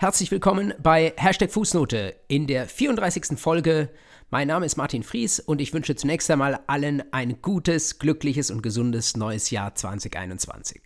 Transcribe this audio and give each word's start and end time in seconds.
Herzlich 0.00 0.30
willkommen 0.30 0.72
bei 0.82 1.12
Hashtag 1.18 1.50
Fußnote 1.50 2.16
in 2.26 2.46
der 2.46 2.66
34. 2.66 3.38
Folge. 3.38 3.90
Mein 4.30 4.48
Name 4.48 4.64
ist 4.64 4.78
Martin 4.78 5.02
Fries 5.02 5.40
und 5.40 5.60
ich 5.60 5.74
wünsche 5.74 5.94
zunächst 5.94 6.30
einmal 6.30 6.58
allen 6.68 7.02
ein 7.12 7.42
gutes, 7.42 7.98
glückliches 7.98 8.50
und 8.50 8.62
gesundes 8.62 9.18
neues 9.18 9.50
Jahr 9.50 9.74
2021. 9.74 10.80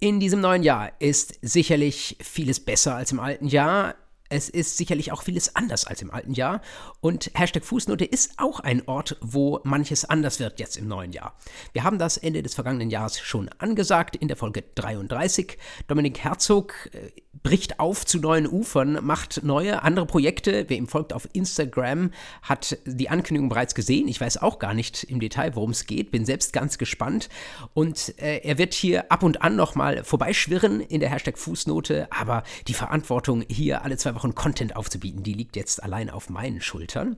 In 0.00 0.20
diesem 0.20 0.42
neuen 0.42 0.62
Jahr 0.62 0.92
ist 1.00 1.38
sicherlich 1.40 2.18
vieles 2.20 2.60
besser 2.60 2.96
als 2.96 3.10
im 3.10 3.20
alten 3.20 3.46
Jahr. 3.46 3.94
Es 4.28 4.48
ist 4.48 4.76
sicherlich 4.76 5.12
auch 5.12 5.22
vieles 5.22 5.56
anders 5.56 5.86
als 5.86 6.02
im 6.02 6.10
alten 6.10 6.32
Jahr. 6.32 6.60
Und 7.00 7.30
Hashtag 7.34 7.64
Fußnote 7.64 8.04
ist 8.04 8.32
auch 8.36 8.60
ein 8.60 8.86
Ort, 8.86 9.16
wo 9.20 9.60
manches 9.64 10.04
anders 10.04 10.38
wird 10.38 10.60
jetzt 10.60 10.76
im 10.76 10.88
neuen 10.88 11.12
Jahr. 11.12 11.34
Wir 11.72 11.84
haben 11.84 11.98
das 11.98 12.16
Ende 12.16 12.42
des 12.42 12.54
vergangenen 12.54 12.90
Jahres 12.90 13.18
schon 13.18 13.48
angesagt 13.58 14.16
in 14.16 14.28
der 14.28 14.36
Folge 14.36 14.64
33. 14.74 15.56
Dominik 15.86 16.18
Herzog 16.18 16.90
äh, 16.92 17.10
bricht 17.42 17.80
auf 17.80 18.04
zu 18.04 18.18
neuen 18.18 18.46
Ufern, 18.46 18.98
macht 19.02 19.42
neue, 19.44 19.82
andere 19.82 20.06
Projekte. 20.06 20.64
Wer 20.68 20.76
ihm 20.76 20.88
folgt 20.88 21.12
auf 21.12 21.28
Instagram, 21.32 22.10
hat 22.42 22.78
die 22.84 23.08
Ankündigung 23.08 23.48
bereits 23.48 23.74
gesehen. 23.74 24.08
Ich 24.08 24.20
weiß 24.20 24.38
auch 24.38 24.58
gar 24.58 24.74
nicht 24.74 25.04
im 25.04 25.20
Detail, 25.20 25.54
worum 25.54 25.70
es 25.70 25.86
geht, 25.86 26.10
bin 26.10 26.24
selbst 26.24 26.52
ganz 26.52 26.78
gespannt. 26.78 27.28
Und 27.74 28.14
äh, 28.18 28.38
er 28.38 28.58
wird 28.58 28.74
hier 28.74 29.10
ab 29.10 29.22
und 29.22 29.42
an 29.42 29.56
nochmal 29.56 30.04
vorbeischwirren 30.04 30.80
in 30.80 31.00
der 31.00 31.10
Hashtag 31.10 31.38
Fußnote, 31.38 32.08
aber 32.10 32.42
die 32.66 32.74
Verantwortung, 32.74 33.44
hier 33.48 33.84
alle 33.84 33.96
zwei 33.96 34.14
Wochen 34.14 34.17
Content 34.34 34.76
aufzubieten, 34.76 35.22
die 35.22 35.34
liegt 35.34 35.56
jetzt 35.56 35.82
allein 35.82 36.10
auf 36.10 36.28
meinen 36.28 36.60
Schultern. 36.60 37.16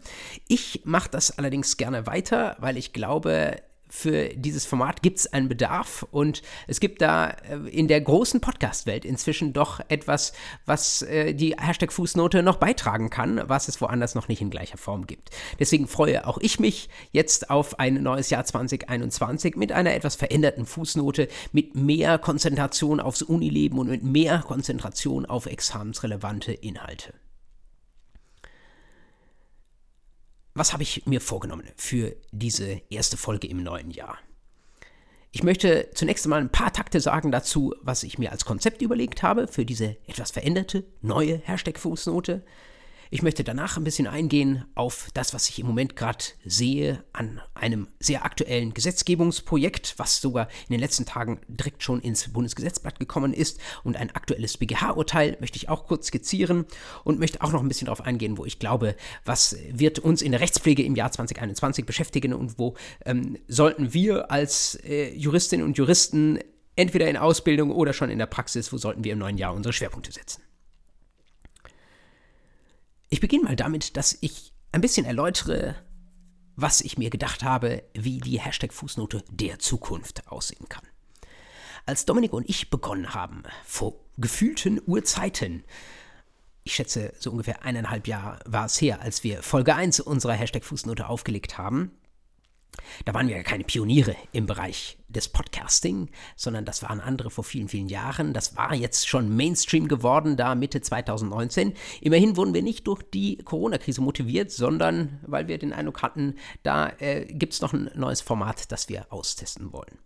Ich 0.49 0.83
mache 0.85 1.11
das 1.11 1.39
allerdings 1.39 1.77
gerne 1.77 2.07
weiter, 2.07 2.57
weil 2.61 2.77
ich 2.77 2.93
glaube, 2.93 3.63
für 3.91 4.29
dieses 4.31 4.65
Format 4.65 5.03
gibt 5.03 5.19
es 5.19 5.33
einen 5.33 5.49
Bedarf 5.49 6.07
und 6.11 6.43
es 6.67 6.81
gibt 6.81 7.03
da 7.03 7.31
äh, 7.31 7.57
in 7.69 7.89
der 7.89 8.01
großen 8.01 8.41
Podcast-Welt 8.41 9.05
inzwischen 9.05 9.53
doch 9.53 9.81
etwas, 9.89 10.33
was 10.65 11.03
äh, 11.03 11.35
die 11.35 11.57
Hashtag 11.61 11.93
Fußnote 11.93 12.43
noch 12.43 12.57
beitragen 12.57 13.11
kann, 13.11 13.43
was 13.47 13.69
es 13.69 13.81
woanders 13.81 14.15
noch 14.15 14.29
nicht 14.29 14.41
in 14.41 14.51
gleicher 14.51 14.79
Form 14.79 15.07
gibt. 15.07 15.31
Deswegen 15.59 15.89
freue 15.89 16.27
auch 16.27 16.39
ich 16.39 16.61
mich 16.61 16.89
jetzt 17.13 17.51
auf 17.51 17.79
ein 17.79 18.03
neues 18.03 18.31
Jahr 18.31 18.45
2021 18.45 19.57
mit 19.57 19.73
einer 19.73 19.95
etwas 19.95 20.15
veränderten 20.15 20.67
Fußnote, 20.67 21.29
mit 21.53 21.75
mehr 21.75 22.19
Konzentration 22.19 23.01
aufs 23.01 23.23
Unileben 23.23 23.79
und 23.79 23.89
mit 23.89 24.05
mehr 24.05 24.39
Konzentration 24.47 25.27
auf 25.27 25.47
examensrelevante 25.47 26.53
Inhalte. 26.53 27.13
Was 30.61 30.75
habe 30.75 30.83
ich 30.83 31.07
mir 31.07 31.23
vorgenommen 31.23 31.67
für 31.77 32.15
diese 32.33 32.83
erste 32.91 33.17
Folge 33.17 33.49
im 33.49 33.63
neuen 33.63 33.91
Jahr? 33.91 34.19
Ich 35.33 35.43
möchte 35.43 35.89
zunächst 35.95 36.27
einmal 36.27 36.43
ein 36.43 36.53
paar 36.53 36.71
Takte 36.71 37.01
sagen 37.01 37.33
dazu, 37.33 37.75
was 37.81 38.03
ich 38.03 38.19
mir 38.19 38.31
als 38.31 38.45
Konzept 38.45 38.83
überlegt 38.83 39.23
habe 39.23 39.49
für 39.49 39.65
diese 39.65 39.97
etwas 40.07 40.33
veränderte, 40.33 40.85
neue 41.01 41.39
Hashtag-Fußnote. 41.39 42.43
Ich 43.13 43.23
möchte 43.23 43.43
danach 43.43 43.77
ein 43.77 43.83
bisschen 43.83 44.07
eingehen 44.07 44.65
auf 44.77 45.09
das, 45.15 45.35
was 45.35 45.49
ich 45.49 45.59
im 45.59 45.67
Moment 45.67 45.97
gerade 45.97 46.25
sehe 46.45 47.03
an 47.13 47.41
einem 47.55 47.89
sehr 47.99 48.25
aktuellen 48.25 48.73
Gesetzgebungsprojekt, 48.73 49.95
was 49.97 50.21
sogar 50.21 50.47
in 50.69 50.75
den 50.75 50.81
letzten 50.81 51.07
Tagen 51.07 51.41
direkt 51.49 51.83
schon 51.83 52.01
ins 52.01 52.33
Bundesgesetzblatt 52.33 53.01
gekommen 53.01 53.33
ist. 53.33 53.59
Und 53.83 53.97
ein 53.97 54.15
aktuelles 54.15 54.59
BGH-Urteil 54.59 55.39
möchte 55.41 55.57
ich 55.57 55.69
auch 55.69 55.87
kurz 55.87 56.07
skizzieren 56.07 56.67
und 57.03 57.19
möchte 57.19 57.43
auch 57.43 57.51
noch 57.51 57.63
ein 57.63 57.69
bisschen 57.69 57.87
darauf 57.87 58.03
eingehen, 58.03 58.39
wo 58.39 58.45
ich 58.45 58.61
glaube, 58.61 58.95
was 59.25 59.57
wird 59.73 59.99
uns 59.99 60.23
in 60.23 60.31
der 60.31 60.41
Rechtspflege 60.41 60.85
im 60.85 60.95
Jahr 60.95 61.11
2021 61.11 61.87
beschäftigen 61.87 62.33
und 62.33 62.61
wo 62.61 62.77
ähm, 63.05 63.39
sollten 63.49 63.93
wir 63.93 64.31
als 64.31 64.77
äh, 64.85 65.13
Juristinnen 65.17 65.67
und 65.67 65.77
Juristen 65.77 66.39
entweder 66.77 67.11
in 67.11 67.17
Ausbildung 67.17 67.73
oder 67.73 67.93
schon 67.93 68.09
in 68.09 68.21
der 68.21 68.27
Praxis, 68.27 68.73
wo 68.73 68.79
sollten 68.79 69.03
wir 69.03 69.15
im 69.15 69.19
neuen 69.19 69.37
Jahr 69.37 69.53
unsere 69.53 69.73
Schwerpunkte 69.73 70.13
setzen. 70.13 70.43
Ich 73.13 73.21
beginne 73.21 73.43
mal 73.43 73.57
damit, 73.57 73.97
dass 73.97 74.17
ich 74.21 74.53
ein 74.71 74.81
bisschen 74.81 75.05
erläutere, 75.05 75.75
was 76.55 76.81
ich 76.81 76.97
mir 76.97 77.11
gedacht 77.11 77.43
habe, 77.43 77.83
wie 77.93 78.21
die 78.21 78.39
Hashtag 78.39 78.73
Fußnote 78.73 79.25
der 79.29 79.59
Zukunft 79.59 80.29
aussehen 80.29 80.69
kann. 80.69 80.85
Als 81.87 82.05
Dominik 82.05 82.33
und 82.33 82.49
ich 82.49 82.71
begonnen 82.71 83.13
haben, 83.13 83.43
vor 83.65 83.97
gefühlten 84.17 84.81
Urzeiten, 84.87 85.65
ich 86.63 86.75
schätze 86.75 87.13
so 87.19 87.33
ungefähr 87.33 87.65
eineinhalb 87.65 88.07
Jahre 88.07 88.39
war 88.45 88.67
es 88.67 88.81
her, 88.81 89.01
als 89.01 89.25
wir 89.25 89.43
Folge 89.43 89.75
1 89.75 89.99
unserer 89.99 90.35
Hashtag 90.35 90.65
Fußnote 90.65 91.09
aufgelegt 91.09 91.59
haben, 91.59 91.91
da 93.05 93.15
waren 93.15 93.29
wir 93.29 93.37
ja 93.37 93.43
keine 93.43 93.65
Pioniere 93.65 94.17
im 94.33 94.47
Bereich 94.47 94.99
des 95.09 95.29
Podcasting, 95.29 96.11
sondern 96.37 96.65
das 96.65 96.83
waren 96.83 97.01
andere 97.01 97.31
vor 97.31 97.45
vielen, 97.45 97.69
vielen 97.69 97.89
Jahren. 97.89 98.33
Das 98.33 98.57
war 98.57 98.75
jetzt 98.75 99.09
schon 99.09 99.35
Mainstream 99.35 99.89
geworden, 99.89 100.37
da 100.37 100.55
Mitte 100.55 100.81
2019. 100.81 101.75
Immerhin 102.01 102.37
wurden 102.37 102.55
wir 102.55 102.63
nicht 102.63 102.87
durch 102.87 103.03
die 103.03 103.39
Corona-Krise 103.39 104.01
motiviert, 104.01 104.51
sondern 104.51 105.21
weil 105.27 105.49
wir 105.49 105.59
den 105.59 105.73
Eindruck 105.73 106.03
hatten, 106.03 106.37
da 106.63 106.93
äh, 106.99 107.27
gibt 107.27 107.55
es 107.55 107.61
noch 107.61 107.73
ein 107.73 107.91
neues 107.95 108.21
Format, 108.21 108.71
das 108.73 108.89
wir 108.89 109.13
austesten 109.13 109.73
wollen. 109.73 109.99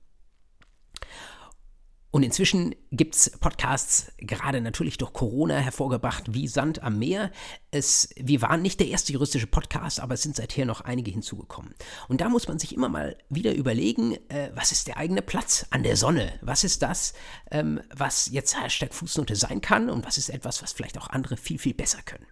Und 2.15 2.23
inzwischen 2.23 2.77
gibt 2.93 3.17
es 3.17 3.29
Podcasts, 3.41 4.13
gerade 4.19 4.61
natürlich 4.61 4.99
durch 4.99 5.13
Corona 5.13 5.57
hervorgebracht, 5.57 6.33
wie 6.33 6.47
Sand 6.47 6.81
am 6.81 7.01
Meer. 7.01 7.33
Es, 7.73 8.09
wir 8.15 8.41
waren 8.41 8.63
nicht 8.63 8.79
der 8.79 8.87
erste 8.87 9.13
juristische 9.13 9.49
Podcast, 9.49 9.99
aber 9.99 10.15
es 10.15 10.23
sind 10.23 10.37
seither 10.37 10.65
noch 10.65 10.83
einige 10.83 11.11
hinzugekommen. 11.11 11.75
Und 12.07 12.21
da 12.21 12.29
muss 12.29 12.47
man 12.47 12.61
sich 12.61 12.73
immer 12.73 12.89
mal 12.89 13.19
wieder 13.31 13.53
überlegen, 13.53 14.13
äh, 14.29 14.53
was 14.55 14.71
ist 14.71 14.87
der 14.87 14.97
eigene 14.97 15.23
Platz 15.23 15.67
an 15.71 15.83
der 15.83 15.97
Sonne? 15.97 16.39
Was 16.41 16.63
ist 16.63 16.83
das, 16.83 17.15
ähm, 17.51 17.81
was 17.93 18.31
jetzt 18.31 18.63
Hashtag 18.63 18.95
Fußnote 18.95 19.35
sein 19.35 19.61
kann 19.61 19.91
und 19.91 20.07
was 20.07 20.17
ist 20.17 20.29
etwas, 20.29 20.63
was 20.63 20.73
vielleicht 20.73 20.99
auch 20.99 21.09
andere 21.09 21.37
viel, 21.37 21.59
viel 21.59 21.75
besser 21.75 22.03
können? 22.05 22.27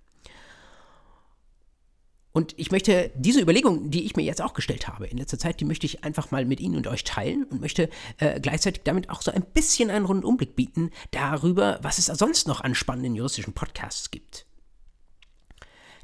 Und 2.32 2.54
ich 2.58 2.70
möchte 2.70 3.10
diese 3.14 3.40
Überlegung, 3.40 3.90
die 3.90 4.04
ich 4.04 4.16
mir 4.16 4.22
jetzt 4.22 4.40
auch 4.40 4.54
gestellt 4.54 4.88
habe 4.88 5.06
in 5.06 5.18
letzter 5.18 5.38
Zeit, 5.38 5.60
die 5.60 5.66
möchte 5.66 5.84
ich 5.86 6.02
einfach 6.02 6.30
mal 6.30 6.46
mit 6.46 6.60
Ihnen 6.60 6.76
und 6.76 6.86
euch 6.86 7.04
teilen 7.04 7.44
und 7.44 7.60
möchte 7.60 7.90
äh, 8.18 8.40
gleichzeitig 8.40 8.82
damit 8.84 9.10
auch 9.10 9.20
so 9.20 9.30
ein 9.30 9.42
bisschen 9.42 9.90
einen 9.90 10.06
runden 10.06 10.24
Umblick 10.24 10.56
bieten 10.56 10.90
darüber, 11.10 11.78
was 11.82 11.98
es 11.98 12.06
sonst 12.06 12.48
noch 12.48 12.62
an 12.62 12.74
spannenden 12.74 13.14
juristischen 13.14 13.52
Podcasts 13.52 14.10
gibt. 14.10 14.46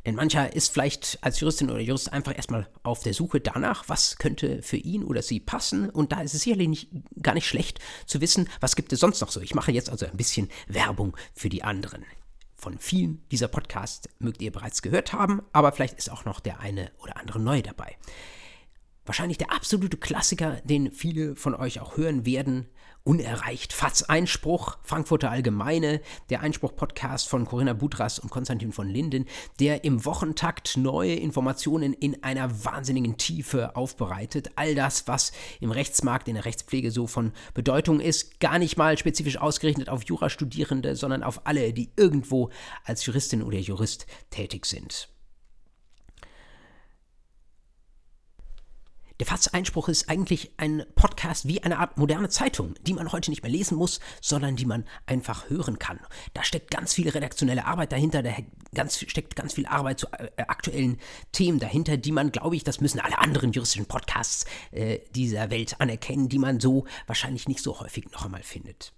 Denn 0.05 0.15
mancher 0.15 0.55
ist 0.55 0.72
vielleicht 0.72 1.19
als 1.22 1.41
Juristin 1.41 1.71
oder 1.71 1.81
Jurist 1.81 2.12
einfach 2.12 2.34
erstmal 2.34 2.69
auf 2.83 3.03
der 3.03 3.15
Suche 3.15 3.41
danach, 3.41 3.88
was 3.88 4.17
könnte 4.17 4.62
für 4.62 4.77
ihn 4.77 5.05
oder 5.05 5.22
sie 5.22 5.41
passen. 5.41 5.91
Und 5.91 6.12
da 6.12 6.21
ist 6.21 6.34
es 6.34 6.43
sicherlich 6.43 6.69
nicht, 6.69 6.88
gar 7.21 7.34
nicht 7.34 7.47
schlecht 7.47 7.81
zu 8.06 8.21
wissen, 8.21 8.49
was 8.61 8.77
gibt 8.77 8.93
es 8.93 9.00
sonst 9.00 9.21
noch 9.21 9.31
so. 9.31 9.41
Ich 9.41 9.55
mache 9.55 9.72
jetzt 9.72 9.91
also 9.91 10.06
ein 10.06 10.17
bisschen 10.17 10.49
Werbung 10.67 11.17
für 11.34 11.49
die 11.49 11.65
anderen 11.65 12.05
von 12.58 12.78
vielen 12.78 13.22
dieser 13.30 13.48
Podcasts 13.48 14.08
mögt 14.19 14.42
ihr 14.42 14.52
bereits 14.52 14.82
gehört 14.82 15.12
haben, 15.12 15.42
aber 15.52 15.72
vielleicht 15.72 15.96
ist 15.96 16.10
auch 16.10 16.24
noch 16.24 16.41
der 16.41 16.60
eine 16.60 16.91
oder 16.98 17.16
andere 17.16 17.41
neu 17.41 17.62
dabei. 17.62 17.96
Wahrscheinlich 19.06 19.38
der 19.38 19.52
absolute 19.52 19.96
Klassiker, 19.96 20.60
den 20.64 20.92
viele 20.92 21.36
von 21.36 21.54
euch 21.54 21.80
auch 21.80 21.96
hören 21.96 22.26
werden, 22.26 22.69
unerreicht. 23.08 23.72
Fatz 23.72 24.02
Einspruch, 24.02 24.76
Frankfurter 24.82 25.30
Allgemeine, 25.30 26.02
der 26.28 26.42
Einspruch-Podcast 26.42 27.26
von 27.26 27.46
Corinna 27.46 27.72
Budras 27.72 28.19
und 28.19 28.28
Konstantin 28.28 28.70
von 28.70 28.86
Linden, 28.86 29.24
der 29.60 29.82
im 29.84 30.04
Wochentakt 30.04 30.76
neue 30.76 31.14
Informationen 31.14 31.94
in 31.94 32.22
einer 32.22 32.64
wahnsinnigen 32.66 33.16
Tiefe 33.16 33.74
aufbereitet. 33.76 34.50
All 34.56 34.74
das, 34.74 35.08
was 35.08 35.32
im 35.60 35.70
Rechtsmarkt, 35.70 36.28
in 36.28 36.34
der 36.34 36.44
Rechtspflege 36.44 36.91
so 36.91 37.06
von 37.06 37.32
Bedeutung 37.54 37.98
ist, 37.98 38.41
gar 38.41 38.58
nicht 38.58 38.76
mal 38.76 38.98
spezifisch 38.98 39.38
ausgerechnet 39.38 39.88
auf 39.88 40.04
Jurastudierende, 40.04 40.94
sondern 40.94 41.22
auf 41.22 41.46
alle, 41.46 41.72
die 41.72 41.90
irgendwo 41.96 42.50
als 42.84 43.06
Juristin 43.06 43.42
oder 43.42 43.58
Jurist 43.58 44.06
tätig 44.28 44.66
sind. 44.66 45.08
Der 49.21 49.27
Faz-Einspruch 49.27 49.89
ist 49.89 50.09
eigentlich 50.09 50.53
ein 50.59 50.87
Podcast 50.95 51.49
wie 51.49 51.61
eine 51.65 51.81
Art 51.81 51.99
moderne 51.99 52.29
Zeitung, 52.29 52.75
die 52.82 52.93
man 52.93 53.11
heute 53.11 53.32
nicht 53.32 53.43
mehr 53.43 53.50
lesen 53.50 53.76
muss, 53.76 53.99
sondern 54.20 54.55
die 54.55 54.65
man 54.65 54.85
einfach 55.06 55.50
hören 55.50 55.81
kann. 55.81 55.99
Da 56.35 56.44
steckt 56.44 56.70
ganz 56.70 56.94
viel 56.94 57.09
redaktionelle 57.09 57.65
Arbeit 57.65 57.91
dahinter, 57.91 58.23
da 58.23 58.31
ganz, 58.73 59.00
steckt 59.00 59.35
ganz 59.35 59.55
viel 59.55 59.67
Arbeit 59.67 59.99
zu 59.99 60.06
äh, 60.12 60.31
aktuellen 60.47 60.99
Themen 61.32 61.59
dahinter, 61.59 61.97
die 61.97 62.12
man, 62.12 62.31
glaube 62.31 62.55
ich, 62.55 62.62
das 62.62 62.81
müssen 62.81 63.00
alle 63.00 63.19
anderen 63.19 63.50
juristischen 63.50 63.87
Podcasts 63.87 64.44
äh, 64.70 65.00
dieser 65.17 65.50
Welt 65.50 65.81
anerkennen, 65.81 66.29
die 66.29 66.38
man 66.38 66.61
so 66.61 66.87
wahrscheinlich 67.09 67.49
nicht 67.49 67.61
so 67.61 67.81
häufig 67.81 68.09
noch 68.12 68.25
einmal 68.25 68.44
findet. 68.44 68.93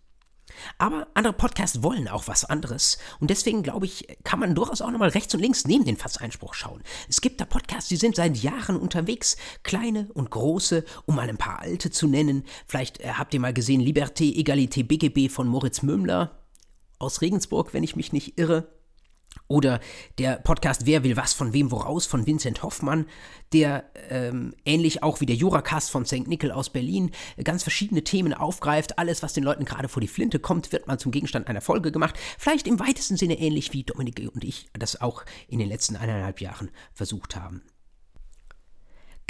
Aber 0.79 1.09
andere 1.15 1.33
Podcasts 1.33 1.83
wollen 1.83 2.09
auch 2.09 2.29
was 2.29 2.45
anderes. 2.45 2.99
Und 3.21 3.31
deswegen, 3.31 3.63
glaube 3.63 3.87
ich, 3.87 4.07
kann 4.25 4.41
man 4.41 4.55
durchaus 4.55 4.81
auch 4.81 4.91
nochmal 4.91 5.11
rechts 5.11 5.35
und 5.35 5.41
links 5.41 5.67
neben 5.67 5.85
den 5.85 5.97
Fasseinspruch 5.97 6.55
schauen. 6.55 6.83
Es 7.09 7.21
gibt 7.21 7.41
da 7.41 7.45
Podcasts, 7.45 7.89
die 7.89 7.97
sind 7.97 8.17
seit 8.17 8.37
Jahren 8.37 8.77
unterwegs. 8.77 9.37
Kleine 9.63 10.09
und 10.15 10.31
große, 10.31 10.85
um 11.07 11.17
mal 11.17 11.29
ein 11.29 11.39
paar 11.39 11.61
alte 11.61 11.91
zu 11.91 12.07
nennen. 12.07 12.45
Vielleicht 12.67 13.01
äh, 13.01 13.13
habt 13.15 13.35
ihr 13.35 13.41
mal 13.41 13.55
gesehen 13.55 13.81
Liberté, 13.81 14.35
Egalité, 14.37 14.83
BGB 14.85 15.31
von 15.31 15.49
Moritz 15.49 15.83
Mümmler 15.83 16.39
aus 16.99 17.21
Regensburg, 17.21 17.73
wenn 17.73 17.83
ich 17.83 17.97
mich 17.97 18.13
nicht 18.13 18.39
irre. 18.39 18.80
Oder 19.49 19.81
der 20.19 20.37
Podcast 20.37 20.87
Wer 20.87 21.03
will 21.03 21.17
was 21.17 21.33
von 21.33 21.53
wem 21.53 21.71
woraus 21.71 22.07
von 22.07 22.27
Vincent 22.27 22.63
Hoffmann, 22.63 23.07
der 23.53 23.85
ähm, 24.09 24.55
ähnlich 24.65 25.03
auch 25.03 25.21
wie 25.21 25.27
der 25.27 25.37
Juracast 25.37 25.91
von 25.91 26.07
St. 26.07 26.29
Nickel 26.29 26.53
aus 26.53 26.71
Berlin 26.71 27.11
ganz 27.43 27.63
verschiedene 27.63 28.05
Themen 28.05 28.33
aufgreift. 28.33 28.99
Alles, 28.99 29.23
was 29.23 29.33
den 29.33 29.45
Leuten 29.45 29.65
gerade 29.65 29.89
vor 29.89 30.01
die 30.01 30.09
Flinte 30.09 30.39
kommt, 30.39 30.73
wird 30.73 30.87
mal 30.87 30.99
zum 30.99 31.11
Gegenstand 31.11 31.49
einer 31.49 31.61
Folge 31.61 31.91
gemacht. 31.91 32.17
Vielleicht 32.39 32.69
im 32.69 32.79
weitesten 32.79 33.17
Sinne 33.17 33.39
ähnlich 33.39 33.73
wie 33.73 33.83
Dominik 33.83 34.31
und 34.33 34.45
ich 34.45 34.69
das 34.73 35.01
auch 35.01 35.25
in 35.49 35.59
den 35.59 35.69
letzten 35.69 35.97
eineinhalb 35.97 36.41
Jahren 36.41 36.71
versucht 36.93 37.35
haben. 37.35 37.63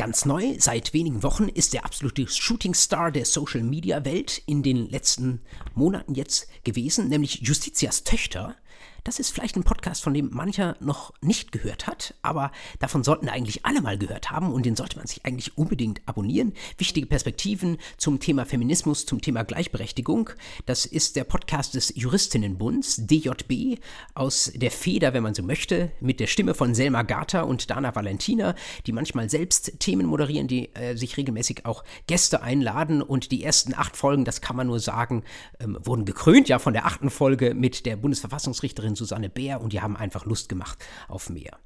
Ganz 0.00 0.24
neu, 0.24 0.54
seit 0.58 0.94
wenigen 0.94 1.22
Wochen, 1.22 1.48
ist 1.48 1.74
der 1.74 1.84
absolute 1.84 2.26
Shootingstar 2.26 3.12
der 3.12 3.26
Social 3.26 3.62
Media 3.62 4.02
Welt 4.06 4.42
in 4.46 4.62
den 4.62 4.88
letzten 4.88 5.42
Monaten 5.74 6.14
jetzt 6.14 6.48
gewesen, 6.64 7.08
nämlich 7.08 7.40
Justitias 7.42 8.02
Töchter. 8.02 8.56
Das 9.04 9.18
ist 9.18 9.30
vielleicht 9.30 9.56
ein 9.56 9.64
Podcast, 9.64 10.02
von 10.02 10.14
dem 10.14 10.30
mancher 10.32 10.76
noch 10.80 11.12
nicht 11.22 11.52
gehört 11.52 11.86
hat, 11.86 12.14
aber 12.22 12.52
davon 12.78 13.02
sollten 13.02 13.28
eigentlich 13.28 13.64
alle 13.64 13.80
mal 13.80 13.96
gehört 13.96 14.30
haben 14.30 14.52
und 14.52 14.66
den 14.66 14.76
sollte 14.76 14.98
man 14.98 15.06
sich 15.06 15.24
eigentlich 15.24 15.56
unbedingt 15.56 16.02
abonnieren. 16.06 16.52
Wichtige 16.76 17.06
Perspektiven 17.06 17.78
zum 17.96 18.20
Thema 18.20 18.44
Feminismus, 18.44 19.06
zum 19.06 19.20
Thema 19.20 19.42
Gleichberechtigung. 19.42 20.30
Das 20.66 20.84
ist 20.84 21.16
der 21.16 21.24
Podcast 21.24 21.74
des 21.74 21.94
Juristinnenbunds, 21.96 23.06
DJB, 23.06 23.80
aus 24.14 24.52
der 24.54 24.70
Feder, 24.70 25.14
wenn 25.14 25.22
man 25.22 25.34
so 25.34 25.42
möchte, 25.42 25.92
mit 26.00 26.20
der 26.20 26.26
Stimme 26.26 26.54
von 26.54 26.74
Selma 26.74 27.02
Gata 27.02 27.42
und 27.42 27.70
Dana 27.70 27.94
Valentina, 27.94 28.54
die 28.86 28.92
manchmal 28.92 29.30
selbst 29.30 29.80
Themen 29.80 30.06
moderieren, 30.06 30.46
die 30.46 30.74
äh, 30.74 30.96
sich 30.96 31.16
regelmäßig 31.16 31.64
auch 31.66 31.84
Gäste 32.06 32.42
einladen 32.42 33.02
und 33.02 33.32
die 33.32 33.42
ersten 33.42 33.74
acht 33.74 33.96
Folgen, 33.96 34.24
das 34.24 34.40
kann 34.40 34.56
man 34.56 34.66
nur 34.66 34.80
sagen, 34.80 35.24
ähm, 35.58 35.78
wurden 35.82 36.04
gekrönt 36.04 36.48
ja 36.48 36.58
von 36.58 36.72
der 36.72 36.86
achten 36.86 37.10
Folge 37.10 37.54
mit 37.54 37.86
der 37.86 37.96
Bundesverfassungsrichterin 37.96 38.89
Redakteurin 38.90 38.96
Susanne 38.96 39.30
Bär 39.30 39.60
und 39.60 39.72
die 39.72 39.80
haben 39.80 39.96
einfach 39.96 40.24
Lust 40.24 40.48
gemacht 40.48 40.78
auf 41.08 41.30
mehr. 41.30 41.58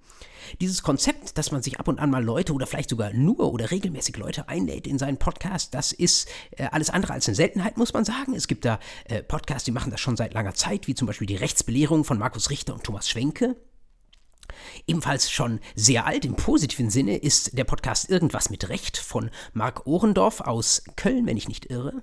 Dieses 0.61 0.83
Konzept, 0.83 1.39
dass 1.39 1.53
man 1.53 1.63
sich 1.63 1.81
ab 1.81 1.89
und 1.89 1.99
an 1.99 2.11
mal 2.11 2.23
Leute 2.23 2.53
oder 2.53 2.67
vielleicht 2.67 2.91
sogar 2.91 3.13
nur 3.13 3.53
oder 3.53 3.71
regelmäßig 3.71 4.17
Leute 4.17 4.49
einlädt 4.49 4.87
in 4.87 4.99
seinen 4.99 5.17
Podcast, 5.17 5.75
das 5.75 5.93
ist 5.93 6.29
äh, 6.53 6.67
alles 6.71 6.91
andere 6.91 7.15
als 7.15 7.27
eine 7.27 7.35
Seltenheit, 7.35 7.79
muss 7.79 7.95
man 7.95 8.05
sagen. 8.05 8.35
Es 8.35 8.47
gibt 8.47 8.65
da 8.65 8.79
äh, 9.07 9.23
Podcasts, 9.23 9.65
die 9.65 9.73
machen 9.73 9.91
das 9.91 10.01
schon 10.01 10.17
seit 10.17 10.35
langer 10.35 10.55
Zeit, 10.55 10.87
wie 10.87 10.95
zum 10.95 11.07
Beispiel 11.07 11.27
die 11.27 11.37
Rechtsbelehrung 11.37 12.05
von 12.05 12.19
Markus 12.19 12.51
Richter 12.51 12.75
und 12.75 12.85
Thomas 12.85 13.09
Schwenke. 13.09 13.57
Ebenfalls 14.87 15.31
schon 15.31 15.61
sehr 15.75 16.07
alt 16.07 16.25
im 16.25 16.35
positiven 16.37 16.91
Sinne 16.91 17.17
ist 17.17 17.57
der 17.57 17.65
Podcast 17.65 18.11
Irgendwas 18.11 18.51
mit 18.51 18.69
Recht 18.69 18.97
von 18.97 19.31
Marc 19.53 19.87
Ohrendorf 19.87 20.41
aus 20.41 20.83
Köln, 20.97 21.27
wenn 21.27 21.37
ich 21.37 21.49
nicht 21.49 21.71
irre. 21.71 22.03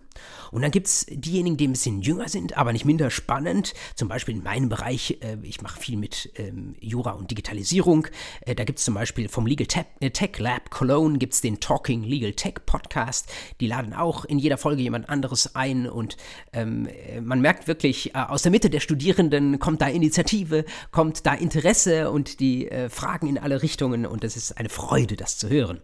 Und 0.52 0.62
dann 0.62 0.72
gibt 0.72 0.88
es 0.88 1.06
diejenigen, 1.10 1.58
die 1.58 1.68
ein 1.68 1.74
bisschen 1.74 2.02
jünger 2.02 2.30
sind, 2.30 2.58
aber 2.58 2.74
nicht 2.74 2.86
minder 2.86 3.10
spannend. 3.10 3.74
Zum 3.96 4.08
Beispiel 4.08 4.36
in 4.36 4.44
meinem 4.44 4.70
Bereich, 4.70 5.18
äh, 5.22 5.38
ich 5.44 5.62
mache 5.62 5.80
viel 5.80 5.98
mit 5.98 6.32
ähm, 6.36 6.76
Jura 6.80 7.12
und 7.12 7.32
Digitalisierung. 7.32 8.08
Äh, 8.42 8.56
da 8.56 8.64
gibt 8.64 8.80
es 8.80 8.86
zum 8.86 8.94
Beispiel 8.94 9.30
vom 9.30 9.46
Legal 9.46 9.68
Tech, 9.68 9.86
äh, 10.00 10.10
Tech 10.12 10.38
Lab 10.40 10.72
Cologne 10.72 11.18
gibt 11.18 11.42
den 11.44 11.60
Talking 11.60 12.04
Legal 12.04 12.34
Tech 12.34 12.56
Podcast. 12.66 13.32
Die 13.60 13.68
laden 13.68 13.94
auch 13.94 14.26
in 14.26 14.40
jeder 14.40 14.58
Folge 14.58 14.82
jemand 14.82 15.10
anderes 15.10 15.56
ein 15.56 15.88
und 15.88 16.18
ähm, 16.54 16.88
äh, 16.88 17.22
man 17.22 17.42
merkt 17.42 17.68
wirklich, 17.68 18.14
äh, 18.16 18.20
aus 18.20 18.42
der 18.42 18.52
Mitte 18.52 18.70
der 18.70 18.80
Studierenden 18.80 19.60
kommt 19.60 19.82
da 19.82 19.88
Initiative, 19.88 20.66
kommt 20.92 21.26
da 21.26 21.34
Interesse 21.34 22.12
und 22.12 22.40
die 22.40 22.51
äh, 22.60 22.90
Fragen 22.90 23.28
in 23.28 23.38
alle 23.38 23.62
Richtungen 23.62 24.06
und 24.06 24.24
es 24.24 24.36
ist 24.36 24.58
eine 24.58 24.70
Freude, 24.70 25.16
das 25.16 25.38
zu 25.38 25.50
hören. 25.50 25.82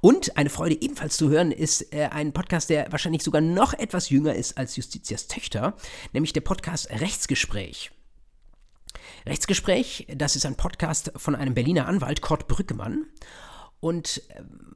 Und 0.00 0.36
eine 0.36 0.50
Freude 0.50 0.80
ebenfalls 0.80 1.16
zu 1.16 1.28
hören 1.28 1.52
ist 1.52 1.92
äh, 1.92 2.06
ein 2.06 2.32
Podcast, 2.32 2.70
der 2.70 2.90
wahrscheinlich 2.90 3.22
sogar 3.22 3.40
noch 3.40 3.74
etwas 3.74 4.10
jünger 4.10 4.34
ist 4.34 4.58
als 4.58 4.76
Justitias 4.76 5.26
Töchter, 5.26 5.74
nämlich 6.12 6.32
der 6.32 6.42
Podcast 6.42 6.90
Rechtsgespräch. 6.90 7.90
Rechtsgespräch, 9.26 10.06
das 10.14 10.36
ist 10.36 10.46
ein 10.46 10.56
Podcast 10.56 11.12
von 11.16 11.34
einem 11.34 11.54
Berliner 11.54 11.86
Anwalt, 11.86 12.20
Kurt 12.22 12.48
Brückemann. 12.48 13.06
Und 13.80 14.22
ähm, 14.36 14.70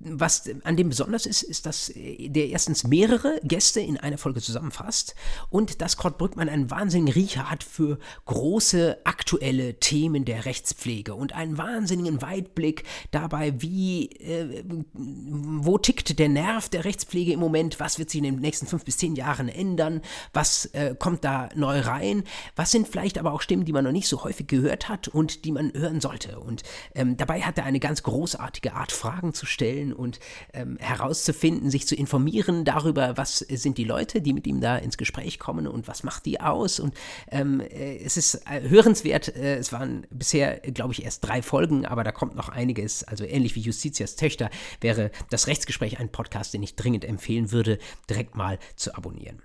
was 0.00 0.48
an 0.64 0.76
dem 0.76 0.88
besonders 0.88 1.26
ist, 1.26 1.42
ist, 1.42 1.66
dass 1.66 1.92
der 1.94 2.48
erstens 2.48 2.84
mehrere 2.84 3.38
Gäste 3.42 3.80
in 3.80 3.98
einer 3.98 4.18
Folge 4.18 4.40
zusammenfasst 4.40 5.14
und 5.50 5.82
dass 5.82 5.98
Kurt 5.98 6.16
Brückmann 6.16 6.48
einen 6.48 6.70
wahnsinnigen 6.70 7.12
Riecher 7.12 7.50
hat 7.50 7.62
für 7.62 7.98
große 8.24 8.98
aktuelle 9.04 9.78
Themen 9.78 10.24
der 10.24 10.46
Rechtspflege 10.46 11.14
und 11.14 11.34
einen 11.34 11.58
wahnsinnigen 11.58 12.22
Weitblick 12.22 12.84
dabei, 13.10 13.60
wie, 13.60 14.06
äh, 14.06 14.64
wo 14.94 15.76
tickt 15.76 16.18
der 16.18 16.30
Nerv 16.30 16.70
der 16.70 16.84
Rechtspflege 16.84 17.32
im 17.32 17.40
Moment, 17.40 17.78
was 17.78 17.98
wird 17.98 18.08
sich 18.08 18.18
in 18.18 18.24
den 18.24 18.40
nächsten 18.40 18.66
fünf 18.66 18.84
bis 18.84 18.96
zehn 18.96 19.16
Jahren 19.16 19.48
ändern, 19.48 20.00
was 20.32 20.66
äh, 20.66 20.94
kommt 20.98 21.24
da 21.24 21.50
neu 21.54 21.80
rein, 21.80 22.24
was 22.56 22.70
sind 22.70 22.88
vielleicht 22.88 23.18
aber 23.18 23.32
auch 23.32 23.42
Stimmen, 23.42 23.66
die 23.66 23.72
man 23.72 23.84
noch 23.84 23.92
nicht 23.92 24.08
so 24.08 24.24
häufig 24.24 24.46
gehört 24.46 24.88
hat 24.88 25.08
und 25.08 25.44
die 25.44 25.52
man 25.52 25.72
hören 25.74 26.00
sollte. 26.00 26.40
Und 26.40 26.62
ähm, 26.94 27.18
dabei 27.18 27.42
hat 27.42 27.58
er 27.58 27.64
eine 27.64 27.80
ganz 27.80 28.02
großartige 28.02 28.72
Art, 28.72 28.92
Fragen 28.92 29.34
zu 29.34 29.44
stellen 29.44 29.89
und 29.92 30.20
ähm, 30.52 30.76
herauszufinden, 30.78 31.70
sich 31.70 31.86
zu 31.86 31.94
informieren 31.94 32.64
darüber, 32.64 33.16
was 33.16 33.38
sind 33.38 33.78
die 33.78 33.84
Leute, 33.84 34.20
die 34.20 34.32
mit 34.32 34.46
ihm 34.46 34.60
da 34.60 34.76
ins 34.76 34.98
Gespräch 34.98 35.38
kommen 35.38 35.66
und 35.66 35.88
was 35.88 36.02
macht 36.02 36.26
die 36.26 36.40
aus. 36.40 36.80
Und 36.80 36.94
ähm, 37.30 37.60
äh, 37.60 37.98
es 37.98 38.16
ist 38.16 38.42
äh, 38.46 38.68
hörenswert. 38.68 39.34
Äh, 39.34 39.56
es 39.56 39.72
waren 39.72 40.06
bisher, 40.10 40.58
glaube 40.60 40.92
ich, 40.92 41.04
erst 41.04 41.24
drei 41.24 41.42
Folgen, 41.42 41.86
aber 41.86 42.04
da 42.04 42.12
kommt 42.12 42.34
noch 42.36 42.48
einiges. 42.48 43.04
Also 43.04 43.24
ähnlich 43.24 43.54
wie 43.54 43.60
Justitias 43.60 44.16
Töchter 44.16 44.50
wäre 44.80 45.10
das 45.30 45.46
Rechtsgespräch 45.46 45.98
ein 45.98 46.10
Podcast, 46.10 46.54
den 46.54 46.62
ich 46.62 46.76
dringend 46.76 47.04
empfehlen 47.04 47.52
würde, 47.52 47.78
direkt 48.08 48.34
mal 48.34 48.58
zu 48.76 48.94
abonnieren. 48.94 49.42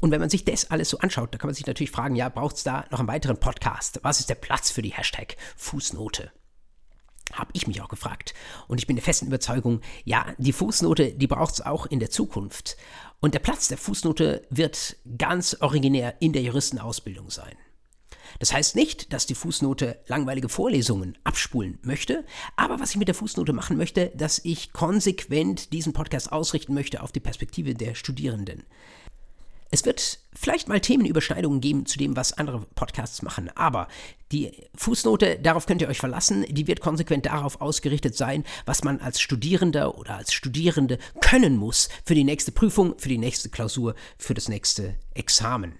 Und 0.00 0.10
wenn 0.10 0.20
man 0.20 0.30
sich 0.30 0.44
das 0.44 0.70
alles 0.70 0.90
so 0.90 0.98
anschaut, 0.98 1.32
da 1.32 1.38
kann 1.38 1.48
man 1.48 1.54
sich 1.54 1.66
natürlich 1.66 1.90
fragen, 1.90 2.16
ja, 2.16 2.28
braucht 2.28 2.56
es 2.56 2.64
da 2.64 2.84
noch 2.90 2.98
einen 2.98 3.08
weiteren 3.08 3.38
Podcast? 3.38 4.00
Was 4.02 4.20
ist 4.20 4.28
der 4.28 4.34
Platz 4.34 4.70
für 4.70 4.82
die 4.82 4.92
Hashtag 4.92 5.36
Fußnote? 5.56 6.30
Habe 7.32 7.50
ich 7.54 7.66
mich 7.66 7.80
auch 7.82 7.88
gefragt. 7.88 8.34
Und 8.68 8.78
ich 8.78 8.86
bin 8.86 8.96
der 8.96 9.04
festen 9.04 9.26
Überzeugung, 9.26 9.80
ja, 10.04 10.26
die 10.38 10.52
Fußnote, 10.52 11.12
die 11.12 11.26
braucht 11.26 11.54
es 11.54 11.60
auch 11.60 11.86
in 11.86 11.98
der 11.98 12.10
Zukunft. 12.10 12.76
Und 13.20 13.34
der 13.34 13.40
Platz 13.40 13.68
der 13.68 13.78
Fußnote 13.78 14.46
wird 14.50 14.96
ganz 15.18 15.56
originär 15.60 16.14
in 16.20 16.32
der 16.32 16.42
Juristenausbildung 16.42 17.30
sein. 17.30 17.56
Das 18.38 18.52
heißt 18.52 18.76
nicht, 18.76 19.12
dass 19.12 19.26
die 19.26 19.34
Fußnote 19.34 20.00
langweilige 20.06 20.48
Vorlesungen 20.48 21.16
abspulen 21.24 21.78
möchte, 21.82 22.24
aber 22.56 22.80
was 22.80 22.90
ich 22.90 22.96
mit 22.96 23.08
der 23.08 23.14
Fußnote 23.14 23.52
machen 23.52 23.76
möchte, 23.76 24.12
dass 24.14 24.40
ich 24.44 24.72
konsequent 24.72 25.72
diesen 25.72 25.92
Podcast 25.92 26.32
ausrichten 26.32 26.74
möchte 26.74 27.02
auf 27.02 27.12
die 27.12 27.20
Perspektive 27.20 27.74
der 27.74 27.94
Studierenden. 27.94 28.64
Es 29.70 29.84
wird 29.84 30.20
vielleicht 30.32 30.68
mal 30.68 30.80
Themenüberschneidungen 30.80 31.60
geben 31.60 31.86
zu 31.86 31.98
dem, 31.98 32.16
was 32.16 32.32
andere 32.32 32.60
Podcasts 32.74 33.22
machen, 33.22 33.50
aber 33.54 33.88
die 34.32 34.52
Fußnote, 34.74 35.38
darauf 35.40 35.66
könnt 35.66 35.82
ihr 35.82 35.88
euch 35.88 35.98
verlassen, 35.98 36.44
die 36.48 36.66
wird 36.66 36.80
konsequent 36.80 37.26
darauf 37.26 37.60
ausgerichtet 37.60 38.16
sein, 38.16 38.44
was 38.64 38.84
man 38.84 39.00
als 39.00 39.20
Studierender 39.20 39.98
oder 39.98 40.16
als 40.16 40.32
Studierende 40.32 40.98
können 41.20 41.56
muss 41.56 41.88
für 42.04 42.14
die 42.14 42.24
nächste 42.24 42.52
Prüfung, 42.52 42.98
für 42.98 43.08
die 43.08 43.18
nächste 43.18 43.48
Klausur, 43.48 43.94
für 44.18 44.34
das 44.34 44.48
nächste 44.48 44.96
Examen. 45.14 45.74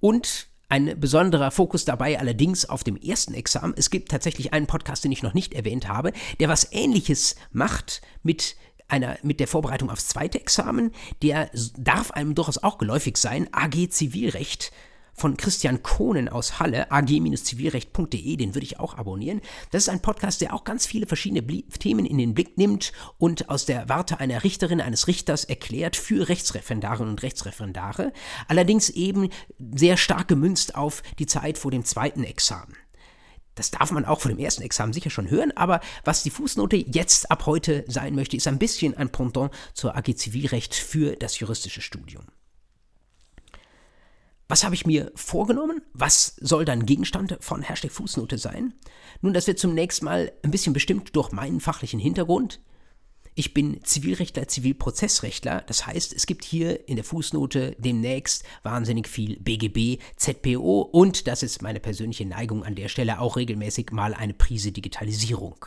Und 0.00 0.48
ein 0.70 0.98
besonderer 1.00 1.50
Fokus 1.50 1.84
dabei 1.84 2.18
allerdings 2.18 2.64
auf 2.64 2.84
dem 2.84 2.96
ersten 2.96 3.34
Examen. 3.34 3.74
Es 3.76 3.90
gibt 3.90 4.10
tatsächlich 4.10 4.52
einen 4.52 4.68
Podcast, 4.68 5.02
den 5.02 5.10
ich 5.10 5.22
noch 5.22 5.34
nicht 5.34 5.52
erwähnt 5.52 5.88
habe, 5.88 6.12
der 6.38 6.48
was 6.48 6.72
Ähnliches 6.72 7.34
macht 7.50 8.02
mit 8.22 8.54
einer, 8.90 9.16
mit 9.22 9.40
der 9.40 9.48
Vorbereitung 9.48 9.90
aufs 9.90 10.08
zweite 10.08 10.40
Examen, 10.40 10.92
der 11.22 11.50
darf 11.76 12.10
einem 12.10 12.34
durchaus 12.34 12.58
auch 12.58 12.78
geläufig 12.78 13.16
sein, 13.16 13.48
AG 13.52 13.90
Zivilrecht 13.90 14.72
von 15.20 15.36
Christian 15.36 15.82
Kohnen 15.82 16.28
aus 16.28 16.58
Halle, 16.60 16.90
ag-zivilrecht.de, 16.90 18.36
den 18.36 18.54
würde 18.54 18.64
ich 18.64 18.80
auch 18.80 18.96
abonnieren. 18.96 19.42
Das 19.70 19.82
ist 19.82 19.88
ein 19.90 20.00
Podcast, 20.00 20.40
der 20.40 20.54
auch 20.54 20.64
ganz 20.64 20.86
viele 20.86 21.06
verschiedene 21.06 21.46
Themen 21.78 22.06
in 22.06 22.16
den 22.16 22.32
Blick 22.32 22.56
nimmt 22.56 22.92
und 23.18 23.50
aus 23.50 23.66
der 23.66 23.88
Warte 23.88 24.18
einer 24.18 24.42
Richterin, 24.42 24.80
eines 24.80 25.08
Richters 25.08 25.44
erklärt 25.44 25.96
für 25.96 26.28
Rechtsreferendarinnen 26.28 27.10
und 27.10 27.22
Rechtsreferendare, 27.22 28.12
allerdings 28.48 28.88
eben 28.88 29.28
sehr 29.74 29.98
stark 29.98 30.28
gemünzt 30.28 30.74
auf 30.74 31.02
die 31.18 31.26
Zeit 31.26 31.58
vor 31.58 31.70
dem 31.70 31.84
zweiten 31.84 32.24
Examen. 32.24 32.74
Das 33.54 33.70
darf 33.70 33.90
man 33.90 34.04
auch 34.04 34.20
vor 34.20 34.30
dem 34.30 34.38
ersten 34.38 34.62
Examen 34.62 34.92
sicher 34.92 35.10
schon 35.10 35.30
hören, 35.30 35.52
aber 35.56 35.80
was 36.04 36.22
die 36.22 36.30
Fußnote 36.30 36.76
jetzt 36.76 37.30
ab 37.30 37.46
heute 37.46 37.84
sein 37.88 38.14
möchte, 38.14 38.36
ist 38.36 38.46
ein 38.46 38.58
bisschen 38.58 38.96
ein 38.96 39.10
Pendant 39.10 39.52
zur 39.74 39.96
AG 39.96 40.14
Zivilrecht 40.16 40.74
für 40.74 41.16
das 41.16 41.38
juristische 41.38 41.80
Studium. 41.80 42.24
Was 44.50 44.64
habe 44.64 44.74
ich 44.74 44.84
mir 44.84 45.12
vorgenommen? 45.14 45.80
Was 45.92 46.34
soll 46.40 46.64
dann 46.64 46.84
Gegenstand 46.84 47.38
von 47.40 47.62
Hashtag 47.62 47.92
Fußnote 47.92 48.36
sein? 48.36 48.74
Nun, 49.20 49.32
das 49.32 49.46
wird 49.46 49.60
zunächst 49.60 50.02
mal 50.02 50.32
ein 50.42 50.50
bisschen 50.50 50.72
bestimmt 50.72 51.14
durch 51.14 51.30
meinen 51.30 51.60
fachlichen 51.60 52.00
Hintergrund. 52.00 52.60
Ich 53.40 53.54
bin 53.54 53.82
Zivilrechtler, 53.82 54.48
Zivilprozessrechtler. 54.48 55.64
Das 55.66 55.86
heißt, 55.86 56.12
es 56.12 56.26
gibt 56.26 56.44
hier 56.44 56.86
in 56.86 56.96
der 56.96 57.06
Fußnote 57.06 57.74
demnächst 57.78 58.44
wahnsinnig 58.64 59.08
viel 59.08 59.40
BGB, 59.40 59.98
ZPO 60.16 60.82
und, 60.82 61.26
das 61.26 61.42
ist 61.42 61.62
meine 61.62 61.80
persönliche 61.80 62.26
Neigung 62.26 62.64
an 62.64 62.74
der 62.74 62.88
Stelle, 62.88 63.18
auch 63.18 63.38
regelmäßig 63.38 63.92
mal 63.92 64.12
eine 64.12 64.34
Prise 64.34 64.72
Digitalisierung. 64.72 65.64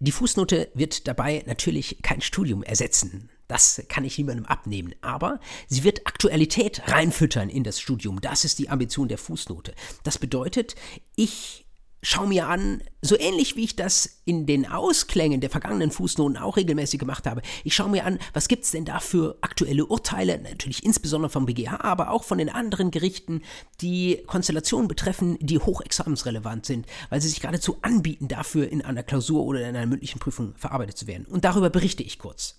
Die 0.00 0.12
Fußnote 0.12 0.70
wird 0.74 1.08
dabei 1.08 1.44
natürlich 1.46 2.02
kein 2.02 2.20
Studium 2.20 2.62
ersetzen. 2.62 3.30
Das 3.48 3.82
kann 3.88 4.04
ich 4.04 4.18
niemandem 4.18 4.44
abnehmen. 4.44 4.94
Aber 5.00 5.40
sie 5.66 5.82
wird 5.82 6.06
Aktualität 6.06 6.82
reinfüttern 6.88 7.48
in 7.48 7.64
das 7.64 7.80
Studium. 7.80 8.20
Das 8.20 8.44
ist 8.44 8.58
die 8.58 8.68
Ambition 8.68 9.08
der 9.08 9.16
Fußnote. 9.16 9.74
Das 10.02 10.18
bedeutet, 10.18 10.74
ich 11.16 11.61
schau 12.02 12.26
mir 12.26 12.48
an, 12.48 12.82
so 13.00 13.16
ähnlich 13.18 13.54
wie 13.54 13.62
ich 13.62 13.76
das 13.76 14.22
in 14.24 14.44
den 14.44 14.66
Ausklängen 14.66 15.40
der 15.40 15.50
vergangenen 15.50 15.92
Fußnoten 15.92 16.36
auch 16.36 16.56
regelmäßig 16.56 16.98
gemacht 16.98 17.26
habe. 17.26 17.42
Ich 17.62 17.76
schaue 17.76 17.90
mir 17.90 18.04
an, 18.04 18.18
was 18.32 18.48
gibt 18.48 18.64
es 18.64 18.72
denn 18.72 18.84
da 18.84 18.98
für 18.98 19.38
aktuelle 19.40 19.86
Urteile, 19.86 20.40
natürlich 20.40 20.84
insbesondere 20.84 21.30
vom 21.30 21.46
BGH, 21.46 21.80
aber 21.80 22.10
auch 22.10 22.24
von 22.24 22.38
den 22.38 22.48
anderen 22.48 22.90
Gerichten, 22.90 23.42
die 23.80 24.22
Konstellationen 24.26 24.88
betreffen, 24.88 25.38
die 25.40 25.60
hochexamensrelevant 25.60 26.66
sind, 26.66 26.86
weil 27.08 27.20
sie 27.20 27.28
sich 27.28 27.40
geradezu 27.40 27.78
anbieten, 27.82 28.26
dafür 28.26 28.68
in 28.68 28.82
einer 28.82 29.04
Klausur 29.04 29.44
oder 29.44 29.60
in 29.60 29.76
einer 29.76 29.86
mündlichen 29.86 30.18
Prüfung 30.18 30.54
verarbeitet 30.56 30.98
zu 30.98 31.06
werden. 31.06 31.26
Und 31.26 31.44
darüber 31.44 31.70
berichte 31.70 32.02
ich 32.02 32.18
kurz. 32.18 32.58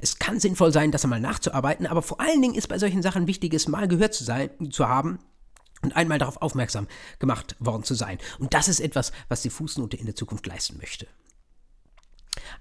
Es 0.00 0.18
kann 0.18 0.38
sinnvoll 0.38 0.72
sein, 0.72 0.92
das 0.92 1.04
einmal 1.04 1.20
nachzuarbeiten, 1.20 1.86
aber 1.86 2.02
vor 2.02 2.20
allen 2.20 2.42
Dingen 2.42 2.54
ist 2.54 2.68
bei 2.68 2.78
solchen 2.78 3.02
Sachen 3.02 3.26
wichtig, 3.26 3.68
mal 3.68 3.88
gehört 3.88 4.12
zu 4.12 4.24
sein, 4.24 4.50
zu 4.70 4.86
haben 4.88 5.18
und 5.82 5.96
einmal 5.96 6.18
darauf 6.18 6.40
aufmerksam 6.42 6.88
gemacht 7.18 7.56
worden 7.58 7.84
zu 7.84 7.94
sein. 7.94 8.18
Und 8.38 8.54
das 8.54 8.68
ist 8.68 8.80
etwas, 8.80 9.12
was 9.28 9.42
die 9.42 9.50
Fußnote 9.50 9.96
in 9.96 10.06
der 10.06 10.14
Zukunft 10.14 10.46
leisten 10.46 10.76
möchte. 10.78 11.06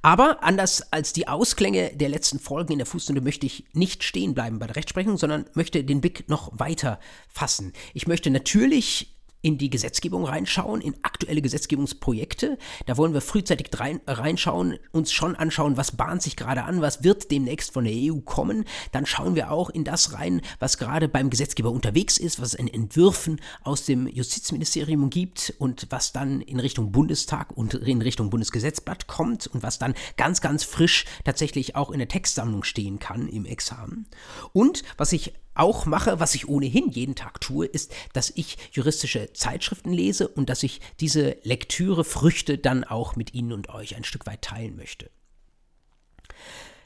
Aber 0.01 0.43
anders 0.43 0.91
als 0.91 1.13
die 1.13 1.27
Ausklänge 1.27 1.95
der 1.95 2.09
letzten 2.09 2.39
Folgen 2.39 2.74
in 2.74 2.79
der 2.79 2.86
Fußnote 2.86 3.21
möchte 3.21 3.45
ich 3.45 3.65
nicht 3.74 4.03
stehen 4.03 4.33
bleiben 4.33 4.59
bei 4.59 4.67
der 4.67 4.75
Rechtsprechung, 4.75 5.17
sondern 5.17 5.45
möchte 5.53 5.83
den 5.83 6.01
Blick 6.01 6.29
noch 6.29 6.51
weiter 6.53 7.00
fassen. 7.29 7.74
Ich 7.93 8.07
möchte 8.07 8.29
natürlich 8.29 9.16
in 9.41 9.58
die 9.58 9.70
Gesetzgebung 9.70 10.25
reinschauen, 10.25 10.82
in 10.82 10.96
aktuelle 11.03 11.41
Gesetzgebungsprojekte. 11.41 12.58
Da 12.86 12.98
wollen 12.98 13.13
wir 13.13 13.22
frühzeitig 13.22 13.70
rein, 13.79 14.01
reinschauen, 14.08 14.77
uns 14.91 15.12
schon 15.12 15.36
anschauen, 15.36 15.77
was 15.77 15.96
bahnt 15.96 16.22
sich 16.22 16.36
gerade 16.36 16.63
an, 16.63 16.82
was 16.82 17.03
wird 17.03 17.32
demnächst 17.32 17.72
von 17.72 17.86
der 17.86 17.94
EU 17.94 18.20
kommen. 18.22 18.65
Dann 18.91 19.06
schauen 19.06 19.36
wir 19.36 19.51
auch 19.51 19.70
in 19.70 19.84
das 19.84 20.13
rein, 20.13 20.41
was 20.60 20.77
gerade 20.77 21.08
beim 21.08 21.29
Gesetzgeber 21.29 21.72
unterwegs 21.72 22.17
ist, 22.17 22.41
was 22.41 22.50
es 22.50 22.53
in 22.56 22.67
Entwürfen 22.67 23.39
aus 23.63 23.86
dem 23.86 24.08
Justizministerium 24.08 25.10
gibt 25.10 25.53
und 25.60 25.88
was 25.89 26.12
dann 26.12 26.41
in 26.41 26.60
Richtung 26.60 26.91
Bundestag 26.91 27.56
und 27.56 27.74
in 27.74 28.01
Richtung 28.01 28.29
Bundesgesetzblatt 28.29 29.08
kommt 29.08 29.48
und 29.48 29.63
was 29.63 29.79
dann 29.79 29.94
ganz, 30.17 30.41
ganz 30.41 30.63
frisch 30.63 31.06
tatsächlich 31.24 31.75
auch 31.75 31.91
in 31.91 32.00
der 32.00 32.08
Textsammlung 32.08 32.63
stehen 32.63 33.00
kann 33.00 33.27
im 33.27 33.46
Examen. 33.46 34.08
Und 34.53 34.84
was 34.98 35.13
ich 35.13 35.34
auch 35.59 35.85
mache, 35.85 36.19
was 36.19 36.35
ich 36.35 36.47
ohnehin 36.47 36.89
jeden 36.89 37.15
Tag 37.15 37.41
tue, 37.41 37.65
ist, 37.65 37.93
dass 38.13 38.31
ich 38.35 38.57
juristische 38.71 39.33
Zeitschriften 39.33 39.91
lese 39.91 40.27
und 40.27 40.49
dass 40.49 40.63
ich 40.63 40.81
diese 40.99 41.37
Lektüre 41.43 42.03
Früchte 42.03 42.57
dann 42.57 42.83
auch 42.83 43.15
mit 43.15 43.33
Ihnen 43.33 43.53
und 43.53 43.69
euch 43.69 43.95
ein 43.95 44.03
Stück 44.03 44.25
weit 44.25 44.41
teilen 44.41 44.75
möchte. 44.75 45.09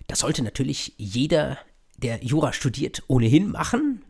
Das 0.07 0.19
sollte 0.19 0.43
natürlich 0.43 0.93
jeder, 0.97 1.57
der 1.97 2.23
Jura 2.23 2.53
studiert, 2.53 3.03
ohnehin 3.07 3.51
machen. 3.51 4.03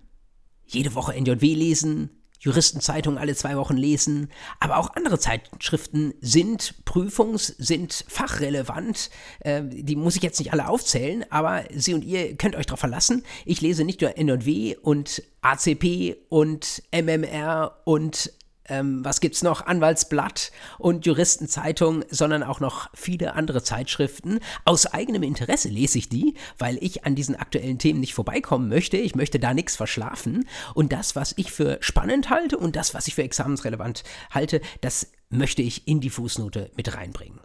Jede 0.65 0.95
Woche 0.95 1.13
NJW 1.13 1.53
lesen, 1.53 2.20
Juristenzeitungen 2.41 3.19
alle 3.19 3.35
zwei 3.35 3.55
Wochen 3.55 3.77
lesen, 3.77 4.29
aber 4.59 4.77
auch 4.77 4.95
andere 4.95 5.19
Zeitschriften 5.19 6.13
sind 6.21 6.73
prüfungs-, 6.85 7.53
sind 7.59 8.03
fachrelevant. 8.07 9.11
Äh, 9.41 9.61
die 9.63 9.95
muss 9.95 10.15
ich 10.15 10.23
jetzt 10.23 10.39
nicht 10.39 10.51
alle 10.51 10.67
aufzählen, 10.67 11.23
aber 11.29 11.63
Sie 11.73 11.93
und 11.93 12.03
ihr 12.03 12.35
könnt 12.35 12.55
euch 12.55 12.65
darauf 12.65 12.79
verlassen. 12.79 13.23
Ich 13.45 13.61
lese 13.61 13.83
nicht 13.83 14.01
nur 14.01 14.17
NW 14.17 14.75
und 14.81 15.21
ACP 15.41 16.17
und 16.29 16.81
MMR 16.91 17.77
und 17.85 18.31
ähm, 18.71 19.03
was 19.03 19.19
gibt's 19.19 19.43
noch, 19.43 19.65
Anwaltsblatt 19.65 20.51
und 20.79 21.05
Juristenzeitung, 21.05 22.05
sondern 22.09 22.41
auch 22.41 22.59
noch 22.59 22.89
viele 22.93 23.33
andere 23.35 23.61
Zeitschriften. 23.61 24.39
Aus 24.65 24.85
eigenem 24.87 25.23
Interesse 25.23 25.67
lese 25.67 25.97
ich 25.97 26.09
die, 26.09 26.35
weil 26.57 26.77
ich 26.81 27.05
an 27.05 27.13
diesen 27.13 27.35
aktuellen 27.35 27.77
Themen 27.77 27.99
nicht 27.99 28.13
vorbeikommen 28.13 28.69
möchte. 28.69 28.97
Ich 28.97 29.13
möchte 29.13 29.39
da 29.39 29.53
nichts 29.53 29.75
verschlafen. 29.75 30.47
Und 30.73 30.93
das, 30.93 31.15
was 31.15 31.33
ich 31.35 31.51
für 31.51 31.77
spannend 31.81 32.29
halte 32.29 32.57
und 32.57 32.75
das, 32.75 32.93
was 32.93 33.07
ich 33.07 33.15
für 33.15 33.23
examensrelevant 33.23 34.03
halte, 34.31 34.61
das 34.79 35.11
möchte 35.29 35.61
ich 35.61 35.87
in 35.87 35.99
die 35.99 36.09
Fußnote 36.09 36.71
mit 36.75 36.95
reinbringen. 36.95 37.41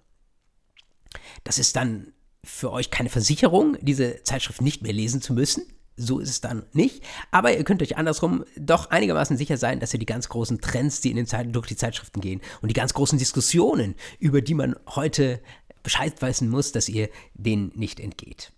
Das 1.45 1.59
ist 1.59 1.77
dann 1.77 2.13
für 2.45 2.71
euch 2.71 2.91
keine 2.91 3.09
Versicherung, 3.11 3.77
diese 3.81 4.23
Zeitschrift 4.23 4.61
nicht 4.61 4.83
mehr 4.83 4.93
lesen 4.93 5.21
zu 5.21 5.33
müssen. 5.33 5.67
So 5.97 6.19
ist 6.19 6.29
es 6.29 6.41
dann 6.43 6.67
nicht. 6.73 7.03
Aber 7.31 7.57
ihr 7.57 7.65
könnt 7.65 7.83
euch 7.83 7.97
andersrum 7.97 8.45
doch 8.59 8.91
einigermaßen 8.91 9.37
sicher 9.37 9.57
sein, 9.57 9.81
dass 9.81 9.95
ihr 9.95 9.99
die 9.99 10.07
ganz 10.07 10.29
großen 10.29 10.61
Trends, 10.61 11.01
die 11.01 11.11
in 11.11 11.17
den 11.17 11.27
Zeiten 11.27 11.53
durch 11.53 11.67
die 11.67 11.77
Zeitschriften 11.77 12.21
gehen 12.21 12.43
und 12.61 12.69
die 12.69 12.75
ganz 12.75 12.93
großen 12.93 13.19
Diskussionen, 13.19 13.95
über 14.19 14.43
die 14.43 14.55
man 14.55 14.77
heute 14.87 15.41
Bescheid 15.83 16.21
wissen 16.21 16.51
muss, 16.51 16.73
dass 16.73 16.89
ihr 16.89 17.09
denen 17.35 17.73
nicht 17.75 17.99
entgeht. 17.99 18.53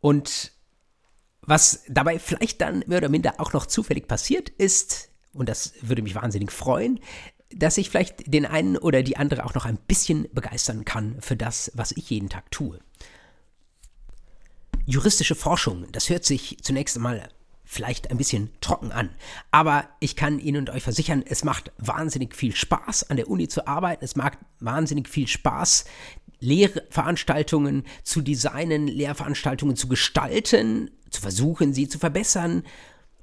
Und 0.00 0.52
was 1.40 1.84
dabei 1.88 2.18
vielleicht 2.18 2.60
dann 2.60 2.82
mehr 2.86 2.98
oder 2.98 3.08
minder 3.08 3.34
auch 3.38 3.52
noch 3.52 3.66
zufällig 3.66 4.08
passiert 4.08 4.48
ist, 4.48 5.10
und 5.32 5.48
das 5.48 5.74
würde 5.82 6.02
mich 6.02 6.14
wahnsinnig 6.14 6.50
freuen, 6.50 6.98
dass 7.50 7.78
ich 7.78 7.90
vielleicht 7.90 8.32
den 8.32 8.44
einen 8.44 8.76
oder 8.76 9.02
die 9.02 9.16
andere 9.16 9.44
auch 9.44 9.54
noch 9.54 9.64
ein 9.64 9.78
bisschen 9.86 10.28
begeistern 10.32 10.84
kann 10.84 11.20
für 11.20 11.36
das, 11.36 11.70
was 11.74 11.92
ich 11.92 12.10
jeden 12.10 12.28
Tag 12.28 12.50
tue 12.50 12.80
juristische 14.88 15.34
Forschung, 15.34 15.86
das 15.92 16.08
hört 16.08 16.24
sich 16.24 16.56
zunächst 16.62 16.96
einmal 16.96 17.28
vielleicht 17.62 18.10
ein 18.10 18.16
bisschen 18.16 18.50
trocken 18.62 18.90
an. 18.90 19.10
Aber 19.50 19.86
ich 20.00 20.16
kann 20.16 20.38
Ihnen 20.38 20.60
und 20.60 20.70
euch 20.70 20.82
versichern, 20.82 21.22
es 21.28 21.44
macht 21.44 21.70
wahnsinnig 21.76 22.34
viel 22.34 22.56
Spaß, 22.56 23.10
an 23.10 23.18
der 23.18 23.28
Uni 23.28 23.48
zu 23.48 23.66
arbeiten. 23.66 24.02
Es 24.02 24.16
macht 24.16 24.38
wahnsinnig 24.60 25.06
viel 25.06 25.28
Spaß, 25.28 25.84
Lehrveranstaltungen 26.40 27.84
zu 28.02 28.22
designen, 28.22 28.88
Lehrveranstaltungen 28.88 29.76
zu 29.76 29.88
gestalten, 29.88 30.90
zu 31.10 31.20
versuchen, 31.20 31.74
sie 31.74 31.88
zu 31.88 31.98
verbessern 31.98 32.62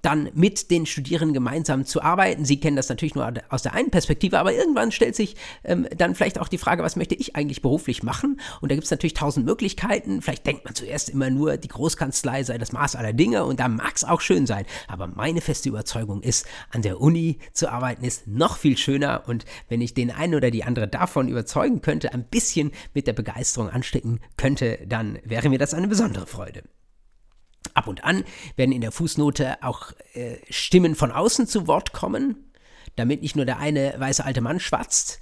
dann 0.05 0.29
mit 0.35 0.69
den 0.69 0.85
Studierenden 0.85 1.33
gemeinsam 1.33 1.85
zu 1.85 2.01
arbeiten. 2.01 2.45
Sie 2.45 2.59
kennen 2.59 2.75
das 2.75 2.89
natürlich 2.89 3.15
nur 3.15 3.33
aus 3.49 3.63
der 3.63 3.73
einen 3.73 3.89
Perspektive, 3.89 4.39
aber 4.39 4.53
irgendwann 4.53 4.91
stellt 4.91 5.15
sich 5.15 5.35
ähm, 5.63 5.87
dann 5.97 6.13
vielleicht 6.13 6.39
auch 6.39 6.47
die 6.47 6.59
Frage, 6.59 6.83
was 6.83 6.95
möchte 6.95 7.15
ich 7.15 7.35
eigentlich 7.35 7.63
beruflich 7.63 8.03
machen? 8.03 8.39
Und 8.61 8.71
da 8.71 8.75
gibt 8.75 8.85
es 8.85 8.91
natürlich 8.91 9.15
tausend 9.15 9.47
Möglichkeiten. 9.47 10.21
Vielleicht 10.21 10.45
denkt 10.45 10.63
man 10.63 10.75
zuerst 10.75 11.09
immer 11.09 11.31
nur, 11.31 11.57
die 11.57 11.69
Großkanzlei 11.69 12.43
sei 12.43 12.59
das 12.59 12.71
Maß 12.71 12.95
aller 12.95 13.13
Dinge 13.13 13.45
und 13.45 13.59
da 13.59 13.67
mag 13.67 13.93
es 13.95 14.03
auch 14.03 14.21
schön 14.21 14.45
sein. 14.45 14.65
Aber 14.87 15.07
meine 15.07 15.41
feste 15.41 15.69
Überzeugung 15.69 16.21
ist, 16.21 16.45
an 16.69 16.83
der 16.83 17.01
Uni 17.01 17.39
zu 17.53 17.71
arbeiten 17.71 18.05
ist 18.05 18.27
noch 18.27 18.57
viel 18.57 18.77
schöner 18.77 19.23
und 19.25 19.45
wenn 19.69 19.81
ich 19.81 19.95
den 19.95 20.11
einen 20.11 20.35
oder 20.35 20.51
die 20.51 20.63
andere 20.63 20.87
davon 20.87 21.27
überzeugen 21.27 21.81
könnte, 21.81 22.13
ein 22.13 22.25
bisschen 22.25 22.71
mit 22.93 23.07
der 23.07 23.13
Begeisterung 23.13 23.69
anstecken 23.69 24.19
könnte, 24.37 24.79
dann 24.87 25.17
wäre 25.23 25.49
mir 25.49 25.57
das 25.57 25.73
eine 25.73 25.87
besondere 25.87 26.27
Freude. 26.27 26.61
Ab 27.73 27.87
und 27.87 28.03
an 28.03 28.23
werden 28.55 28.71
in 28.71 28.81
der 28.81 28.91
Fußnote 28.91 29.63
auch 29.63 29.91
äh, 30.13 30.37
Stimmen 30.49 30.95
von 30.95 31.11
außen 31.11 31.47
zu 31.47 31.67
Wort 31.67 31.93
kommen, 31.93 32.51
damit 32.95 33.21
nicht 33.21 33.35
nur 33.35 33.45
der 33.45 33.59
eine 33.59 33.95
weiße 33.97 34.23
alte 34.23 34.41
Mann 34.41 34.59
schwatzt. 34.59 35.19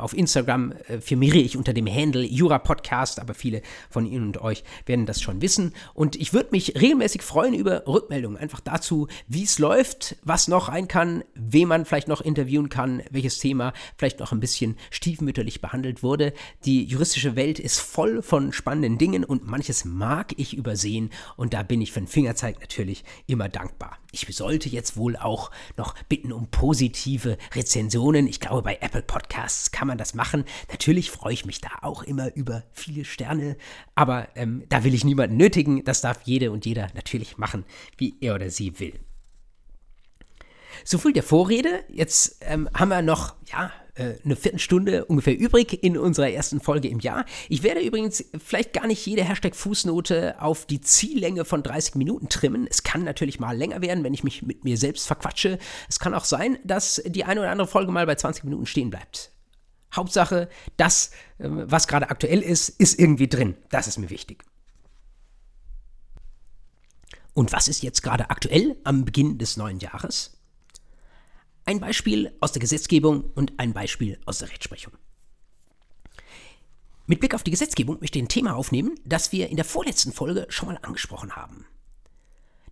auf 0.00 0.16
Instagram 0.16 0.72
äh, 0.88 1.00
firmiere 1.00 1.38
ich 1.38 1.56
unter 1.56 1.72
dem 1.72 1.86
Handle 1.86 2.22
Jura 2.22 2.58
Podcast, 2.58 3.20
aber 3.20 3.34
viele 3.34 3.62
von 3.90 4.06
Ihnen 4.06 4.26
und 4.26 4.40
euch 4.40 4.64
werden 4.86 5.06
das 5.06 5.20
schon 5.20 5.40
wissen. 5.42 5.72
Und 5.94 6.16
ich 6.16 6.32
würde 6.32 6.50
mich 6.52 6.74
regelmäßig 6.80 7.22
freuen 7.22 7.54
über 7.54 7.86
Rückmeldungen, 7.86 8.38
einfach 8.38 8.60
dazu, 8.60 9.08
wie 9.28 9.44
es 9.44 9.58
läuft, 9.58 10.16
was 10.22 10.48
noch 10.48 10.68
rein 10.68 10.88
kann, 10.88 11.24
wen 11.34 11.68
man 11.68 11.84
vielleicht 11.84 12.08
noch 12.08 12.20
interviewen 12.20 12.68
kann, 12.68 13.02
welches 13.10 13.38
Thema 13.38 13.72
vielleicht 13.96 14.20
noch 14.20 14.32
ein 14.32 14.40
bisschen 14.40 14.76
stiefmütterlich 14.90 15.60
behandelt 15.60 16.02
wurde. 16.02 16.32
Die 16.64 16.84
juristische 16.84 17.36
Welt 17.36 17.58
ist 17.58 17.80
voll 17.80 18.22
von 18.22 18.52
spannenden 18.52 18.98
Dingen 18.98 19.24
und 19.24 19.46
manches 19.46 19.84
mag 19.84 20.32
ich 20.36 20.56
übersehen 20.56 21.10
und 21.36 21.54
da 21.54 21.62
bin 21.62 21.80
ich 21.80 21.92
für 21.92 22.00
den 22.00 22.08
Fingerzeig 22.08 22.60
natürlich 22.60 23.04
immer 23.26 23.48
dankbar. 23.48 23.98
Ich 24.12 24.26
sollte 24.34 24.68
jetzt 24.68 24.96
wohl 24.96 25.16
auch 25.16 25.50
noch 25.76 25.94
bitten 26.08 26.32
um 26.32 26.48
positive 26.50 27.36
Rezensionen. 27.54 28.26
Ich 28.26 28.40
glaube, 28.40 28.62
bei 28.62 28.78
Apple 28.80 29.02
Podcasts 29.02 29.70
kann 29.72 29.85
kann 29.86 29.92
man 29.92 29.98
das 29.98 30.14
machen. 30.14 30.44
Natürlich 30.68 31.12
freue 31.12 31.32
ich 31.32 31.46
mich 31.46 31.60
da 31.60 31.68
auch 31.82 32.02
immer 32.02 32.34
über 32.34 32.64
viele 32.72 33.04
Sterne, 33.04 33.56
aber 33.94 34.26
ähm, 34.34 34.64
da 34.68 34.82
will 34.82 34.94
ich 34.94 35.04
niemanden 35.04 35.36
nötigen. 35.36 35.84
Das 35.84 36.00
darf 36.00 36.22
jede 36.24 36.50
und 36.50 36.66
jeder 36.66 36.88
natürlich 36.94 37.38
machen, 37.38 37.64
wie 37.96 38.16
er 38.20 38.34
oder 38.34 38.50
sie 38.50 38.80
will. 38.80 38.98
So 40.84 40.98
viel 40.98 41.12
der 41.12 41.22
Vorrede. 41.22 41.84
Jetzt 41.88 42.38
ähm, 42.40 42.68
haben 42.74 42.88
wir 42.88 43.00
noch, 43.00 43.36
ja, 43.52 43.70
äh, 43.94 44.14
eine 44.24 44.34
Viertelstunde 44.34 45.04
ungefähr 45.04 45.38
übrig 45.38 45.84
in 45.84 45.96
unserer 45.96 46.30
ersten 46.30 46.60
Folge 46.60 46.88
im 46.88 46.98
Jahr. 46.98 47.24
Ich 47.48 47.62
werde 47.62 47.80
übrigens 47.80 48.24
vielleicht 48.44 48.72
gar 48.72 48.88
nicht 48.88 49.06
jede 49.06 49.22
Hashtag-Fußnote 49.24 50.40
auf 50.40 50.66
die 50.66 50.80
Ziellänge 50.80 51.44
von 51.44 51.62
30 51.62 51.94
Minuten 51.94 52.28
trimmen. 52.28 52.66
Es 52.68 52.82
kann 52.82 53.04
natürlich 53.04 53.38
mal 53.38 53.56
länger 53.56 53.80
werden, 53.82 54.02
wenn 54.02 54.14
ich 54.14 54.24
mich 54.24 54.42
mit 54.42 54.64
mir 54.64 54.76
selbst 54.76 55.06
verquatsche. 55.06 55.58
Es 55.88 56.00
kann 56.00 56.12
auch 56.12 56.24
sein, 56.24 56.58
dass 56.64 57.02
die 57.06 57.24
eine 57.24 57.40
oder 57.40 57.50
andere 57.50 57.68
Folge 57.68 57.92
mal 57.92 58.06
bei 58.06 58.16
20 58.16 58.44
Minuten 58.44 58.66
stehen 58.66 58.90
bleibt. 58.90 59.35
Hauptsache, 59.96 60.48
das, 60.76 61.10
ähm, 61.38 61.64
was 61.66 61.88
gerade 61.88 62.10
aktuell 62.10 62.42
ist, 62.42 62.68
ist 62.68 62.98
irgendwie 62.98 63.28
drin. 63.28 63.56
Das 63.70 63.86
ist 63.86 63.98
mir 63.98 64.10
wichtig. 64.10 64.44
Und 67.34 67.52
was 67.52 67.68
ist 67.68 67.82
jetzt 67.82 68.02
gerade 68.02 68.30
aktuell 68.30 68.76
am 68.84 69.04
Beginn 69.04 69.38
des 69.38 69.56
neuen 69.56 69.78
Jahres? 69.78 70.38
Ein 71.66 71.80
Beispiel 71.80 72.32
aus 72.40 72.52
der 72.52 72.60
Gesetzgebung 72.60 73.24
und 73.34 73.58
ein 73.58 73.72
Beispiel 73.72 74.18
aus 74.24 74.38
der 74.38 74.48
Rechtsprechung. 74.48 74.94
Mit 77.06 77.20
Blick 77.20 77.34
auf 77.34 77.42
die 77.42 77.50
Gesetzgebung 77.50 77.98
möchte 78.00 78.18
ich 78.18 78.24
ein 78.24 78.28
Thema 78.28 78.56
aufnehmen, 78.56 78.98
das 79.04 79.32
wir 79.32 79.48
in 79.48 79.56
der 79.56 79.64
vorletzten 79.64 80.12
Folge 80.12 80.46
schon 80.48 80.68
mal 80.68 80.78
angesprochen 80.82 81.36
haben. 81.36 81.66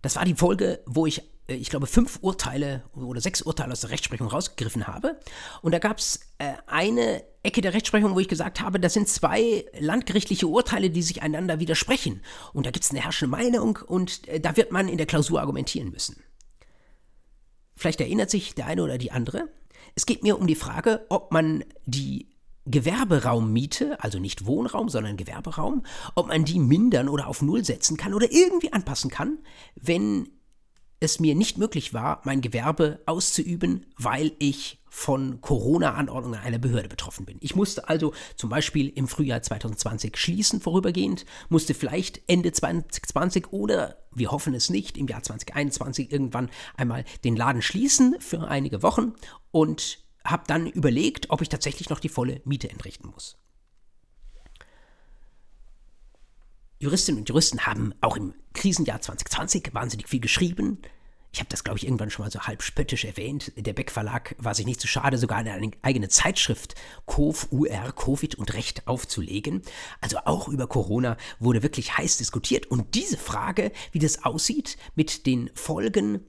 Das 0.01 0.15
war 0.17 0.25
die 0.25 0.35
Folge, 0.35 0.81
wo 0.85 1.05
ich, 1.05 1.21
ich 1.47 1.69
glaube, 1.69 1.85
fünf 1.87 2.19
Urteile 2.21 2.83
oder 2.95 3.21
sechs 3.21 3.41
Urteile 3.41 3.71
aus 3.71 3.81
der 3.81 3.91
Rechtsprechung 3.91 4.27
rausgegriffen 4.27 4.87
habe. 4.87 5.19
Und 5.61 5.73
da 5.73 5.79
gab 5.79 5.99
es 5.99 6.19
äh, 6.39 6.53
eine 6.65 7.23
Ecke 7.43 7.61
der 7.61 7.73
Rechtsprechung, 7.73 8.15
wo 8.15 8.19
ich 8.19 8.27
gesagt 8.27 8.61
habe, 8.61 8.79
das 8.79 8.93
sind 8.93 9.07
zwei 9.07 9.65
landgerichtliche 9.79 10.47
Urteile, 10.47 10.89
die 10.89 11.03
sich 11.03 11.21
einander 11.21 11.59
widersprechen. 11.59 12.21
Und 12.53 12.65
da 12.65 12.71
gibt 12.71 12.83
es 12.83 12.91
eine 12.91 13.01
herrschende 13.01 13.35
Meinung 13.35 13.77
und 13.85 14.27
äh, 14.27 14.39
da 14.39 14.57
wird 14.57 14.71
man 14.71 14.87
in 14.87 14.97
der 14.97 15.05
Klausur 15.05 15.39
argumentieren 15.39 15.91
müssen. 15.91 16.17
Vielleicht 17.75 18.01
erinnert 18.01 18.31
sich 18.31 18.55
der 18.55 18.65
eine 18.65 18.83
oder 18.83 18.97
die 18.97 19.11
andere. 19.11 19.49
Es 19.93 20.05
geht 20.05 20.23
mir 20.23 20.39
um 20.39 20.47
die 20.47 20.55
Frage, 20.55 21.05
ob 21.09 21.31
man 21.31 21.63
die 21.85 22.29
Gewerberaummiete, 22.65 24.03
also 24.03 24.17
nicht 24.17 24.47
Wohnraum, 24.47 24.89
sondern 24.89 25.17
Gewerberaum, 25.17 25.83
ob 26.15 26.27
man 26.27 26.45
die 26.45 26.59
mindern 26.59 27.07
oder 27.09 27.27
auf 27.27 27.43
Null 27.43 27.63
setzen 27.63 27.95
kann 27.95 28.15
oder 28.15 28.31
irgendwie 28.31 28.73
anpassen 28.73 29.11
kann, 29.11 29.37
wenn 29.75 30.29
es 30.99 31.19
mir 31.19 31.35
nicht 31.35 31.57
möglich 31.57 31.93
war, 31.93 32.21
mein 32.23 32.41
Gewerbe 32.41 32.99
auszuüben, 33.05 33.85
weil 33.97 34.31
ich 34.39 34.79
von 34.89 35.41
Corona-Anordnungen 35.41 36.39
einer 36.39 36.57
Behörde 36.57 36.87
betroffen 36.87 37.25
bin. 37.25 37.37
Ich 37.41 37.53
musste 37.53 37.89
also 37.89 38.13
zum 38.37 38.49
Beispiel 38.49 38.87
im 38.87 39.09
Frühjahr 39.09 39.41
2020 39.41 40.15
schließen 40.15 40.61
vorübergehend, 40.61 41.25
musste 41.49 41.73
vielleicht 41.73 42.21
Ende 42.27 42.53
2020 42.53 43.51
oder 43.51 43.97
wir 44.13 44.31
hoffen 44.31 44.53
es 44.53 44.69
nicht, 44.69 44.97
im 44.97 45.07
Jahr 45.07 45.21
2021 45.21 46.11
irgendwann 46.11 46.49
einmal 46.77 47.03
den 47.25 47.35
Laden 47.35 47.61
schließen 47.61 48.15
für 48.19 48.47
einige 48.47 48.83
Wochen 48.83 49.13
und 49.51 49.99
habe 50.23 50.43
dann 50.47 50.67
überlegt, 50.67 51.29
ob 51.29 51.41
ich 51.41 51.49
tatsächlich 51.49 51.89
noch 51.89 51.99
die 51.99 52.09
volle 52.09 52.41
Miete 52.45 52.69
entrichten 52.69 53.09
muss. 53.09 53.37
Juristinnen 56.79 57.21
und 57.21 57.29
Juristen 57.29 57.65
haben 57.65 57.93
auch 58.01 58.17
im 58.17 58.33
Krisenjahr 58.53 59.01
2020 59.01 59.73
wahnsinnig 59.73 60.07
viel 60.07 60.19
geschrieben, 60.19 60.81
ich 61.35 61.41
habe 61.41 61.49
das, 61.49 61.65
glaube 61.65 61.77
ich, 61.77 61.85
irgendwann 61.85 62.09
schon 62.09 62.23
mal 62.23 62.31
so 62.31 62.39
halb 62.39 62.63
spöttisch 62.63 63.03
erwähnt. 63.03 63.51
Der 63.57 63.73
Beck 63.73 63.91
Verlag 63.91 64.37
war 64.37 64.55
sich 64.55 64.65
nicht 64.65 64.79
zu 64.79 64.87
so 64.87 64.91
schade, 64.91 65.17
sogar 65.17 65.39
eine 65.39 65.69
eigene 65.81 66.07
Zeitschrift 66.07 66.75
COV, 67.07 67.51
UR, 67.51 67.91
Covid 67.93 68.35
und 68.35 68.53
Recht 68.53 68.87
aufzulegen. 68.87 69.61
Also 69.99 70.19
auch 70.23 70.47
über 70.47 70.67
Corona 70.67 71.17
wurde 71.39 71.61
wirklich 71.61 71.97
heiß 71.97 72.15
diskutiert. 72.15 72.67
Und 72.67 72.95
diese 72.95 73.17
Frage, 73.17 73.73
wie 73.91 73.99
das 73.99 74.23
aussieht 74.23 74.77
mit 74.95 75.25
den 75.25 75.51
Folgen 75.55 76.25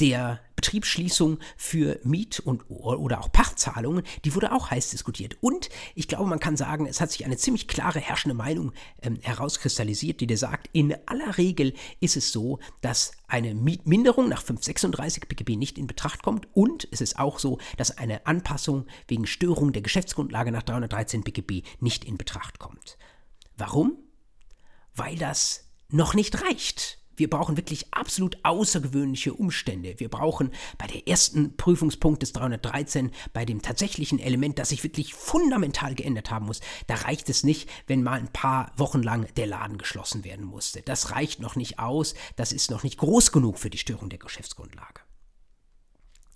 der 0.00 0.40
Betriebsschließung 0.56 1.38
für 1.56 2.00
Miet- 2.04 2.40
und 2.40 2.68
oder 2.70 3.20
auch 3.20 3.30
Pachtzahlungen, 3.30 4.02
die 4.24 4.34
wurde 4.34 4.52
auch 4.52 4.70
heiß 4.70 4.90
diskutiert. 4.90 5.36
Und 5.42 5.68
ich 5.94 6.08
glaube, 6.08 6.26
man 6.26 6.40
kann 6.40 6.56
sagen, 6.56 6.86
es 6.86 7.02
hat 7.02 7.10
sich 7.10 7.26
eine 7.26 7.36
ziemlich 7.36 7.68
klare 7.68 8.00
herrschende 8.00 8.34
Meinung 8.34 8.72
ähm, 9.02 9.18
herauskristallisiert, 9.20 10.20
die 10.20 10.26
dir 10.26 10.38
sagt, 10.38 10.70
in 10.72 10.96
aller 11.06 11.36
Regel 11.36 11.74
ist 12.00 12.16
es 12.16 12.32
so, 12.32 12.60
dass 12.80 13.12
eine 13.28 13.54
Mietminderung 13.54 14.28
nach 14.28 14.42
536 14.42 15.28
BGB 15.28 15.56
nicht 15.56 15.76
in 15.76 15.86
Betracht 15.86 16.22
kommt 16.22 16.48
und 16.54 16.88
es 16.90 17.02
ist 17.02 17.18
auch 17.18 17.38
so, 17.38 17.58
dass 17.76 17.98
eine 17.98 18.26
Anpassung 18.26 18.86
wegen 19.06 19.26
Störung 19.26 19.72
der 19.72 19.82
Geschäftsgrundlage 19.82 20.50
nach 20.50 20.62
313 20.62 21.22
BGB 21.24 21.62
nicht 21.80 22.04
in 22.04 22.16
Betracht 22.16 22.58
kommt. 22.58 22.96
Warum? 23.58 23.98
Weil 24.94 25.16
das 25.16 25.68
noch 25.88 26.14
nicht 26.14 26.42
reicht. 26.42 27.03
Wir 27.16 27.30
brauchen 27.30 27.56
wirklich 27.56 27.92
absolut 27.92 28.38
außergewöhnliche 28.42 29.34
Umstände. 29.34 29.94
Wir 29.98 30.08
brauchen 30.08 30.50
bei 30.78 30.86
der 30.86 31.06
ersten 31.08 31.56
Prüfungspunkt 31.56 32.22
des 32.22 32.32
313, 32.32 33.10
bei 33.32 33.44
dem 33.44 33.62
tatsächlichen 33.62 34.18
Element, 34.18 34.58
das 34.58 34.70
sich 34.70 34.82
wirklich 34.82 35.14
fundamental 35.14 35.94
geändert 35.94 36.30
haben 36.30 36.46
muss, 36.46 36.60
da 36.86 36.94
reicht 36.94 37.28
es 37.30 37.44
nicht, 37.44 37.68
wenn 37.86 38.02
mal 38.02 38.18
ein 38.18 38.32
paar 38.32 38.72
Wochen 38.76 39.02
lang 39.02 39.32
der 39.36 39.46
Laden 39.46 39.78
geschlossen 39.78 40.24
werden 40.24 40.44
musste. 40.44 40.82
Das 40.82 41.10
reicht 41.10 41.40
noch 41.40 41.56
nicht 41.56 41.78
aus, 41.78 42.14
das 42.36 42.52
ist 42.52 42.70
noch 42.70 42.82
nicht 42.82 42.98
groß 42.98 43.32
genug 43.32 43.58
für 43.58 43.70
die 43.70 43.78
Störung 43.78 44.08
der 44.08 44.18
Geschäftsgrundlage. 44.18 45.03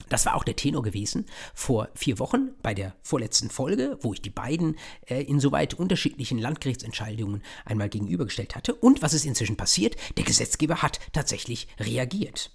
Das 0.08 0.26
war 0.26 0.34
auch 0.34 0.44
der 0.44 0.56
Tenor 0.56 0.82
gewesen 0.82 1.26
vor 1.54 1.88
vier 1.94 2.18
Wochen 2.18 2.50
bei 2.62 2.74
der 2.74 2.94
vorletzten 3.02 3.50
Folge, 3.50 3.98
wo 4.00 4.12
ich 4.12 4.22
die 4.22 4.30
beiden 4.30 4.76
äh, 5.06 5.22
insoweit 5.22 5.74
unterschiedlichen 5.74 6.38
Landgerichtsentscheidungen 6.38 7.42
einmal 7.64 7.88
gegenübergestellt 7.88 8.56
hatte. 8.56 8.74
Und 8.74 9.02
was 9.02 9.14
ist 9.14 9.24
inzwischen 9.24 9.56
passiert? 9.56 9.96
Der 10.16 10.24
Gesetzgeber 10.24 10.82
hat 10.82 11.00
tatsächlich 11.12 11.68
reagiert. 11.78 12.52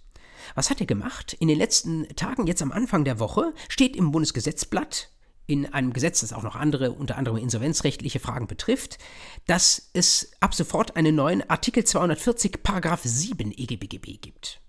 Was 0.55 0.69
hat 0.69 0.81
er 0.81 0.85
gemacht? 0.85 1.33
In 1.33 1.47
den 1.47 1.57
letzten 1.57 2.07
Tagen, 2.15 2.47
jetzt 2.47 2.61
am 2.61 2.71
Anfang 2.71 3.05
der 3.05 3.19
Woche, 3.19 3.53
steht 3.69 3.95
im 3.95 4.11
Bundesgesetzblatt, 4.11 5.09
in 5.45 5.73
einem 5.73 5.91
Gesetz, 5.91 6.21
das 6.21 6.33
auch 6.33 6.43
noch 6.43 6.55
andere, 6.55 6.93
unter 6.93 7.17
anderem 7.17 7.37
insolvenzrechtliche 7.37 8.19
Fragen 8.19 8.47
betrifft, 8.47 8.97
dass 9.45 9.89
es 9.93 10.31
ab 10.39 10.53
sofort 10.55 10.95
einen 10.95 11.15
neuen 11.15 11.49
Artikel 11.49 11.83
240 11.83 12.63
Paragraph 12.63 13.01
7 13.03 13.51
EGBGB 13.51 14.17
gibt. 14.21 14.62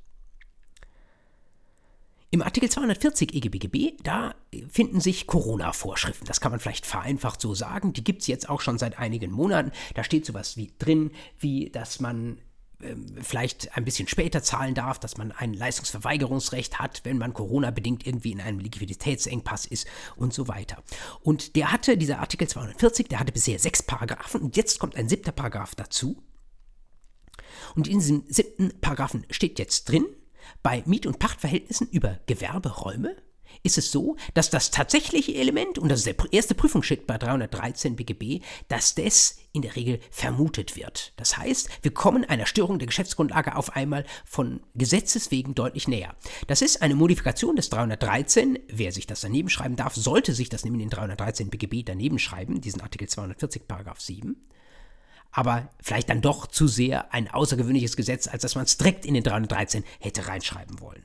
Im 2.34 2.42
Artikel 2.42 2.68
240 2.68 3.32
EGBGB, 3.32 3.92
da 4.02 4.34
finden 4.68 5.00
sich 5.00 5.28
Corona-Vorschriften. 5.28 6.24
Das 6.24 6.40
kann 6.40 6.50
man 6.50 6.58
vielleicht 6.58 6.84
vereinfacht 6.84 7.40
so 7.40 7.54
sagen. 7.54 7.92
Die 7.92 8.02
gibt 8.02 8.22
es 8.22 8.26
jetzt 8.26 8.48
auch 8.48 8.60
schon 8.60 8.76
seit 8.76 8.98
einigen 8.98 9.30
Monaten. 9.30 9.70
Da 9.94 10.02
steht 10.02 10.26
sowas 10.26 10.56
wie 10.56 10.72
drin, 10.80 11.12
wie 11.38 11.70
dass 11.70 12.00
man 12.00 12.38
ähm, 12.82 13.06
vielleicht 13.22 13.76
ein 13.76 13.84
bisschen 13.84 14.08
später 14.08 14.42
zahlen 14.42 14.74
darf, 14.74 14.98
dass 14.98 15.16
man 15.16 15.30
ein 15.30 15.54
Leistungsverweigerungsrecht 15.54 16.80
hat, 16.80 17.02
wenn 17.04 17.18
man 17.18 17.34
Corona-bedingt 17.34 18.04
irgendwie 18.04 18.32
in 18.32 18.40
einem 18.40 18.58
Liquiditätsengpass 18.58 19.66
ist 19.66 19.86
und 20.16 20.34
so 20.34 20.48
weiter. 20.48 20.82
Und 21.22 21.54
der 21.54 21.70
hatte, 21.70 21.96
dieser 21.96 22.18
Artikel 22.18 22.48
240, 22.48 23.06
der 23.06 23.20
hatte 23.20 23.30
bisher 23.30 23.60
sechs 23.60 23.80
Paragraphen 23.80 24.40
und 24.40 24.56
jetzt 24.56 24.80
kommt 24.80 24.96
ein 24.96 25.08
siebter 25.08 25.30
Paragraph 25.30 25.76
dazu. 25.76 26.20
Und 27.76 27.86
in 27.86 28.00
diesem 28.00 28.24
siebten 28.26 28.72
Paragraphen 28.80 29.24
steht 29.30 29.60
jetzt 29.60 29.84
drin, 29.88 30.06
bei 30.62 30.82
Miet- 30.86 31.06
und 31.06 31.18
Pachtverhältnissen 31.18 31.88
über 31.88 32.18
Gewerberäume 32.26 33.16
ist 33.62 33.78
es 33.78 33.90
so, 33.90 34.16
dass 34.34 34.50
das 34.50 34.70
tatsächliche 34.70 35.34
Element, 35.34 35.78
und 35.78 35.88
das 35.88 36.00
ist 36.00 36.06
der 36.06 36.16
erste 36.32 36.54
Prüfungsschritt 36.54 37.06
bei 37.06 37.18
313 37.18 37.96
BGB, 37.96 38.42
dass 38.68 38.94
das 38.94 39.38
in 39.52 39.62
der 39.62 39.76
Regel 39.76 40.00
vermutet 40.10 40.76
wird. 40.76 41.12
Das 41.16 41.36
heißt, 41.36 41.68
wir 41.82 41.94
kommen 41.94 42.24
einer 42.24 42.46
Störung 42.46 42.78
der 42.78 42.86
Geschäftsgrundlage 42.86 43.54
auf 43.56 43.76
einmal 43.76 44.04
von 44.24 44.60
Gesetzes 44.74 45.30
wegen 45.30 45.54
deutlich 45.54 45.86
näher. 45.86 46.16
Das 46.48 46.62
ist 46.62 46.82
eine 46.82 46.94
Modifikation 46.94 47.56
des 47.56 47.70
313. 47.70 48.58
Wer 48.68 48.92
sich 48.92 49.06
das 49.06 49.20
daneben 49.20 49.48
schreiben 49.48 49.76
darf, 49.76 49.94
sollte 49.94 50.34
sich 50.34 50.48
das 50.48 50.64
nämlich 50.64 50.82
in 50.82 50.88
den 50.88 50.96
313 50.96 51.50
BGB 51.50 51.84
daneben 51.84 52.18
schreiben, 52.18 52.60
diesen 52.60 52.80
Artikel 52.80 53.08
240 53.08 53.68
Paragraph 53.68 54.00
7 54.00 54.36
aber 55.34 55.68
vielleicht 55.82 56.08
dann 56.08 56.22
doch 56.22 56.46
zu 56.46 56.68
sehr 56.68 57.12
ein 57.12 57.28
außergewöhnliches 57.28 57.96
Gesetz, 57.96 58.28
als 58.28 58.42
dass 58.42 58.54
man 58.54 58.64
es 58.64 58.78
direkt 58.78 59.04
in 59.04 59.14
den 59.14 59.24
313 59.24 59.84
hätte 59.98 60.28
reinschreiben 60.28 60.80
wollen. 60.80 61.04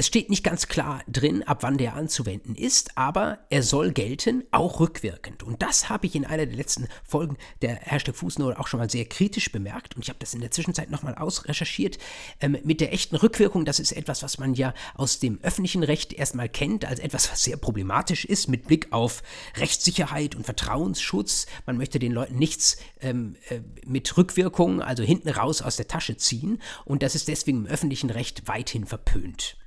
Es 0.00 0.06
steht 0.06 0.30
nicht 0.30 0.42
ganz 0.42 0.66
klar 0.66 1.02
drin, 1.08 1.42
ab 1.42 1.58
wann 1.60 1.76
der 1.76 1.92
anzuwenden 1.92 2.54
ist, 2.54 2.96
aber 2.96 3.40
er 3.50 3.62
soll 3.62 3.92
gelten, 3.92 4.44
auch 4.50 4.80
rückwirkend. 4.80 5.42
Und 5.42 5.60
das 5.60 5.90
habe 5.90 6.06
ich 6.06 6.14
in 6.14 6.24
einer 6.24 6.46
der 6.46 6.56
letzten 6.56 6.88
Folgen 7.04 7.36
der 7.60 7.74
Hashtag 7.74 8.16
Fußnote 8.16 8.58
auch 8.58 8.66
schon 8.66 8.80
mal 8.80 8.88
sehr 8.88 9.04
kritisch 9.04 9.52
bemerkt. 9.52 9.96
Und 9.96 10.02
ich 10.02 10.08
habe 10.08 10.18
das 10.18 10.32
in 10.32 10.40
der 10.40 10.52
Zwischenzeit 10.52 10.88
nochmal 10.88 11.16
ausrecherchiert. 11.16 11.98
Ähm, 12.40 12.56
mit 12.64 12.80
der 12.80 12.94
echten 12.94 13.14
Rückwirkung, 13.14 13.66
das 13.66 13.78
ist 13.78 13.92
etwas, 13.92 14.22
was 14.22 14.38
man 14.38 14.54
ja 14.54 14.72
aus 14.94 15.18
dem 15.18 15.38
öffentlichen 15.42 15.82
Recht 15.82 16.14
erstmal 16.14 16.48
kennt, 16.48 16.86
als 16.86 16.98
etwas, 16.98 17.30
was 17.30 17.44
sehr 17.44 17.58
problematisch 17.58 18.24
ist, 18.24 18.48
mit 18.48 18.68
Blick 18.68 18.94
auf 18.94 19.22
Rechtssicherheit 19.58 20.34
und 20.34 20.46
Vertrauensschutz. 20.46 21.44
Man 21.66 21.76
möchte 21.76 21.98
den 21.98 22.12
Leuten 22.12 22.38
nichts 22.38 22.78
ähm, 23.02 23.36
äh, 23.50 23.60
mit 23.84 24.16
Rückwirkung, 24.16 24.80
also 24.80 25.02
hinten 25.02 25.28
raus 25.28 25.60
aus 25.60 25.76
der 25.76 25.88
Tasche 25.88 26.16
ziehen. 26.16 26.58
Und 26.86 27.02
das 27.02 27.14
ist 27.14 27.28
deswegen 27.28 27.66
im 27.66 27.66
öffentlichen 27.66 28.08
Recht 28.08 28.48
weithin 28.48 28.86
verpönt. 28.86 29.58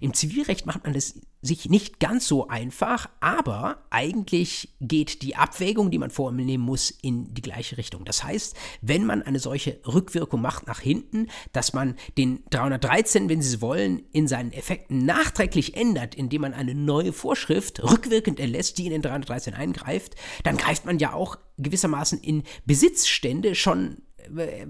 Im 0.00 0.14
Zivilrecht 0.14 0.66
macht 0.66 0.84
man 0.84 0.94
es 0.94 1.20
sich 1.40 1.68
nicht 1.68 1.98
ganz 1.98 2.26
so 2.28 2.46
einfach, 2.46 3.08
aber 3.20 3.84
eigentlich 3.90 4.74
geht 4.80 5.22
die 5.22 5.34
Abwägung, 5.34 5.90
die 5.90 5.98
man 5.98 6.10
vornehmen 6.10 6.62
muss, 6.62 6.90
in 6.90 7.34
die 7.34 7.42
gleiche 7.42 7.78
Richtung. 7.78 8.04
Das 8.04 8.22
heißt, 8.22 8.56
wenn 8.80 9.04
man 9.04 9.22
eine 9.22 9.40
solche 9.40 9.80
Rückwirkung 9.84 10.40
macht 10.40 10.68
nach 10.68 10.78
hinten, 10.78 11.28
dass 11.52 11.72
man 11.72 11.96
den 12.16 12.44
313, 12.50 13.28
wenn 13.28 13.42
Sie 13.42 13.56
es 13.56 13.60
wollen, 13.60 14.04
in 14.12 14.28
seinen 14.28 14.52
Effekten 14.52 15.04
nachträglich 15.04 15.76
ändert, 15.76 16.14
indem 16.14 16.42
man 16.42 16.54
eine 16.54 16.76
neue 16.76 17.12
Vorschrift 17.12 17.82
rückwirkend 17.82 18.38
erlässt, 18.38 18.78
die 18.78 18.86
in 18.86 18.92
den 18.92 19.02
313 19.02 19.54
eingreift, 19.54 20.14
dann 20.44 20.56
greift 20.56 20.84
man 20.84 21.00
ja 21.00 21.12
auch 21.12 21.38
gewissermaßen 21.58 22.20
in 22.20 22.44
Besitzstände 22.66 23.56
schon 23.56 23.98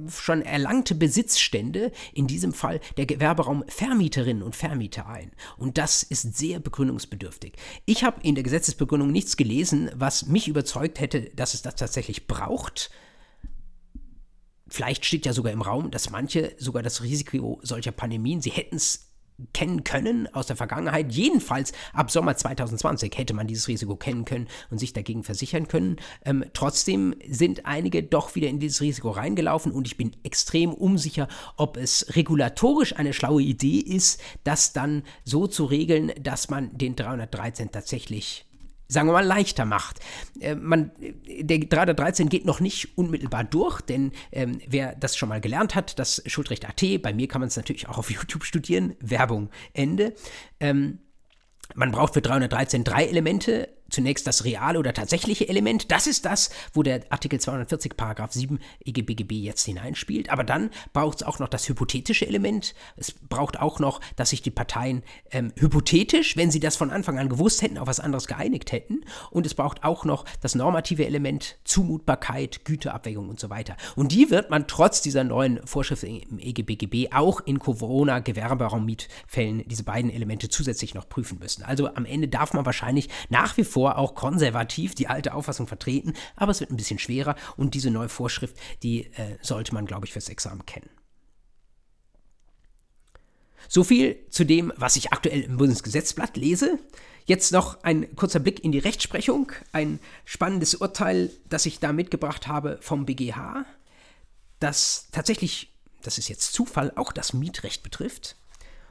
schon 0.09 0.43
erlangte 0.43 0.95
Besitzstände, 0.95 1.93
in 2.13 2.27
diesem 2.27 2.53
Fall 2.53 2.81
der 2.97 3.07
Gewerberaum 3.07 3.65
Vermieterinnen 3.69 4.43
und 4.43 4.57
Vermieter 4.57 5.07
ein. 5.07 5.33
Und 5.57 5.79
das 5.79 6.03
ist 6.03 6.37
sehr 6.37 6.61
begründungsbedürftig. 6.61 7.55
Ich 7.87 8.05
habe 8.05 8.21
in 8.23 8.35
der 8.35 8.45
Gesetzesbegründung 8.45 9.11
nichts 9.11 9.37
gelesen, 9.37 9.91
was 9.95 10.27
mich 10.27 10.49
überzeugt 10.49 11.01
hätte, 11.01 11.31
dass 11.35 11.55
es 11.55 11.63
das 11.63 11.77
tatsächlich 11.77 12.27
braucht. 12.27 12.91
Vielleicht 14.69 15.05
steht 15.05 15.27
ja 15.27 15.33
sogar 15.33 15.53
im 15.53 15.63
Raum, 15.63 15.91
dass 15.91 16.11
manche 16.11 16.55
sogar 16.59 16.83
das 16.83 17.03
Risiko 17.03 17.61
solcher 17.63 17.93
Pandemien, 17.93 18.41
sie 18.41 18.51
hätten 18.51 18.77
es 18.77 19.12
kennen 19.53 19.85
können 19.85 20.33
aus 20.35 20.47
der 20.47 20.57
Vergangenheit. 20.57 21.13
Jedenfalls 21.13 21.73
ab 21.93 22.11
Sommer 22.11 22.37
2020 22.37 23.17
hätte 23.17 23.35
man 23.35 23.47
dieses 23.47 23.69
Risiko 23.69 23.97
kennen 23.97 24.25
können 24.25 24.49
und 24.71 24.79
sich 24.79 24.93
dagegen 24.93 25.25
versichern 25.25 25.69
können. 25.69 25.97
Ähm, 26.25 26.45
trotzdem 26.53 27.15
sind 27.29 27.67
einige 27.67 28.03
doch 28.03 28.35
wieder 28.35 28.49
in 28.49 28.61
dieses 28.61 28.81
Risiko 28.81 29.11
reingelaufen 29.11 29.73
und 29.73 29.87
ich 29.87 29.97
bin 29.97 30.13
extrem 30.23 30.73
unsicher, 30.73 31.29
ob 31.57 31.77
es 31.77 32.15
regulatorisch 32.17 32.97
eine 32.97 33.13
schlaue 33.13 33.43
Idee 33.43 33.79
ist, 33.79 34.21
das 34.45 34.73
dann 34.73 35.03
so 35.25 35.47
zu 35.47 35.65
regeln, 35.65 36.13
dass 36.21 36.49
man 36.49 36.77
den 36.77 36.97
313 36.97 37.71
tatsächlich 37.71 38.47
sagen 38.93 39.09
wir 39.09 39.13
mal, 39.13 39.25
leichter 39.25 39.65
macht. 39.65 40.01
Äh, 40.41 40.55
man, 40.55 40.91
der 41.27 41.59
313 41.59 42.29
geht 42.29 42.45
noch 42.45 42.61
nicht 42.61 42.97
unmittelbar 42.97 43.45
durch, 43.45 43.81
denn 43.81 44.13
ähm, 44.31 44.59
wer 44.69 44.95
das 44.95 45.17
schon 45.17 45.29
mal 45.29 45.41
gelernt 45.41 45.75
hat, 45.75 45.99
das 45.99 46.23
Schuldrecht 46.27 46.69
AT, 46.69 47.03
bei 47.03 47.13
mir 47.13 47.29
kann 47.29 47.41
man 47.41 47.49
es 47.49 47.57
natürlich 47.57 47.89
auch 47.89 47.99
auf 47.99 48.11
YouTube 48.13 48.45
studieren, 48.45 48.95
Werbung, 49.01 49.51
Ende. 49.73 50.15
Ähm, 50.61 50.99
man 51.75 51.91
braucht 51.91 52.15
für 52.15 52.23
313 52.23 52.85
drei 52.85 53.07
Elemente 53.07 53.69
zunächst 53.93 54.27
das 54.27 54.45
reale 54.45 54.79
oder 54.79 54.93
tatsächliche 54.93 55.49
Element. 55.49 55.91
Das 55.91 56.07
ist 56.07 56.25
das, 56.25 56.51
wo 56.73 56.83
der 56.83 57.03
Artikel 57.11 57.41
240 57.41 57.97
Paragraph 57.97 58.33
7 58.33 58.59
EGBGB 58.85 59.41
jetzt 59.41 59.65
hineinspielt. 59.65 60.31
Aber 60.31 60.45
dann 60.45 60.71
braucht 60.93 61.21
es 61.21 61.27
auch 61.27 61.39
noch 61.39 61.49
das 61.49 61.69
hypothetische 61.69 62.27
Element. 62.27 62.75
Es 62.97 63.13
braucht 63.13 63.61
auch 63.61 63.79
noch, 63.79 64.01
dass 64.17 64.31
sich 64.31 64.43
die 64.43 64.51
Parteien 64.51 65.03
ähm, 65.31 65.53
hypothetisch, 65.59 66.37
wenn 66.37 66.51
sie 66.51 66.61
das 66.61 66.77
von 66.77 66.91
Anfang 66.91 67.19
an 67.19 67.29
gewusst 67.29 67.63
hätten, 67.63 67.79
auf 67.79 67.87
was 67.87 68.01
anderes 68.01 68.27
geeinigt 68.27 68.73
hätten. 68.73 69.05
Und 69.31 69.47
es 69.47 69.55
braucht 69.55 69.85
auch 69.85 70.05
noch 70.05 70.25
das 70.41 70.55
normative 70.55 71.07
Element, 71.07 71.59
Zumutbarkeit, 71.65 72.65
Güteabwägung 72.65 73.29
und 73.29 73.39
so 73.39 73.51
weiter. 73.51 73.77
Und 73.97 74.13
die 74.13 74.31
wird 74.31 74.51
man 74.51 74.67
trotz 74.67 75.03
dieser 75.03 75.25
neuen 75.25 75.65
Vorschrift 75.67 76.05
im 76.05 76.39
EGBGB 76.39 77.13
auch 77.13 77.41
in 77.41 77.59
Corona-Gewerberaummietfällen 77.59 79.65
diese 79.67 79.85
beiden 79.85 80.11
Elemente 80.11 80.49
zusätzlich 80.49 80.95
noch 80.95 81.09
prüfen 81.09 81.39
müssen. 81.39 81.63
Also 81.63 81.95
am 81.95 82.05
Ende 82.05 82.29
darf 82.29 82.55
man 82.55 82.65
wahrscheinlich 82.65 83.09
nach 83.29 83.57
wie 83.57 83.65
vor 83.65 83.82
vor 83.83 83.99
auch 83.99 84.15
konservativ 84.15 84.95
die 84.95 85.09
alte 85.09 85.35
Auffassung 85.35 85.67
vertreten, 85.67 86.15
aber 86.37 86.53
es 86.53 86.61
wird 86.61 86.71
ein 86.71 86.77
bisschen 86.77 87.01
schwerer 87.01 87.35
und 87.57 87.75
diese 87.75 87.91
neue 87.91 88.09
Vorschrift, 88.09 88.57
die 88.85 89.07
äh, 89.15 89.39
sollte 89.43 89.75
man, 89.75 89.87
glaube 89.87 90.07
ich, 90.07 90.13
fürs 90.13 90.29
Examen 90.29 90.65
kennen. 90.67 90.89
So 93.69 93.83
viel 93.83 94.25
zu 94.31 94.45
dem, 94.45 94.73
was 94.77 94.95
ich 94.95 95.13
aktuell 95.13 95.41
im 95.41 95.57
Bundesgesetzblatt 95.57 96.37
lese. 96.37 96.79
Jetzt 97.25 97.51
noch 97.51 97.83
ein 97.83 98.15
kurzer 98.15 98.39
Blick 98.39 98.63
in 98.63 98.71
die 98.71 98.79
Rechtsprechung. 98.79 99.51
Ein 99.73 99.99
spannendes 100.25 100.77
Urteil, 100.77 101.33
das 101.49 101.67
ich 101.67 101.81
da 101.81 101.93
mitgebracht 101.93 102.47
habe 102.47 102.79
vom 102.83 103.05
BGH, 103.05 103.65
das 104.61 105.09
tatsächlich, 105.11 105.73
das 106.03 106.19
ist 106.19 106.29
jetzt 106.29 106.53
Zufall, 106.53 106.93
auch 106.95 107.11
das 107.11 107.33
Mietrecht 107.33 107.83
betrifft. 107.83 108.37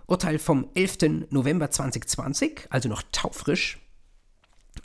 Urteil 0.06 0.38
vom 0.38 0.68
11. 0.76 1.30
November 1.30 1.72
2020, 1.72 2.68
also 2.70 2.90
noch 2.90 3.04
taufrisch. 3.14 3.78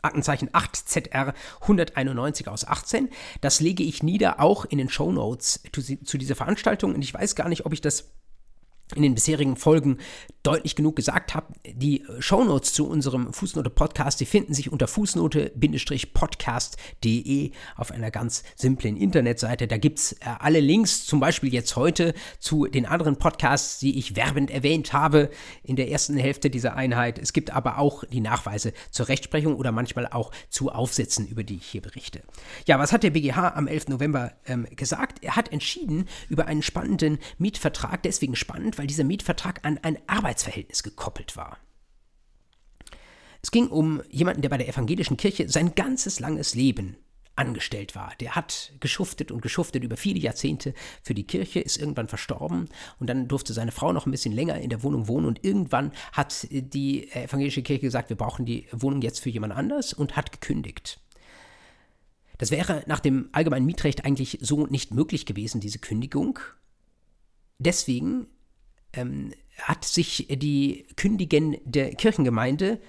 Aktenzeichen 0.06 0.50
8ZR 0.50 1.34
191 1.62 2.48
aus 2.48 2.66
18. 2.66 3.10
Das 3.40 3.60
lege 3.60 3.82
ich 3.82 4.02
nieder, 4.02 4.40
auch 4.40 4.64
in 4.64 4.78
den 4.78 4.88
Show 4.88 5.12
Notes 5.12 5.62
zu, 5.72 5.82
zu 5.82 6.18
dieser 6.18 6.34
Veranstaltung. 6.34 6.94
Und 6.94 7.02
ich 7.02 7.12
weiß 7.12 7.34
gar 7.34 7.48
nicht, 7.48 7.66
ob 7.66 7.72
ich 7.72 7.80
das 7.80 8.10
in 8.94 9.02
den 9.02 9.14
bisherigen 9.14 9.56
Folgen 9.56 9.98
deutlich 10.46 10.76
genug 10.76 10.94
gesagt 10.94 11.34
habe, 11.34 11.48
die 11.66 12.04
Shownotes 12.20 12.72
zu 12.72 12.88
unserem 12.88 13.32
Fußnote-Podcast, 13.32 14.20
die 14.20 14.26
finden 14.26 14.54
sich 14.54 14.70
unter 14.70 14.86
fußnote-podcast.de 14.86 17.50
auf 17.74 17.90
einer 17.90 18.12
ganz 18.12 18.44
simplen 18.54 18.96
Internetseite. 18.96 19.66
Da 19.66 19.76
gibt 19.76 19.98
es 19.98 20.12
äh, 20.12 20.18
alle 20.38 20.60
Links, 20.60 21.04
zum 21.04 21.18
Beispiel 21.18 21.52
jetzt 21.52 21.74
heute 21.74 22.14
zu 22.38 22.66
den 22.66 22.86
anderen 22.86 23.16
Podcasts, 23.16 23.80
die 23.80 23.98
ich 23.98 24.14
werbend 24.14 24.52
erwähnt 24.52 24.92
habe 24.92 25.30
in 25.64 25.74
der 25.74 25.90
ersten 25.90 26.16
Hälfte 26.16 26.48
dieser 26.48 26.76
Einheit. 26.76 27.18
Es 27.18 27.32
gibt 27.32 27.50
aber 27.50 27.78
auch 27.78 28.04
die 28.04 28.20
Nachweise 28.20 28.72
zur 28.92 29.08
Rechtsprechung 29.08 29.56
oder 29.56 29.72
manchmal 29.72 30.06
auch 30.06 30.30
zu 30.48 30.70
Aufsätzen, 30.70 31.26
über 31.26 31.42
die 31.42 31.56
ich 31.56 31.66
hier 31.66 31.82
berichte. 31.82 32.22
Ja, 32.66 32.78
was 32.78 32.92
hat 32.92 33.02
der 33.02 33.10
BGH 33.10 33.54
am 33.56 33.66
11. 33.66 33.88
November 33.88 34.34
ähm, 34.46 34.68
gesagt? 34.76 35.24
Er 35.24 35.34
hat 35.34 35.52
entschieden 35.52 36.06
über 36.28 36.46
einen 36.46 36.62
spannenden 36.62 37.18
Mietvertrag, 37.38 38.04
deswegen 38.04 38.36
spannend, 38.36 38.78
weil 38.78 38.86
dieser 38.86 39.02
Mietvertrag 39.02 39.64
an 39.64 39.80
ein 39.82 39.98
Arbeitsverhältnis 40.36 40.82
gekoppelt 40.82 41.36
war. 41.36 41.58
Es 43.42 43.50
ging 43.50 43.68
um 43.68 44.02
jemanden, 44.10 44.42
der 44.42 44.48
bei 44.48 44.58
der 44.58 44.68
evangelischen 44.68 45.16
Kirche 45.16 45.48
sein 45.48 45.74
ganzes 45.74 46.20
langes 46.20 46.54
Leben 46.54 46.96
angestellt 47.36 47.94
war. 47.94 48.12
Der 48.20 48.34
hat 48.34 48.72
geschuftet 48.80 49.30
und 49.30 49.40
geschuftet 49.42 49.84
über 49.84 49.96
viele 49.96 50.18
Jahrzehnte 50.18 50.74
für 51.02 51.14
die 51.14 51.26
Kirche, 51.26 51.60
ist 51.60 51.76
irgendwann 51.76 52.08
verstorben 52.08 52.68
und 52.98 53.08
dann 53.08 53.28
durfte 53.28 53.52
seine 53.52 53.72
Frau 53.72 53.92
noch 53.92 54.06
ein 54.06 54.10
bisschen 54.10 54.32
länger 54.32 54.58
in 54.58 54.70
der 54.70 54.82
Wohnung 54.82 55.06
wohnen 55.06 55.26
und 55.26 55.44
irgendwann 55.44 55.92
hat 56.12 56.48
die 56.50 57.10
evangelische 57.12 57.62
Kirche 57.62 57.82
gesagt, 57.82 58.08
wir 58.08 58.16
brauchen 58.16 58.46
die 58.46 58.66
Wohnung 58.72 59.02
jetzt 59.02 59.20
für 59.20 59.30
jemand 59.30 59.52
anders 59.54 59.92
und 59.92 60.16
hat 60.16 60.32
gekündigt. 60.32 60.98
Das 62.38 62.50
wäre 62.50 62.84
nach 62.86 63.00
dem 63.00 63.28
allgemeinen 63.32 63.66
Mietrecht 63.66 64.04
eigentlich 64.04 64.38
so 64.40 64.66
nicht 64.66 64.92
möglich 64.92 65.24
gewesen, 65.24 65.60
diese 65.60 65.78
Kündigung. 65.78 66.38
Deswegen 67.58 68.26
ähm, 68.92 69.32
hat 69.58 69.84
sich 69.84 70.26
die 70.30 70.86
Kündigin 70.96 71.58
der 71.64 71.94
Kirchengemeinde 71.94 72.80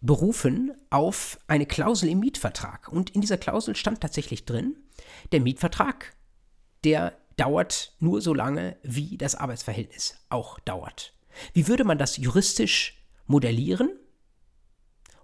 berufen 0.00 0.72
auf 0.90 1.38
eine 1.48 1.66
Klausel 1.66 2.08
im 2.10 2.20
Mietvertrag. 2.20 2.88
Und 2.88 3.10
in 3.10 3.20
dieser 3.20 3.38
Klausel 3.38 3.74
stand 3.74 4.00
tatsächlich 4.00 4.44
drin, 4.44 4.76
der 5.32 5.40
Mietvertrag, 5.40 6.14
der 6.84 7.16
dauert 7.36 7.94
nur 7.98 8.20
so 8.20 8.32
lange, 8.32 8.76
wie 8.82 9.18
das 9.18 9.34
Arbeitsverhältnis 9.34 10.16
auch 10.28 10.58
dauert. 10.60 11.12
Wie 11.52 11.68
würde 11.68 11.84
man 11.84 11.98
das 11.98 12.16
juristisch 12.16 13.02
modellieren? 13.26 13.90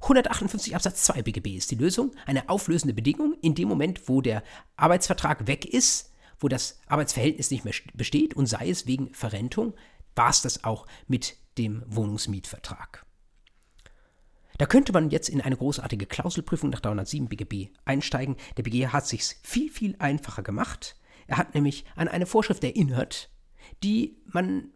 158 0.03 0.75
Absatz 0.75 1.05
2 1.05 1.23
BGB 1.23 1.57
ist 1.57 1.71
die 1.71 1.77
Lösung, 1.77 2.11
eine 2.27 2.49
auflösende 2.49 2.93
Bedingung. 2.93 3.37
In 3.41 3.55
dem 3.55 3.69
Moment, 3.69 4.09
wo 4.09 4.21
der 4.21 4.43
Arbeitsvertrag 4.77 5.47
weg 5.47 5.65
ist, 5.65 6.13
wo 6.41 6.49
das 6.49 6.81
Arbeitsverhältnis 6.87 7.53
nicht 7.53 7.65
mehr 7.65 7.75
besteht 7.95 8.35
und 8.35 8.47
sei 8.47 8.69
es 8.69 8.87
wegen 8.87 9.15
Verrentung, 9.15 9.75
war 10.15 10.31
es 10.31 10.43
das 10.43 10.65
auch 10.65 10.87
mit 11.07 11.37
dem 11.59 11.83
Wohnungsmietvertrag. 11.87 13.05
Da 14.59 14.67
könnte 14.67 14.93
man 14.93 15.11
jetzt 15.11 15.29
in 15.29 15.41
eine 15.41 15.57
großartige 15.57 16.07
Klauselprüfung 16.07 16.71
nach 16.71 16.81
307 16.81 17.29
BGB 17.29 17.75
einsteigen. 17.85 18.37
Der 18.57 18.63
BGH 18.63 18.93
hat 18.93 19.07
sich 19.07 19.37
viel, 19.43 19.71
viel 19.71 19.97
einfacher 19.99 20.43
gemacht. 20.43 20.97
Er 21.27 21.39
hat 21.39 21.55
nämlich 21.55 21.85
an 21.97 22.09
eine 22.09 22.27
Vorschrift 22.27 22.63
erinnert, 22.63 23.31
die 23.83 24.23
man 24.27 24.71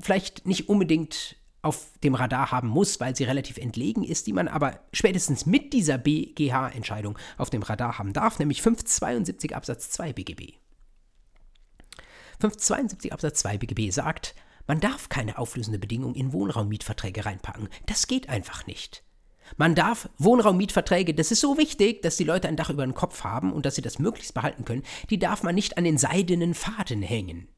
vielleicht 0.00 0.46
nicht 0.46 0.68
unbedingt 0.68 1.36
auf 1.62 1.90
dem 2.04 2.14
Radar 2.14 2.52
haben 2.52 2.68
muss, 2.68 3.00
weil 3.00 3.16
sie 3.16 3.24
relativ 3.24 3.56
entlegen 3.56 4.04
ist, 4.04 4.28
die 4.28 4.32
man 4.32 4.46
aber 4.46 4.78
spätestens 4.92 5.46
mit 5.46 5.72
dieser 5.72 5.98
BGH-Entscheidung 5.98 7.18
auf 7.38 7.50
dem 7.50 7.62
Radar 7.62 7.98
haben 7.98 8.12
darf, 8.12 8.38
nämlich 8.38 8.62
572 8.62 9.56
Absatz 9.56 9.90
2 9.90 10.12
BGB. 10.12 10.52
572 12.38 13.12
Absatz 13.12 13.40
2 13.40 13.58
BGB 13.58 13.90
sagt, 13.90 14.36
man 14.66 14.80
darf 14.80 15.08
keine 15.08 15.38
auflösende 15.38 15.78
Bedingung 15.78 16.14
in 16.14 16.32
Wohnraummietverträge 16.32 17.24
reinpacken. 17.24 17.68
Das 17.86 18.06
geht 18.06 18.28
einfach 18.28 18.66
nicht. 18.66 19.02
Man 19.56 19.74
darf 19.74 20.08
Wohnraummietverträge, 20.18 21.14
das 21.14 21.30
ist 21.30 21.40
so 21.40 21.56
wichtig, 21.56 22.02
dass 22.02 22.16
die 22.16 22.24
Leute 22.24 22.48
ein 22.48 22.56
Dach 22.56 22.70
über 22.70 22.84
den 22.84 22.94
Kopf 22.94 23.22
haben 23.22 23.52
und 23.52 23.64
dass 23.64 23.76
sie 23.76 23.82
das 23.82 23.98
möglichst 23.98 24.34
behalten 24.34 24.64
können, 24.64 24.82
die 25.08 25.18
darf 25.18 25.42
man 25.42 25.54
nicht 25.54 25.78
an 25.78 25.84
den 25.84 25.98
seidenen 25.98 26.54
Faden 26.54 27.02
hängen. 27.02 27.48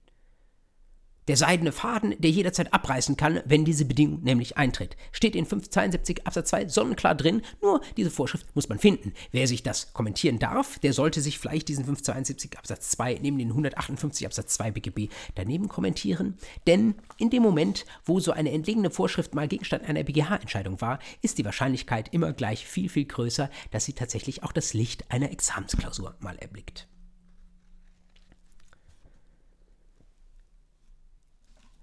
Der 1.29 1.37
seidene 1.37 1.73
Faden, 1.73 2.15
der 2.19 2.31
jederzeit 2.31 2.73
abreißen 2.73 3.17
kann, 3.17 3.41
wenn 3.45 3.65
diese 3.65 3.85
Bedingung 3.85 4.23
nämlich 4.23 4.57
eintritt. 4.57 4.97
Steht 5.13 5.37
in 5.37 5.47
572 5.47 6.27
Absatz 6.27 6.51
2 6.51 6.69
sonnenklar 6.69 7.15
drin, 7.15 7.43
nur 7.63 7.81
diese 7.97 8.11
Vorschrift 8.11 8.47
muss 8.55 8.69
man 8.69 8.79
finden. 8.79 9.13
Wer 9.31 9.47
sich 9.47 9.63
das 9.63 9.93
kommentieren 9.93 10.39
darf, 10.39 10.79
der 10.79 10.93
sollte 10.93 11.21
sich 11.21 11.39
vielleicht 11.39 11.69
diesen 11.69 11.85
572 11.85 12.59
Absatz 12.59 12.91
2 12.91 13.19
neben 13.23 13.39
den 13.39 13.51
158 13.51 14.27
Absatz 14.27 14.55
2 14.55 14.71
BGB 14.73 15.13
daneben 15.35 15.69
kommentieren, 15.69 16.39
denn 16.67 16.95
in 17.19 17.31
dem 17.31 17.43
Moment, 17.43 17.85
wo 18.05 18.21
so 18.21 18.33
eine 18.33 18.51
entlegene 18.51 18.91
Vorschrift 18.91 19.35
mal 19.35 19.49
Gegenstand 19.49 19.89
einer 19.89 20.03
BGH-Entscheidung 20.03 20.81
war, 20.81 20.99
ist 21.23 21.39
die 21.39 21.45
Wahrscheinlichkeit 21.45 22.13
immer 22.13 22.33
gleich 22.33 22.67
viel, 22.67 22.89
viel 22.89 23.05
größer, 23.05 23.51
dass 23.71 23.85
sie 23.85 23.93
tatsächlich 23.93 24.43
auch 24.43 24.53
das 24.53 24.73
Licht 24.73 25.11
einer 25.11 25.31
Examensklausur 25.31 26.17
mal 26.21 26.37
erblickt. 26.37 26.89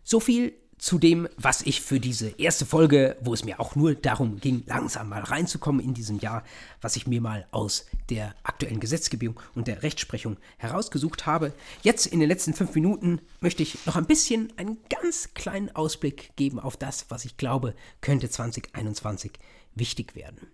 So 0.05 0.19
viel 0.19 0.53
zu 0.77 0.99
dem, 0.99 1.27
was 1.35 1.63
ich 1.63 1.81
für 1.81 1.99
diese 1.99 2.29
erste 2.37 2.63
Folge, 2.63 3.17
wo 3.21 3.33
es 3.33 3.43
mir 3.43 3.59
auch 3.59 3.75
nur 3.75 3.95
darum 3.95 4.39
ging, 4.39 4.61
langsam 4.67 5.09
mal 5.09 5.23
reinzukommen 5.23 5.83
in 5.83 5.95
diesem 5.95 6.19
Jahr, 6.19 6.43
was 6.79 6.95
ich 6.95 7.07
mir 7.07 7.21
mal 7.21 7.47
aus 7.49 7.87
der 8.09 8.35
aktuellen 8.43 8.79
Gesetzgebung 8.79 9.39
und 9.55 9.67
der 9.67 9.81
Rechtsprechung 9.81 10.37
herausgesucht 10.57 11.25
habe. 11.25 11.53
Jetzt 11.81 12.05
in 12.05 12.19
den 12.19 12.29
letzten 12.29 12.53
fünf 12.53 12.75
Minuten 12.75 13.19
möchte 13.39 13.63
ich 13.63 13.83
noch 13.87 13.95
ein 13.95 14.05
bisschen 14.05 14.53
einen 14.57 14.77
ganz 14.89 15.33
kleinen 15.33 15.75
Ausblick 15.75 16.35
geben 16.35 16.59
auf 16.59 16.77
das, 16.77 17.07
was 17.09 17.25
ich 17.25 17.37
glaube, 17.37 17.73
könnte 18.01 18.29
2021 18.29 19.31
wichtig 19.73 20.15
werden. 20.15 20.45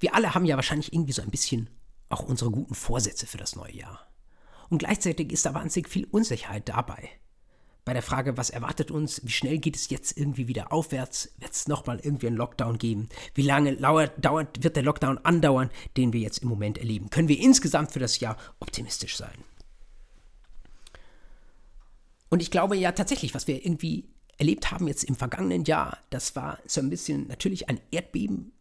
Wir 0.00 0.14
alle 0.14 0.34
haben 0.34 0.46
ja 0.46 0.56
wahrscheinlich 0.56 0.94
irgendwie 0.94 1.12
so 1.12 1.20
ein 1.20 1.30
bisschen 1.30 1.68
auch 2.08 2.22
unsere 2.22 2.50
guten 2.50 2.74
Vorsätze 2.74 3.26
für 3.26 3.38
das 3.38 3.54
neue 3.54 3.74
Jahr. 3.74 4.11
Und 4.72 4.78
gleichzeitig 4.78 5.30
ist 5.34 5.44
da 5.44 5.52
wahnsinnig 5.52 5.90
viel 5.90 6.06
Unsicherheit 6.10 6.66
dabei. 6.70 7.10
Bei 7.84 7.92
der 7.92 8.00
Frage, 8.00 8.38
was 8.38 8.48
erwartet 8.48 8.90
uns, 8.90 9.20
wie 9.22 9.30
schnell 9.30 9.58
geht 9.58 9.76
es 9.76 9.90
jetzt 9.90 10.16
irgendwie 10.16 10.48
wieder 10.48 10.72
aufwärts, 10.72 11.30
wird 11.36 11.52
es 11.52 11.68
nochmal 11.68 12.00
irgendwie 12.02 12.28
einen 12.28 12.38
Lockdown 12.38 12.78
geben, 12.78 13.10
wie 13.34 13.42
lange 13.42 13.76
dauert, 13.76 14.64
wird 14.64 14.76
der 14.76 14.82
Lockdown 14.82 15.18
andauern, 15.18 15.68
den 15.98 16.14
wir 16.14 16.20
jetzt 16.20 16.38
im 16.38 16.48
Moment 16.48 16.78
erleben. 16.78 17.10
Können 17.10 17.28
wir 17.28 17.38
insgesamt 17.38 17.92
für 17.92 17.98
das 17.98 18.18
Jahr 18.18 18.38
optimistisch 18.60 19.18
sein? 19.18 19.44
Und 22.30 22.40
ich 22.40 22.50
glaube 22.50 22.74
ja 22.74 22.92
tatsächlich, 22.92 23.34
was 23.34 23.46
wir 23.46 23.62
irgendwie 23.62 24.08
erlebt 24.38 24.70
haben 24.70 24.88
jetzt 24.88 25.04
im 25.04 25.16
vergangenen 25.16 25.64
Jahr, 25.64 25.98
das 26.08 26.34
war 26.34 26.58
so 26.64 26.80
ein 26.80 26.88
bisschen 26.88 27.26
natürlich 27.26 27.68
ein 27.68 27.78
Erdbeben 27.90 28.52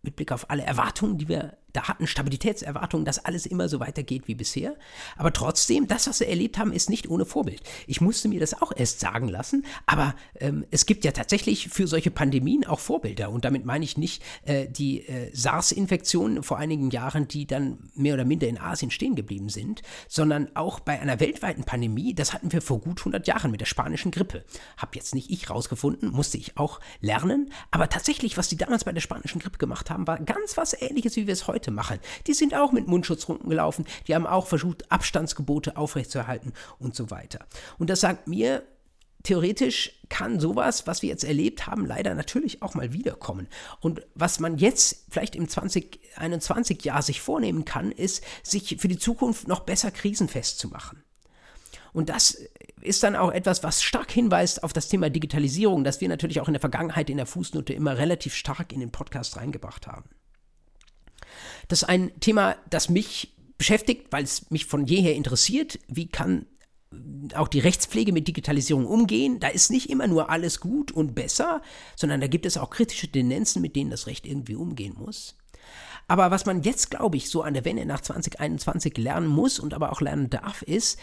mit 0.00 0.16
Blick 0.16 0.32
auf 0.32 0.48
alle 0.48 0.62
Erwartungen, 0.62 1.18
die 1.18 1.28
wir 1.28 1.58
da 1.72 1.84
hatten 1.84 2.06
Stabilitätserwartungen, 2.06 3.04
dass 3.04 3.24
alles 3.24 3.46
immer 3.46 3.68
so 3.68 3.80
weitergeht 3.80 4.26
wie 4.26 4.34
bisher. 4.34 4.76
Aber 5.16 5.32
trotzdem, 5.32 5.86
das, 5.86 6.06
was 6.08 6.20
wir 6.20 6.28
erlebt 6.28 6.58
haben, 6.58 6.72
ist 6.72 6.90
nicht 6.90 7.08
ohne 7.08 7.24
Vorbild. 7.24 7.62
Ich 7.86 8.00
musste 8.00 8.28
mir 8.28 8.40
das 8.40 8.60
auch 8.60 8.72
erst 8.74 9.00
sagen 9.00 9.28
lassen, 9.28 9.64
aber 9.86 10.14
ähm, 10.38 10.64
es 10.70 10.86
gibt 10.86 11.04
ja 11.04 11.12
tatsächlich 11.12 11.68
für 11.68 11.86
solche 11.86 12.10
Pandemien 12.10 12.66
auch 12.66 12.80
Vorbilder. 12.80 13.30
Und 13.30 13.44
damit 13.44 13.64
meine 13.64 13.84
ich 13.84 13.96
nicht 13.96 14.22
äh, 14.44 14.66
die 14.68 15.06
äh, 15.06 15.30
SARS-Infektion 15.32 16.42
vor 16.42 16.58
einigen 16.58 16.90
Jahren, 16.90 17.28
die 17.28 17.46
dann 17.46 17.78
mehr 17.94 18.14
oder 18.14 18.24
minder 18.24 18.48
in 18.48 18.58
Asien 18.58 18.90
stehen 18.90 19.14
geblieben 19.14 19.48
sind, 19.48 19.82
sondern 20.08 20.54
auch 20.54 20.80
bei 20.80 21.00
einer 21.00 21.20
weltweiten 21.20 21.64
Pandemie, 21.64 22.14
das 22.14 22.32
hatten 22.32 22.52
wir 22.52 22.62
vor 22.62 22.80
gut 22.80 23.00
100 23.00 23.26
Jahren 23.26 23.50
mit 23.50 23.60
der 23.60 23.66
spanischen 23.66 24.10
Grippe. 24.10 24.44
Hab 24.76 24.96
jetzt 24.96 25.14
nicht 25.14 25.30
ich 25.30 25.50
rausgefunden, 25.50 26.10
musste 26.10 26.38
ich 26.38 26.56
auch 26.56 26.80
lernen. 27.00 27.52
Aber 27.70 27.88
tatsächlich, 27.88 28.36
was 28.36 28.48
die 28.48 28.56
damals 28.56 28.84
bei 28.84 28.92
der 28.92 29.00
spanischen 29.00 29.40
Grippe 29.40 29.58
gemacht 29.58 29.90
haben, 29.90 30.06
war 30.06 30.18
ganz 30.18 30.56
was 30.56 30.74
Ähnliches, 30.80 31.16
wie 31.16 31.26
wir 31.26 31.32
es 31.32 31.46
heute 31.46 31.59
heute 31.60 31.70
machen. 31.70 31.98
Die 32.26 32.34
sind 32.34 32.54
auch 32.54 32.72
mit 32.72 32.88
Mundschutz 32.88 33.28
rumgelaufen, 33.28 33.84
die 34.08 34.14
haben 34.14 34.26
auch 34.26 34.46
versucht, 34.46 34.90
Abstandsgebote 34.90 35.76
aufrechtzuerhalten 35.76 36.52
und 36.78 36.94
so 36.94 37.10
weiter. 37.10 37.46
Und 37.78 37.90
das 37.90 38.00
sagt 38.00 38.28
mir, 38.28 38.62
theoretisch 39.22 40.00
kann 40.08 40.40
sowas, 40.40 40.86
was 40.86 41.02
wir 41.02 41.10
jetzt 41.10 41.24
erlebt 41.24 41.66
haben, 41.66 41.84
leider 41.84 42.14
natürlich 42.14 42.62
auch 42.62 42.74
mal 42.74 42.94
wiederkommen. 42.94 43.48
Und 43.80 44.00
was 44.14 44.40
man 44.40 44.56
jetzt 44.56 45.04
vielleicht 45.10 45.36
im 45.36 45.48
2021 45.48 46.82
Jahr 46.82 47.02
sich 47.02 47.20
vornehmen 47.20 47.66
kann, 47.66 47.92
ist, 47.92 48.24
sich 48.42 48.78
für 48.78 48.88
die 48.88 48.98
Zukunft 48.98 49.46
noch 49.46 49.60
besser 49.60 49.90
krisenfest 49.90 50.58
zu 50.58 50.68
machen. 50.68 51.02
Und 51.92 52.08
das 52.08 52.38
ist 52.80 53.02
dann 53.02 53.16
auch 53.16 53.32
etwas, 53.32 53.62
was 53.62 53.82
stark 53.82 54.10
hinweist 54.10 54.62
auf 54.62 54.72
das 54.72 54.88
Thema 54.88 55.10
Digitalisierung, 55.10 55.84
das 55.84 56.00
wir 56.00 56.08
natürlich 56.08 56.40
auch 56.40 56.48
in 56.48 56.54
der 56.54 56.60
Vergangenheit 56.60 57.10
in 57.10 57.18
der 57.18 57.26
Fußnote 57.26 57.74
immer 57.74 57.98
relativ 57.98 58.34
stark 58.34 58.72
in 58.72 58.80
den 58.80 58.92
Podcast 58.92 59.36
reingebracht 59.36 59.86
haben. 59.86 60.08
Das 61.70 61.82
ist 61.82 61.88
ein 61.88 62.10
Thema, 62.18 62.56
das 62.68 62.88
mich 62.88 63.32
beschäftigt, 63.56 64.08
weil 64.10 64.24
es 64.24 64.50
mich 64.50 64.66
von 64.66 64.86
jeher 64.86 65.14
interessiert. 65.14 65.78
Wie 65.86 66.08
kann 66.08 66.46
auch 67.34 67.46
die 67.46 67.60
Rechtspflege 67.60 68.12
mit 68.12 68.26
Digitalisierung 68.26 68.84
umgehen. 68.84 69.38
Da 69.38 69.46
ist 69.46 69.70
nicht 69.70 69.90
immer 69.90 70.08
nur 70.08 70.28
alles 70.28 70.58
gut 70.58 70.90
und 70.90 71.14
besser, 71.14 71.62
sondern 71.94 72.20
da 72.20 72.26
gibt 72.26 72.44
es 72.44 72.56
auch 72.56 72.70
kritische 72.70 73.06
Tendenzen, 73.06 73.62
mit 73.62 73.76
denen 73.76 73.90
das 73.90 74.08
Recht 74.08 74.26
irgendwie 74.26 74.56
umgehen 74.56 74.96
muss. 74.98 75.36
Aber 76.08 76.32
was 76.32 76.44
man 76.46 76.62
jetzt, 76.64 76.90
glaube 76.90 77.16
ich, 77.16 77.30
so 77.30 77.42
an 77.42 77.54
der 77.54 77.64
Wende 77.64 77.86
nach 77.86 78.00
2021 78.00 78.98
lernen 78.98 79.28
muss 79.28 79.60
und 79.60 79.72
aber 79.72 79.92
auch 79.92 80.00
lernen 80.00 80.30
darf, 80.30 80.62
ist, 80.62 80.98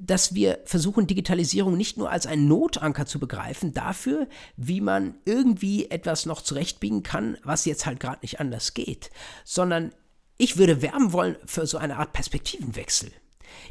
dass 0.00 0.34
wir 0.34 0.60
versuchen, 0.64 1.06
Digitalisierung 1.06 1.76
nicht 1.76 1.96
nur 1.96 2.10
als 2.10 2.26
einen 2.26 2.48
Notanker 2.48 3.06
zu 3.06 3.18
begreifen 3.18 3.72
dafür, 3.72 4.28
wie 4.56 4.80
man 4.80 5.14
irgendwie 5.24 5.90
etwas 5.90 6.26
noch 6.26 6.42
zurechtbiegen 6.42 7.02
kann, 7.02 7.38
was 7.42 7.64
jetzt 7.64 7.86
halt 7.86 8.00
gerade 8.00 8.20
nicht 8.22 8.40
anders 8.40 8.74
geht, 8.74 9.10
sondern 9.44 9.92
ich 10.36 10.56
würde 10.56 10.82
werben 10.82 11.12
wollen 11.12 11.36
für 11.44 11.66
so 11.66 11.78
eine 11.78 11.96
Art 11.96 12.12
Perspektivenwechsel. 12.12 13.10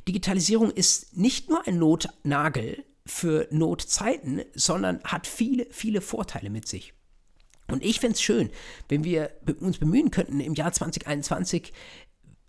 Digitalisierung 0.08 0.72
ist 0.72 1.16
nicht 1.16 1.50
nur 1.50 1.66
ein 1.68 1.78
Notnagel 1.78 2.84
für 3.06 3.48
Notzeiten, 3.52 4.42
sondern 4.54 5.02
hat 5.04 5.28
viele, 5.28 5.68
viele 5.72 6.02
Vorteile 6.02 6.50
mit 6.50 6.68
sich. 6.68 6.94
Und 7.70 7.84
ich 7.84 8.00
fände 8.00 8.16
es 8.16 8.22
schön, 8.22 8.50
wenn 8.90 9.04
wir 9.04 9.32
uns 9.60 9.78
bemühen 9.78 10.12
könnten, 10.12 10.40
im 10.40 10.54
Jahr 10.54 10.72
2021 10.72 11.74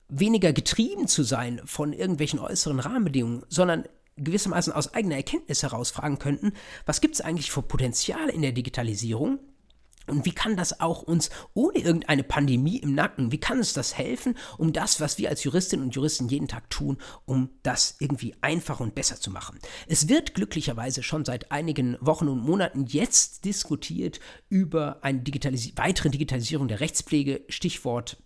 weniger 0.09 0.53
getrieben 0.53 1.07
zu 1.07 1.23
sein 1.23 1.61
von 1.65 1.93
irgendwelchen 1.93 2.39
äußeren 2.39 2.81
Rahmenbedingungen, 2.81 3.45
sondern 3.49 3.85
gewissermaßen 4.17 4.73
aus 4.73 4.95
eigener 4.95 5.17
Erkenntnis 5.17 5.63
heraus 5.63 5.91
fragen 5.91 6.19
könnten, 6.19 6.53
was 6.87 7.01
gibt 7.01 7.15
es 7.15 7.21
eigentlich 7.21 7.51
für 7.51 7.63
Potenzial 7.63 8.29
in 8.29 8.43
der 8.43 8.53
Digitalisierung? 8.53 9.39
Und 10.07 10.25
wie 10.25 10.33
kann 10.33 10.57
das 10.57 10.81
auch 10.81 11.03
uns 11.03 11.29
ohne 11.53 11.79
irgendeine 11.79 12.25
Pandemie 12.25 12.79
im 12.79 12.95
Nacken, 12.95 13.31
wie 13.31 13.39
kann 13.39 13.59
uns 13.59 13.75
das 13.75 13.97
helfen, 13.97 14.37
um 14.57 14.73
das, 14.73 15.01
was 15.01 15.19
wir 15.19 15.29
als 15.29 15.45
Juristinnen 15.45 15.85
und 15.85 15.95
Juristen 15.95 16.29
jeden 16.29 16.49
Tag 16.49 16.71
tun, 16.71 16.97
um 17.27 17.51
das 17.63 17.97
irgendwie 17.99 18.35
einfacher 18.41 18.83
und 18.83 18.95
besser 18.95 19.21
zu 19.21 19.31
machen? 19.31 19.59
Es 19.87 20.09
wird 20.09 20.35
glücklicherweise 20.35 21.03
schon 21.03 21.27
seit 21.27 21.53
einigen 21.53 21.99
Wochen 22.01 22.29
und 22.29 22.43
Monaten 22.43 22.87
jetzt 22.87 23.45
diskutiert 23.45 24.19
über 24.49 24.99
eine 25.03 25.21
Digitalis 25.21 25.73
weitere 25.77 26.09
Digitalisierung 26.09 26.69
der 26.69 26.81
Rechtspflege, 26.81 27.43
Stichwort 27.49 28.17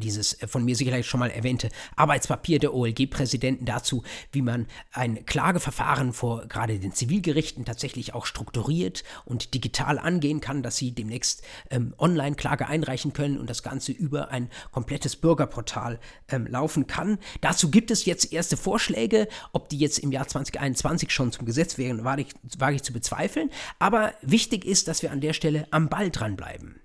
dieses 0.00 0.40
äh, 0.42 0.46
von 0.46 0.64
mir 0.64 0.76
sicherlich 0.76 1.06
schon 1.06 1.20
mal 1.20 1.30
erwähnte 1.30 1.68
Arbeitspapier 1.96 2.58
der 2.58 2.74
OLG-Präsidenten 2.74 3.64
dazu, 3.64 4.02
wie 4.32 4.42
man 4.42 4.66
ein 4.92 5.24
Klageverfahren 5.26 6.12
vor 6.12 6.46
gerade 6.46 6.78
den 6.78 6.92
Zivilgerichten 6.92 7.64
tatsächlich 7.64 8.14
auch 8.14 8.26
strukturiert 8.26 9.04
und 9.24 9.54
digital 9.54 9.98
angehen 9.98 10.40
kann, 10.40 10.62
dass 10.62 10.76
sie 10.76 10.92
demnächst 10.92 11.42
ähm, 11.70 11.94
Online-Klage 11.98 12.66
einreichen 12.66 13.12
können 13.12 13.38
und 13.38 13.48
das 13.50 13.62
Ganze 13.62 13.92
über 13.92 14.30
ein 14.30 14.50
komplettes 14.70 15.16
Bürgerportal 15.16 15.98
ähm, 16.28 16.46
laufen 16.46 16.86
kann. 16.86 17.18
Dazu 17.40 17.70
gibt 17.70 17.90
es 17.90 18.04
jetzt 18.04 18.32
erste 18.32 18.56
Vorschläge, 18.56 19.28
ob 19.52 19.68
die 19.68 19.78
jetzt 19.78 19.98
im 19.98 20.12
Jahr 20.12 20.28
2021 20.28 21.10
schon 21.10 21.32
zum 21.32 21.46
Gesetz 21.46 21.78
wären, 21.78 22.04
wage 22.04 22.22
ich, 22.22 22.28
wage 22.58 22.76
ich 22.76 22.82
zu 22.82 22.92
bezweifeln. 22.92 23.50
Aber 23.78 24.12
wichtig 24.22 24.64
ist, 24.64 24.88
dass 24.88 25.02
wir 25.02 25.10
an 25.10 25.20
der 25.20 25.32
Stelle 25.32 25.66
am 25.70 25.88
Ball 25.88 26.10
dranbleiben. 26.10 26.83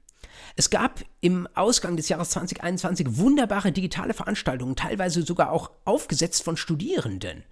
Es 0.56 0.70
gab 0.70 1.02
im 1.22 1.48
Ausgang 1.56 1.96
des 1.98 2.10
Jahres 2.10 2.32
2021 2.32 3.18
wunderbare 3.18 3.72
digitale 3.72 4.14
Veranstaltungen, 4.14 4.76
teilweise 4.76 5.24
sogar 5.24 5.52
auch 5.52 5.72
aufgesetzt 5.86 6.44
von 6.44 6.58
Studierenden 6.58 7.44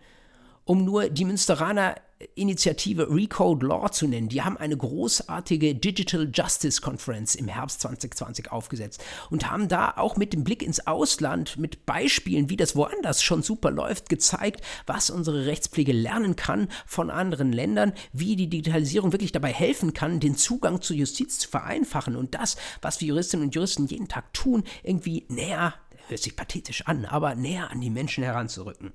um 0.68 0.84
nur 0.84 1.10
die 1.10 1.26
Münsteraner 1.26 1.96
Initiative 2.36 3.10
Recode 3.10 3.66
Law 3.66 3.92
zu 3.92 4.08
nennen. 4.08 4.30
Die 4.30 4.42
haben 4.42 4.58
eine 4.58 4.76
großartige 4.76 5.76
Digital 5.76 6.30
Justice 6.34 6.82
Conference 6.82 7.36
im 7.36 7.48
Herbst 7.48 7.82
2020 7.82 8.52
aufgesetzt 8.52 9.04
und 9.30 9.52
haben 9.52 9.68
da 9.68 9.94
auch 9.98 10.18
mit 10.18 10.34
dem 10.34 10.44
Blick 10.44 10.64
ins 10.64 10.88
Ausland, 10.88 11.58
mit 11.58 11.86
Beispielen, 11.86 12.50
wie 12.50 12.58
das 12.58 12.76
woanders 12.76 13.22
schon 13.22 13.44
super 13.44 13.70
läuft, 13.70 14.10
gezeigt, 14.10 14.62
was 14.88 15.10
unsere 15.10 15.46
Rechtspflege 15.46 15.94
lernen 15.94 16.36
kann 16.36 16.70
von 16.88 17.12
anderen 17.12 17.54
Ländern, 17.54 17.94
wie 18.14 18.36
die 18.36 18.50
Digitalisierung 18.50 19.12
wirklich 19.12 19.32
dabei 19.32 19.54
helfen 19.54 19.94
kann, 19.94 20.20
den 20.20 20.36
Zugang 20.36 20.82
zur 20.82 20.96
Justiz 20.96 21.40
zu 21.40 21.50
vereinfachen 21.50 22.16
und 22.16 22.34
das, 22.34 22.58
was 22.82 23.00
wir 23.00 23.10
Juristinnen 23.10 23.48
und 23.48 23.56
Juristen 23.56 23.86
jeden 23.86 24.08
Tag 24.08 24.34
tun, 24.34 24.64
irgendwie 24.82 25.26
näher, 25.30 25.76
hört 26.08 26.22
sich 26.22 26.36
pathetisch 26.36 26.88
an, 26.88 27.06
aber 27.06 27.36
näher 27.36 27.70
an 27.70 27.82
die 27.82 27.90
Menschen 27.90 28.24
heranzurücken. 28.24 28.94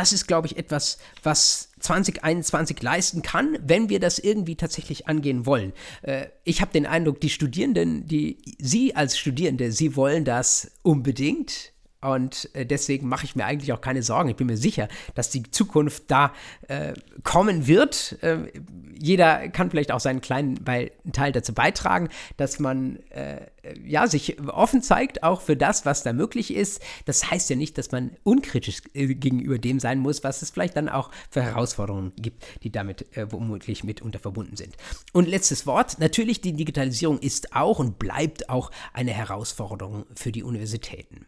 Das 0.00 0.14
ist, 0.14 0.26
glaube 0.26 0.46
ich, 0.46 0.56
etwas, 0.56 0.96
was 1.22 1.72
2021 1.80 2.82
leisten 2.82 3.20
kann, 3.20 3.58
wenn 3.60 3.90
wir 3.90 4.00
das 4.00 4.18
irgendwie 4.18 4.56
tatsächlich 4.56 5.08
angehen 5.08 5.44
wollen. 5.44 5.74
Äh, 6.00 6.28
ich 6.42 6.62
habe 6.62 6.72
den 6.72 6.86
Eindruck, 6.86 7.20
die 7.20 7.28
Studierenden, 7.28 8.06
die 8.06 8.38
Sie 8.58 8.96
als 8.96 9.18
Studierende, 9.18 9.72
Sie 9.72 9.96
wollen 9.96 10.24
das 10.24 10.70
unbedingt. 10.80 11.74
Und 12.00 12.48
äh, 12.54 12.64
deswegen 12.64 13.08
mache 13.08 13.24
ich 13.24 13.36
mir 13.36 13.44
eigentlich 13.44 13.72
auch 13.72 13.80
keine 13.80 14.02
Sorgen. 14.02 14.30
Ich 14.30 14.36
bin 14.36 14.46
mir 14.46 14.56
sicher, 14.56 14.88
dass 15.14 15.30
die 15.30 15.42
Zukunft 15.50 16.04
da 16.08 16.32
äh, 16.68 16.94
kommen 17.24 17.66
wird. 17.66 18.16
Äh, 18.22 18.50
jeder 18.98 19.48
kann 19.48 19.70
vielleicht 19.70 19.92
auch 19.92 20.00
seinen 20.00 20.20
kleinen 20.20 20.64
Teil 21.12 21.32
dazu 21.32 21.52
beitragen, 21.52 22.08
dass 22.36 22.58
man 22.58 22.98
äh, 23.10 23.46
ja, 23.84 24.06
sich 24.06 24.40
offen 24.48 24.82
zeigt, 24.82 25.22
auch 25.22 25.40
für 25.40 25.56
das, 25.56 25.84
was 25.84 26.02
da 26.02 26.12
möglich 26.12 26.54
ist. 26.54 26.82
Das 27.04 27.30
heißt 27.30 27.50
ja 27.50 27.56
nicht, 27.56 27.76
dass 27.76 27.92
man 27.92 28.12
unkritisch 28.22 28.82
äh, 28.94 29.14
gegenüber 29.14 29.58
dem 29.58 29.78
sein 29.78 29.98
muss, 29.98 30.24
was 30.24 30.42
es 30.42 30.50
vielleicht 30.50 30.76
dann 30.76 30.88
auch 30.88 31.10
für 31.30 31.42
Herausforderungen 31.42 32.12
gibt, 32.16 32.44
die 32.62 32.70
damit 32.70 33.16
äh, 33.16 33.30
womöglich 33.30 33.84
mitunter 33.84 34.18
verbunden 34.18 34.56
sind. 34.56 34.76
Und 35.12 35.28
letztes 35.28 35.66
Wort, 35.66 35.98
natürlich, 35.98 36.40
die 36.40 36.52
Digitalisierung 36.54 37.18
ist 37.18 37.54
auch 37.54 37.78
und 37.78 37.98
bleibt 37.98 38.48
auch 38.48 38.70
eine 38.92 39.12
Herausforderung 39.12 40.06
für 40.14 40.32
die 40.32 40.42
Universitäten. 40.42 41.26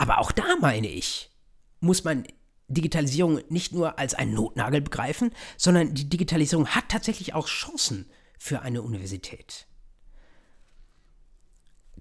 Aber 0.00 0.16
auch 0.16 0.32
da 0.32 0.56
meine 0.62 0.88
ich, 0.88 1.30
muss 1.80 2.04
man 2.04 2.24
Digitalisierung 2.68 3.42
nicht 3.50 3.74
nur 3.74 3.98
als 3.98 4.14
einen 4.14 4.32
Notnagel 4.32 4.80
begreifen, 4.80 5.30
sondern 5.58 5.92
die 5.92 6.08
Digitalisierung 6.08 6.68
hat 6.68 6.88
tatsächlich 6.88 7.34
auch 7.34 7.46
Chancen 7.46 8.08
für 8.38 8.62
eine 8.62 8.80
Universität. 8.80 9.66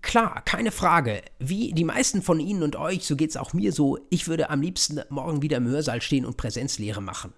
Klar, 0.01 0.43
keine 0.45 0.71
Frage. 0.71 1.23
Wie 1.39 1.73
die 1.73 1.83
meisten 1.83 2.21
von 2.21 2.39
Ihnen 2.39 2.63
und 2.63 2.77
euch, 2.77 3.05
so 3.05 3.17
geht 3.17 3.31
es 3.31 3.37
auch 3.37 3.51
mir 3.51 3.73
so, 3.73 3.97
ich 4.09 4.29
würde 4.29 4.49
am 4.49 4.61
liebsten 4.61 5.01
morgen 5.09 5.41
wieder 5.41 5.57
im 5.57 5.67
Hörsaal 5.67 6.01
stehen 6.01 6.25
und 6.25 6.37
Präsenzlehre 6.37 7.01
machen. 7.01 7.33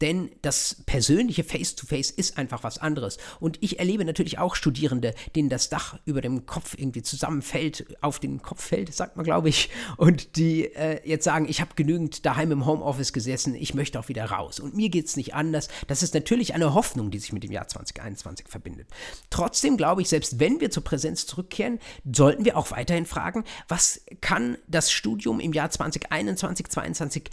Denn 0.00 0.30
das 0.42 0.82
persönliche 0.86 1.44
Face-to-Face 1.44 2.12
-face 2.12 2.18
ist 2.18 2.38
einfach 2.38 2.62
was 2.62 2.78
anderes. 2.78 3.18
Und 3.40 3.58
ich 3.62 3.78
erlebe 3.78 4.04
natürlich 4.04 4.38
auch 4.38 4.54
Studierende, 4.54 5.14
denen 5.34 5.48
das 5.48 5.68
Dach 5.68 5.98
über 6.04 6.20
dem 6.20 6.46
Kopf 6.46 6.74
irgendwie 6.76 7.02
zusammenfällt, 7.02 7.86
auf 8.00 8.18
den 8.18 8.42
Kopf 8.42 8.64
fällt, 8.64 8.94
sagt 8.94 9.16
man, 9.16 9.24
glaube 9.24 9.48
ich, 9.48 9.70
und 9.96 10.36
die 10.36 10.66
äh, 10.74 11.00
jetzt 11.08 11.24
sagen, 11.24 11.48
ich 11.48 11.60
habe 11.60 11.74
genügend 11.74 12.24
daheim 12.24 12.52
im 12.52 12.66
Homeoffice 12.66 13.12
gesessen, 13.12 13.54
ich 13.54 13.74
möchte 13.74 13.98
auch 13.98 14.08
wieder 14.08 14.26
raus. 14.26 14.60
Und 14.60 14.76
mir 14.76 14.88
geht 14.88 15.06
es 15.06 15.16
nicht 15.16 15.34
anders. 15.34 15.68
Das 15.86 16.02
ist 16.02 16.14
natürlich 16.14 16.54
eine 16.54 16.74
Hoffnung, 16.74 17.10
die 17.10 17.18
sich 17.18 17.32
mit 17.32 17.42
dem 17.42 17.52
Jahr 17.52 17.66
2021 17.66 18.48
verbindet. 18.48 18.88
Trotzdem 19.30 19.76
glaube 19.76 20.02
ich, 20.02 20.08
selbst 20.08 20.38
wenn 20.38 20.60
wir 20.60 20.70
zur 20.70 20.84
Präsenz 20.84 21.26
zurückkehren, 21.26 21.78
sollten 22.10 22.44
wir 22.44 22.56
auch 22.56 22.70
weiterhin 22.70 23.06
fragen, 23.06 23.44
was 23.66 24.02
kann 24.20 24.58
das 24.66 24.90
Studium 24.90 25.40
im 25.40 25.52
Jahr 25.52 25.70
2021, 25.70 26.66
2022 26.68 27.30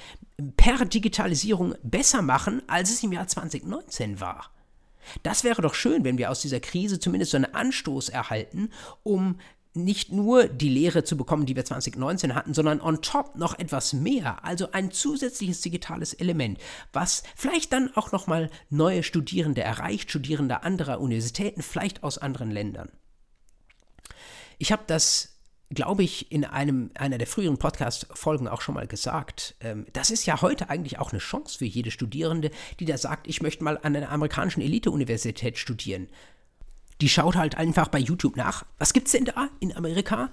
per 0.58 0.86
Digitalisierung 0.86 1.76
besser 1.84 2.21
machen, 2.21 2.62
als 2.67 2.89
es 2.89 3.04
im 3.04 3.13
Jahr 3.13 3.28
2019 3.28 4.19
war. 4.19 4.52
Das 5.24 5.43
wäre 5.43 5.62
doch 5.62 5.76
schön, 5.76 6.04
wenn 6.04 6.17
wir 6.17 6.32
aus 6.32 6.41
dieser 6.41 6.60
Krise 6.60 7.00
zumindest 7.00 7.32
so 7.32 7.38
einen 7.38 7.54
Anstoß 7.54 8.10
erhalten, 8.10 8.71
um 9.04 9.39
nicht 9.76 10.12
nur 10.12 10.48
die 10.48 10.69
Lehre 10.69 11.04
zu 11.04 11.17
bekommen, 11.17 11.45
die 11.45 11.56
wir 11.56 11.65
2019 11.65 12.34
hatten, 12.34 12.54
sondern 12.54 12.82
on 12.82 13.02
top 13.02 13.36
noch 13.36 13.60
etwas 13.60 13.93
mehr, 13.93 14.43
also 14.45 14.71
ein 14.71 14.91
zusätzliches 14.91 15.62
digitales 15.62 16.13
Element, 16.13 16.60
was 16.93 17.24
vielleicht 17.36 17.74
dann 17.74 17.95
auch 17.95 18.12
noch 18.12 18.28
mal 18.28 18.50
neue 18.69 19.04
Studierende 19.04 19.62
erreicht, 19.62 20.10
Studierende 20.10 20.63
anderer 20.63 21.02
Universitäten, 21.02 21.62
vielleicht 21.62 22.04
aus 22.04 22.17
anderen 22.17 22.52
Ländern. 22.52 22.89
Ich 24.58 24.71
habe 24.71 24.84
das 24.88 25.35
glaube 25.69 26.04
ich, 26.04 26.32
in 26.32 26.45
einem, 26.45 26.91
einer 26.95 27.17
der 27.17 27.28
früheren 27.28 27.58
Podcast-Folgen 27.58 28.47
auch 28.47 28.62
schon 28.62 28.75
mal 28.75 28.88
gesagt. 28.88 29.56
Ähm, 29.62 29.86
das 29.93 30.12
ist 30.12 30.25
ja 30.25 30.41
heute 30.41 30.69
eigentlich 30.69 30.99
auch 30.99 31.12
eine 31.12 31.19
Chance 31.19 31.58
für 31.58 31.65
jede 31.65 31.91
Studierende, 31.91 32.51
die 32.80 32.86
da 32.86 32.97
sagt, 32.97 33.28
ich 33.28 33.41
möchte 33.41 33.63
mal 33.63 33.78
an 33.82 33.95
einer 33.95 34.12
amerikanischen 34.12 34.62
Elite-Universität 34.62 35.58
studieren. 35.58 36.08
Die 37.01 37.10
schaut 37.10 37.36
halt 37.36 37.58
einfach 37.58 37.88
bei 37.88 37.99
YouTube 37.99 38.38
nach. 38.38 38.65
Was 38.78 38.93
gibt 38.93 39.08
es 39.08 39.13
denn 39.13 39.25
da 39.25 39.49
in 39.60 39.75
Amerika? 39.75 40.30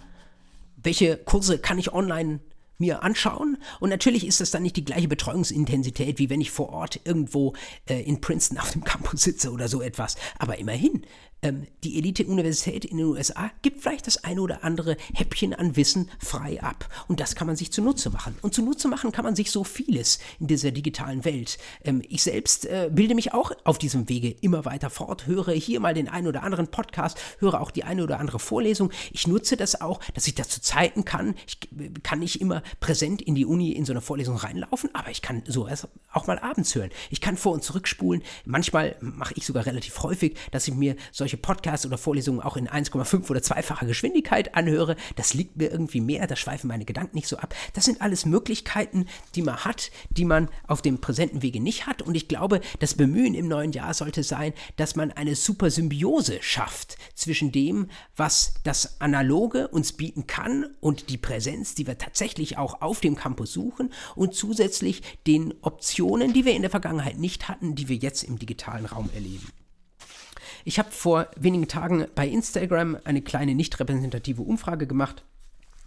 Welche 0.76 1.16
Kurse 1.16 1.58
kann 1.58 1.78
ich 1.78 1.92
online 1.92 2.40
mir 2.82 3.02
anschauen. 3.02 3.56
Und 3.80 3.90
natürlich 3.90 4.26
ist 4.26 4.40
das 4.40 4.50
dann 4.50 4.62
nicht 4.62 4.76
die 4.76 4.84
gleiche 4.84 5.08
Betreuungsintensität, 5.08 6.18
wie 6.18 6.28
wenn 6.28 6.40
ich 6.40 6.50
vor 6.50 6.70
Ort 6.70 7.00
irgendwo 7.04 7.54
äh, 7.88 8.02
in 8.02 8.20
Princeton 8.20 8.58
auf 8.58 8.72
dem 8.72 8.84
Campus 8.84 9.22
sitze 9.22 9.52
oder 9.52 9.68
so 9.68 9.80
etwas. 9.80 10.16
Aber 10.38 10.58
immerhin, 10.58 11.06
ähm, 11.42 11.66
die 11.82 11.98
Elite-Universität 11.98 12.84
in 12.84 12.98
den 12.98 13.06
USA 13.06 13.50
gibt 13.62 13.82
vielleicht 13.82 14.06
das 14.06 14.22
eine 14.24 14.40
oder 14.40 14.62
andere 14.64 14.96
Häppchen 15.12 15.54
an 15.54 15.76
Wissen 15.76 16.08
frei 16.18 16.62
ab. 16.62 16.88
Und 17.08 17.20
das 17.20 17.34
kann 17.34 17.46
man 17.46 17.56
sich 17.56 17.72
zunutze 17.72 18.10
machen. 18.10 18.36
Und 18.42 18.54
zunutze 18.54 18.88
machen 18.88 19.10
kann 19.12 19.24
man 19.24 19.34
sich 19.34 19.50
so 19.50 19.64
vieles 19.64 20.20
in 20.38 20.46
dieser 20.46 20.70
digitalen 20.70 21.24
Welt. 21.24 21.58
Ähm, 21.84 22.02
ich 22.08 22.22
selbst 22.22 22.66
äh, 22.66 22.90
bilde 22.92 23.14
mich 23.14 23.34
auch 23.34 23.52
auf 23.64 23.78
diesem 23.78 24.08
Wege 24.08 24.30
immer 24.40 24.64
weiter 24.64 24.88
fort, 24.88 25.26
höre 25.26 25.52
hier 25.52 25.80
mal 25.80 25.94
den 25.94 26.08
einen 26.08 26.28
oder 26.28 26.44
anderen 26.44 26.68
Podcast, 26.68 27.18
höre 27.38 27.60
auch 27.60 27.70
die 27.70 27.84
eine 27.84 28.04
oder 28.04 28.20
andere 28.20 28.38
Vorlesung. 28.38 28.92
Ich 29.12 29.26
nutze 29.26 29.56
das 29.56 29.80
auch, 29.80 30.00
dass 30.14 30.26
ich 30.26 30.34
das 30.34 30.48
zu 30.48 30.60
Zeiten 30.60 31.04
kann. 31.04 31.34
Ich 31.46 31.58
äh, 31.78 31.90
kann 32.02 32.20
nicht 32.20 32.40
immer 32.40 32.62
präsent 32.78 33.20
in 33.20 33.34
die 33.34 33.46
Uni 33.46 33.72
in 33.72 33.84
so 33.84 33.92
eine 33.92 34.00
Vorlesung 34.00 34.36
reinlaufen, 34.36 34.90
aber 34.92 35.10
ich 35.10 35.22
kann 35.22 35.42
sowas 35.46 35.88
auch 36.12 36.28
mal 36.28 36.38
abends 36.38 36.74
hören. 36.74 36.90
Ich 37.10 37.20
kann 37.20 37.36
vor 37.36 37.52
und 37.52 37.64
zurückspulen. 37.64 38.22
Manchmal 38.44 38.94
mache 39.00 39.34
ich 39.36 39.44
sogar 39.44 39.66
relativ 39.66 40.00
häufig, 40.02 40.36
dass 40.52 40.68
ich 40.68 40.74
mir 40.74 40.96
solche 41.10 41.31
solche 41.32 41.36
Podcasts 41.38 41.86
oder 41.86 41.96
Vorlesungen 41.96 42.40
auch 42.40 42.56
in 42.58 42.68
1,5 42.68 43.30
oder 43.30 43.42
zweifacher 43.42 43.86
Geschwindigkeit 43.86 44.54
anhöre. 44.54 44.96
Das 45.16 45.32
liegt 45.32 45.56
mir 45.56 45.70
irgendwie 45.70 46.00
mehr, 46.00 46.26
da 46.26 46.36
schweifen 46.36 46.68
meine 46.68 46.84
Gedanken 46.84 47.16
nicht 47.16 47.28
so 47.28 47.38
ab. 47.38 47.54
Das 47.72 47.86
sind 47.86 48.02
alles 48.02 48.26
Möglichkeiten, 48.26 49.06
die 49.34 49.42
man 49.42 49.64
hat, 49.64 49.90
die 50.10 50.26
man 50.26 50.50
auf 50.66 50.82
dem 50.82 51.00
präsenten 51.00 51.40
Wege 51.40 51.60
nicht 51.60 51.86
hat. 51.86 52.02
Und 52.02 52.14
ich 52.14 52.28
glaube, 52.28 52.60
das 52.80 52.94
Bemühen 52.94 53.34
im 53.34 53.48
neuen 53.48 53.72
Jahr 53.72 53.94
sollte 53.94 54.22
sein, 54.22 54.52
dass 54.76 54.94
man 54.94 55.10
eine 55.10 55.34
super 55.34 55.70
Symbiose 55.70 56.42
schafft 56.42 56.98
zwischen 57.14 57.50
dem, 57.50 57.88
was 58.14 58.54
das 58.64 59.00
Analoge 59.00 59.68
uns 59.68 59.94
bieten 59.94 60.26
kann 60.26 60.66
und 60.80 61.08
die 61.08 61.18
Präsenz, 61.18 61.74
die 61.74 61.86
wir 61.86 61.96
tatsächlich 61.96 62.58
auch 62.58 62.82
auf 62.82 63.00
dem 63.00 63.16
Campus 63.16 63.52
suchen 63.52 63.90
und 64.14 64.34
zusätzlich 64.34 65.02
den 65.26 65.54
Optionen, 65.62 66.34
die 66.34 66.44
wir 66.44 66.52
in 66.52 66.62
der 66.62 66.70
Vergangenheit 66.70 67.18
nicht 67.18 67.48
hatten, 67.48 67.74
die 67.74 67.88
wir 67.88 67.96
jetzt 67.96 68.22
im 68.22 68.38
digitalen 68.38 68.84
Raum 68.84 69.08
erleben. 69.14 69.61
Ich 70.64 70.78
habe 70.78 70.90
vor 70.90 71.28
wenigen 71.36 71.68
Tagen 71.68 72.06
bei 72.14 72.28
Instagram 72.28 72.98
eine 73.04 73.22
kleine 73.22 73.54
nicht 73.54 73.78
repräsentative 73.78 74.42
Umfrage 74.42 74.86
gemacht 74.86 75.24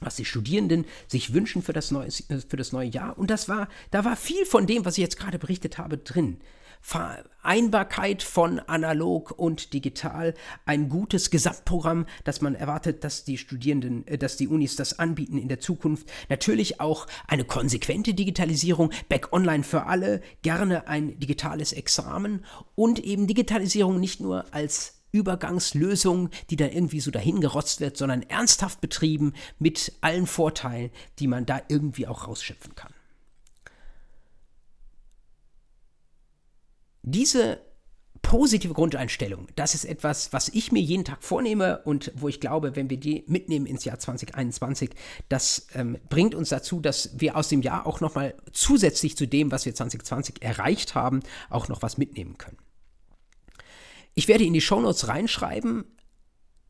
was 0.02 0.16
die 0.16 0.26
Studierenden 0.26 0.86
sich 1.08 1.34
wünschen 1.34 1.62
für 1.62 1.74
das, 1.74 1.92
neue, 1.92 2.10
für 2.12 2.58
das 2.58 2.72
neue 2.72 2.90
Jahr. 2.90 3.18
Und 3.18 3.30
das 3.30 3.50
war, 3.50 3.68
da 3.92 4.06
war 4.06 4.16
viel 4.16 4.46
von 4.46 4.68
dem, 4.68 4.86
was 4.86 4.98
ich 4.98 5.02
jetzt 5.02 5.18
gerade 5.18 5.40
berichtet 5.40 5.78
habe, 5.78 5.98
drin. 5.98 6.38
Vereinbarkeit 6.88 8.22
von 8.22 8.60
analog 8.60 9.32
und 9.32 9.74
digital, 9.74 10.36
ein 10.68 10.88
gutes 10.88 11.32
Gesamtprogramm, 11.32 12.06
das 12.26 12.42
man 12.42 12.54
erwartet, 12.54 13.04
dass 13.04 13.24
die 13.24 13.40
Studierenden, 13.40 14.06
äh, 14.06 14.20
dass 14.20 14.38
die 14.38 14.48
Unis 14.48 14.76
das 14.76 15.00
anbieten 15.00 15.40
in 15.40 15.48
der 15.48 15.60
Zukunft. 15.60 16.08
Natürlich 16.30 16.80
auch 16.80 17.08
eine 17.28 17.44
konsequente 17.44 18.14
Digitalisierung, 18.14 18.92
Back 19.10 19.34
Online 19.34 19.64
für 19.64 19.88
alle, 19.88 20.22
gerne 20.44 20.88
ein 20.88 21.20
digitales 21.20 21.74
Examen 21.74 22.46
und 22.76 23.00
eben 23.00 23.26
Digitalisierung 23.26 24.00
nicht 24.00 24.20
nur 24.20 24.46
als 24.54 25.02
Übergangslösung, 25.12 26.30
die 26.52 26.56
dann 26.56 26.72
irgendwie 26.72 27.00
so 27.00 27.10
dahingerotzt 27.10 27.80
wird, 27.80 27.98
sondern 27.98 28.22
ernsthaft 28.22 28.80
betrieben 28.80 29.34
mit 29.58 29.92
allen 30.02 30.28
Vorteilen, 30.28 30.92
die 31.18 31.28
man 31.28 31.48
da 31.48 31.62
irgendwie 31.68 32.06
auch 32.06 32.28
rausschöpfen 32.28 32.76
kann. 32.76 32.94
Diese 37.08 37.60
positive 38.24 38.74
Grundeinstellung, 38.74 39.48
das 39.56 39.76
ist 39.76 39.86
etwas, 39.86 40.34
was 40.34 40.50
ich 40.50 40.72
mir 40.72 40.82
jeden 40.82 41.06
Tag 41.06 41.24
vornehme 41.24 41.84
und 41.84 42.12
wo 42.16 42.28
ich 42.28 42.40
glaube, 42.40 42.76
wenn 42.76 42.90
wir 42.90 42.98
die 42.98 43.24
mitnehmen 43.28 43.68
ins 43.68 43.86
Jahr 43.86 44.00
2021, 44.00 44.90
das 45.30 45.68
ähm, 45.76 46.00
bringt 46.10 46.34
uns 46.34 46.50
dazu, 46.50 46.80
dass 46.80 47.12
wir 47.20 47.36
aus 47.36 47.48
dem 47.48 47.62
Jahr 47.62 47.86
auch 47.86 48.02
nochmal 48.02 48.34
zusätzlich 48.52 49.16
zu 49.16 49.28
dem, 49.28 49.52
was 49.52 49.68
wir 49.68 49.76
2020 49.76 50.42
erreicht 50.42 50.96
haben, 50.96 51.20
auch 51.52 51.68
noch 51.68 51.84
was 51.84 52.00
mitnehmen 52.00 52.40
können. 52.40 52.58
Ich 54.16 54.28
werde 54.28 54.44
in 54.44 54.54
die 54.54 54.62
Shownotes 54.62 55.08
reinschreiben, 55.08 55.86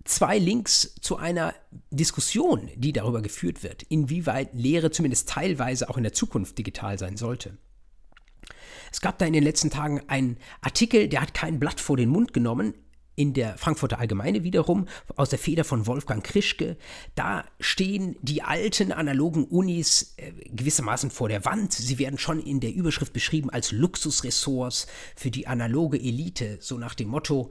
zwei 0.04 0.38
Links 0.38 0.96
zu 1.00 1.16
einer 1.16 1.54
Diskussion, 1.92 2.70
die 2.76 2.92
darüber 2.92 3.22
geführt 3.22 3.64
wird, 3.64 3.84
inwieweit 3.84 4.54
Lehre 4.54 4.92
zumindest 4.92 5.30
teilweise 5.30 5.90
auch 5.90 5.96
in 5.96 6.04
der 6.04 6.14
Zukunft 6.14 6.58
digital 6.58 7.00
sein 7.00 7.16
sollte. 7.16 7.58
Es 8.96 9.02
gab 9.02 9.18
da 9.18 9.26
in 9.26 9.34
den 9.34 9.44
letzten 9.44 9.70
Tagen 9.70 10.04
einen 10.08 10.38
Artikel, 10.62 11.10
der 11.10 11.20
hat 11.22 11.34
kein 11.34 11.60
Blatt 11.60 11.82
vor 11.82 11.98
den 11.98 12.08
Mund 12.08 12.32
genommen, 12.32 12.76
in 13.16 13.34
der 13.34 13.58
Frankfurter 13.58 14.00
Allgemeine 14.00 14.46
wiederum, 14.46 14.88
aus 15.18 15.30
der 15.30 15.38
Feder 15.38 15.66
von 15.66 15.86
Wolfgang 15.86 16.24
Krischke. 16.24 16.78
Da 17.14 17.44
stehen 17.60 18.16
die 18.22 18.42
alten 18.42 18.94
analogen 18.94 19.44
Unis 19.44 20.14
äh, 20.16 20.32
gewissermaßen 20.50 21.12
vor 21.12 21.28
der 21.28 21.44
Wand. 21.44 21.74
Sie 21.74 22.00
werden 22.00 22.18
schon 22.18 22.40
in 22.40 22.62
der 22.62 22.74
Überschrift 22.74 23.12
beschrieben 23.12 23.50
als 23.50 23.74
Luxusressorts 23.74 24.88
für 25.18 25.30
die 25.30 25.46
analoge 25.46 25.98
Elite, 25.98 26.60
so 26.62 26.78
nach 26.78 26.96
dem 26.96 27.10
Motto, 27.10 27.50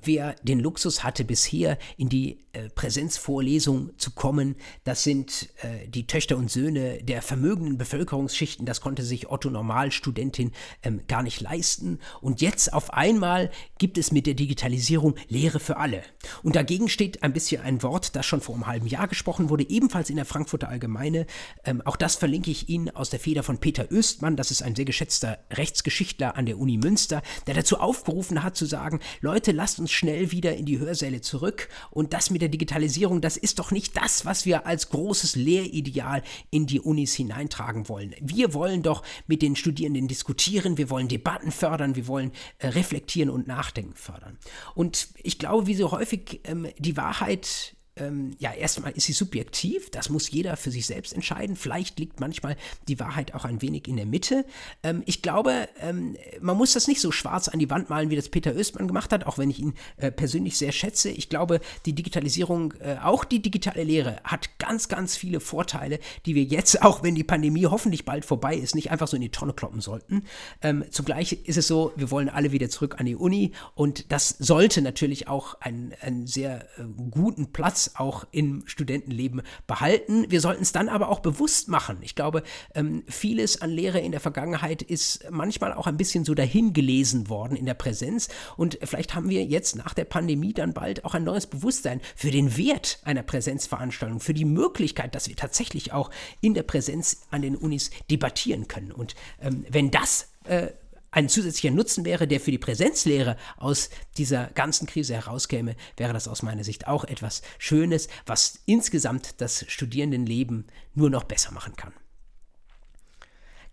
Wer 0.00 0.36
den 0.42 0.60
Luxus 0.60 1.02
hatte, 1.02 1.24
bisher 1.24 1.76
in 1.96 2.08
die 2.08 2.38
äh, 2.52 2.68
Präsenzvorlesung 2.70 3.90
zu 3.98 4.12
kommen, 4.12 4.56
das 4.84 5.02
sind 5.02 5.48
äh, 5.62 5.88
die 5.88 6.06
Töchter 6.06 6.36
und 6.36 6.50
Söhne 6.50 7.02
der 7.02 7.20
vermögenden 7.20 7.78
Bevölkerungsschichten. 7.78 8.64
Das 8.64 8.80
konnte 8.80 9.02
sich 9.02 9.28
Otto 9.28 9.50
Normalstudentin 9.50 10.52
ähm, 10.82 11.02
gar 11.08 11.22
nicht 11.22 11.40
leisten. 11.40 11.98
Und 12.20 12.40
jetzt 12.40 12.72
auf 12.72 12.92
einmal 12.92 13.50
gibt 13.78 13.98
es 13.98 14.12
mit 14.12 14.26
der 14.26 14.34
Digitalisierung 14.34 15.16
Lehre 15.28 15.60
für 15.60 15.78
alle. 15.78 16.02
Und 16.42 16.56
dagegen 16.56 16.88
steht 16.88 17.22
ein 17.22 17.32
bisschen 17.32 17.62
ein 17.62 17.82
Wort, 17.82 18.14
das 18.14 18.24
schon 18.24 18.40
vor 18.40 18.54
einem 18.54 18.66
halben 18.66 18.86
Jahr 18.86 19.08
gesprochen 19.08 19.50
wurde, 19.50 19.68
ebenfalls 19.68 20.10
in 20.10 20.16
der 20.16 20.24
Frankfurter 20.24 20.68
Allgemeine. 20.68 21.26
Ähm, 21.64 21.82
auch 21.84 21.96
das 21.96 22.14
verlinke 22.14 22.50
ich 22.50 22.68
Ihnen 22.68 22.90
aus 22.90 23.10
der 23.10 23.20
Feder 23.20 23.42
von 23.42 23.58
Peter 23.58 23.90
Östmann. 23.90 24.36
Das 24.36 24.50
ist 24.50 24.62
ein 24.62 24.76
sehr 24.76 24.84
geschätzter 24.84 25.38
Rechtsgeschichtler 25.50 26.36
an 26.36 26.46
der 26.46 26.58
Uni 26.58 26.76
Münster, 26.76 27.22
der 27.46 27.54
dazu 27.54 27.78
aufgerufen 27.78 28.42
hat 28.42 28.56
zu 28.56 28.64
sagen, 28.64 29.00
Leute, 29.20 29.52
lasst 29.52 29.78
uns 29.78 29.87
uns 29.88 29.92
schnell 29.92 30.30
wieder 30.32 30.54
in 30.54 30.66
die 30.66 30.78
Hörsäle 30.78 31.22
zurück. 31.22 31.68
Und 31.90 32.12
das 32.12 32.28
mit 32.30 32.42
der 32.42 32.50
Digitalisierung, 32.50 33.20
das 33.22 33.36
ist 33.38 33.58
doch 33.58 33.70
nicht 33.70 33.96
das, 33.96 34.26
was 34.26 34.44
wir 34.44 34.66
als 34.66 34.90
großes 34.90 35.34
Lehrideal 35.34 36.22
in 36.50 36.66
die 36.66 36.80
Unis 36.80 37.14
hineintragen 37.14 37.88
wollen. 37.88 38.14
Wir 38.20 38.52
wollen 38.52 38.82
doch 38.82 39.02
mit 39.26 39.40
den 39.40 39.56
Studierenden 39.56 40.06
diskutieren, 40.06 40.76
wir 40.76 40.90
wollen 40.90 41.08
Debatten 41.08 41.50
fördern, 41.50 41.96
wir 41.96 42.06
wollen 42.06 42.32
äh, 42.58 42.68
reflektieren 42.68 43.30
und 43.30 43.46
nachdenken 43.46 43.94
fördern. 43.94 44.36
Und 44.74 45.08
ich 45.22 45.38
glaube, 45.38 45.66
wie 45.66 45.74
so 45.74 45.90
häufig 45.90 46.40
ähm, 46.44 46.68
die 46.78 46.96
Wahrheit 46.96 47.74
ähm, 48.00 48.36
ja, 48.38 48.52
erstmal 48.52 48.92
ist 48.92 49.06
sie 49.06 49.12
subjektiv, 49.12 49.90
das 49.90 50.08
muss 50.08 50.30
jeder 50.30 50.56
für 50.56 50.70
sich 50.70 50.86
selbst 50.86 51.12
entscheiden. 51.12 51.56
Vielleicht 51.56 51.98
liegt 51.98 52.20
manchmal 52.20 52.56
die 52.88 52.98
Wahrheit 53.00 53.34
auch 53.34 53.44
ein 53.44 53.62
wenig 53.62 53.88
in 53.88 53.96
der 53.96 54.06
Mitte. 54.06 54.44
Ähm, 54.82 55.02
ich 55.06 55.22
glaube, 55.22 55.68
ähm, 55.80 56.16
man 56.40 56.56
muss 56.56 56.72
das 56.72 56.88
nicht 56.88 57.00
so 57.00 57.12
schwarz 57.12 57.48
an 57.48 57.58
die 57.58 57.70
Wand 57.70 57.90
malen, 57.90 58.10
wie 58.10 58.16
das 58.16 58.28
Peter 58.28 58.52
Östmann 58.52 58.86
gemacht 58.86 59.12
hat, 59.12 59.26
auch 59.26 59.38
wenn 59.38 59.50
ich 59.50 59.58
ihn 59.58 59.74
äh, 59.96 60.10
persönlich 60.10 60.56
sehr 60.56 60.72
schätze. 60.72 61.10
Ich 61.10 61.28
glaube, 61.28 61.60
die 61.86 61.94
Digitalisierung, 61.94 62.74
äh, 62.80 62.96
auch 63.02 63.24
die 63.24 63.40
digitale 63.40 63.84
Lehre, 63.84 64.20
hat 64.24 64.58
ganz, 64.58 64.88
ganz 64.88 65.16
viele 65.16 65.40
Vorteile, 65.40 65.98
die 66.26 66.34
wir 66.34 66.44
jetzt, 66.44 66.82
auch 66.88 67.02
wenn 67.02 67.14
die 67.14 67.24
Pandemie 67.24 67.66
hoffentlich 67.66 68.04
bald 68.04 68.24
vorbei 68.24 68.56
ist, 68.56 68.74
nicht 68.74 68.90
einfach 68.90 69.08
so 69.08 69.16
in 69.16 69.22
die 69.22 69.30
Tonne 69.30 69.52
kloppen 69.52 69.80
sollten. 69.80 70.24
Ähm, 70.62 70.84
zugleich 70.90 71.32
ist 71.44 71.58
es 71.58 71.68
so, 71.68 71.92
wir 71.96 72.10
wollen 72.10 72.28
alle 72.28 72.52
wieder 72.52 72.68
zurück 72.68 72.96
an 72.98 73.06
die 73.06 73.16
Uni 73.16 73.52
und 73.74 74.12
das 74.12 74.28
sollte 74.38 74.82
natürlich 74.82 75.28
auch 75.28 75.60
einen, 75.60 75.94
einen 76.00 76.26
sehr 76.26 76.62
äh, 76.78 76.84
guten 77.10 77.52
Platz 77.52 77.87
auch 77.96 78.26
im 78.30 78.62
Studentenleben 78.66 79.42
behalten. 79.66 80.30
Wir 80.30 80.40
sollten 80.40 80.62
es 80.62 80.72
dann 80.72 80.88
aber 80.88 81.08
auch 81.08 81.20
bewusst 81.20 81.68
machen. 81.68 81.98
Ich 82.02 82.14
glaube, 82.14 82.42
ähm, 82.74 83.02
vieles 83.06 83.60
an 83.60 83.70
Lehre 83.70 84.00
in 84.00 84.12
der 84.12 84.20
Vergangenheit 84.20 84.82
ist 84.82 85.30
manchmal 85.30 85.72
auch 85.72 85.86
ein 85.86 85.96
bisschen 85.96 86.24
so 86.24 86.34
dahingelesen 86.34 87.28
worden 87.28 87.56
in 87.56 87.66
der 87.66 87.74
Präsenz. 87.74 88.28
Und 88.56 88.78
vielleicht 88.82 89.14
haben 89.14 89.28
wir 89.28 89.44
jetzt 89.44 89.76
nach 89.76 89.94
der 89.94 90.04
Pandemie 90.04 90.52
dann 90.52 90.72
bald 90.72 91.04
auch 91.04 91.14
ein 91.14 91.24
neues 91.24 91.46
Bewusstsein 91.46 92.00
für 92.16 92.30
den 92.30 92.56
Wert 92.56 93.00
einer 93.04 93.22
Präsenzveranstaltung, 93.22 94.20
für 94.20 94.34
die 94.34 94.44
Möglichkeit, 94.44 95.14
dass 95.14 95.28
wir 95.28 95.36
tatsächlich 95.36 95.92
auch 95.92 96.10
in 96.40 96.54
der 96.54 96.62
Präsenz 96.62 97.22
an 97.30 97.42
den 97.42 97.56
Unis 97.56 97.90
debattieren 98.10 98.68
können. 98.68 98.92
Und 98.92 99.14
ähm, 99.40 99.64
wenn 99.68 99.90
das 99.90 100.28
äh, 100.44 100.68
ein 101.10 101.28
zusätzlicher 101.28 101.74
Nutzen 101.74 102.04
wäre, 102.04 102.28
der 102.28 102.40
für 102.40 102.50
die 102.50 102.58
Präsenzlehre 102.58 103.36
aus 103.56 103.90
dieser 104.18 104.48
ganzen 104.48 104.86
Krise 104.86 105.14
herauskäme, 105.14 105.76
wäre 105.96 106.12
das 106.12 106.28
aus 106.28 106.42
meiner 106.42 106.64
Sicht 106.64 106.86
auch 106.86 107.04
etwas 107.04 107.42
Schönes, 107.58 108.08
was 108.26 108.60
insgesamt 108.66 109.40
das 109.40 109.64
Studierendenleben 109.68 110.66
nur 110.94 111.10
noch 111.10 111.24
besser 111.24 111.52
machen 111.52 111.76
kann. 111.76 111.92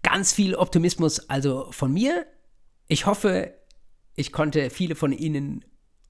Ganz 0.01 0.33
viel 0.33 0.55
Optimismus 0.55 1.29
also 1.29 1.71
von 1.71 1.91
mir. 1.91 2.25
Ich 2.87 3.05
hoffe, 3.05 3.53
ich 4.15 4.31
konnte 4.31 4.69
viele 4.69 4.95
von 4.95 5.11
Ihnen 5.11 5.65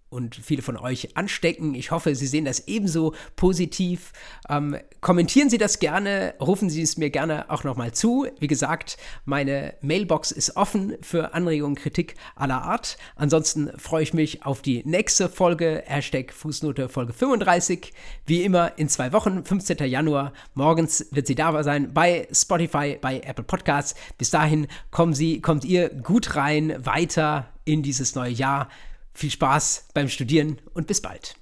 und 0.09 0.35
viele 0.35 0.61
von 0.61 0.77
euch 0.77 1.17
anstecken. 1.17 1.75
Ich 1.75 1.91
hoffe, 1.91 2.15
Sie 2.15 2.27
sehen 2.27 2.45
das 2.45 2.67
ebenso 2.67 3.13
positiv. 3.35 4.13
Ähm, 4.49 4.77
kommentieren 5.01 5.49
Sie 5.49 5.57
das 5.57 5.79
gerne, 5.79 6.35
rufen 6.39 6.69
Sie 6.69 6.81
es 6.81 6.97
mir 6.97 7.09
gerne 7.09 7.49
auch 7.49 7.63
nochmal 7.63 7.93
zu. 7.93 8.27
Wie 8.39 8.47
gesagt, 8.47 8.97
meine 9.25 9.73
Mailbox 9.81 10.31
ist 10.31 10.55
offen 10.55 10.95
für 11.01 11.33
Anregungen, 11.33 11.75
Kritik 11.75 12.15
aller 12.35 12.61
Art. 12.61 12.97
Ansonsten 13.15 13.71
freue 13.77 14.03
ich 14.03 14.13
mich 14.13 14.45
auf 14.45 14.61
die 14.61 14.83
nächste 14.85 15.27
Folge, 15.27 15.83
Hashtag 15.85 16.31
Fußnote 16.33 16.87
Folge 16.87 17.11
35. 17.11 17.93
Wie 18.25 18.43
immer 18.43 18.77
in 18.77 18.89
zwei 18.89 19.11
Wochen, 19.11 19.43
15. 19.43 19.77
Januar. 19.89 20.33
Morgens 20.53 21.07
wird 21.11 21.27
sie 21.27 21.35
da 21.35 21.63
sein 21.63 21.93
bei 21.93 22.27
Spotify, 22.31 22.97
bei 23.01 23.19
Apple 23.19 23.43
Podcasts. 23.43 23.95
Bis 24.17 24.29
dahin 24.29 24.67
kommen 24.91 25.13
Sie, 25.13 25.41
kommt 25.41 25.65
ihr 25.65 25.89
gut 25.89 26.35
rein, 26.35 26.75
weiter 26.85 27.49
in 27.65 27.81
dieses 27.83 28.15
neue 28.15 28.31
Jahr. 28.31 28.69
Viel 29.15 29.31
Spaß 29.31 29.87
beim 29.93 30.09
Studieren 30.09 30.61
und 30.73 30.87
bis 30.87 31.01
bald. 31.01 31.35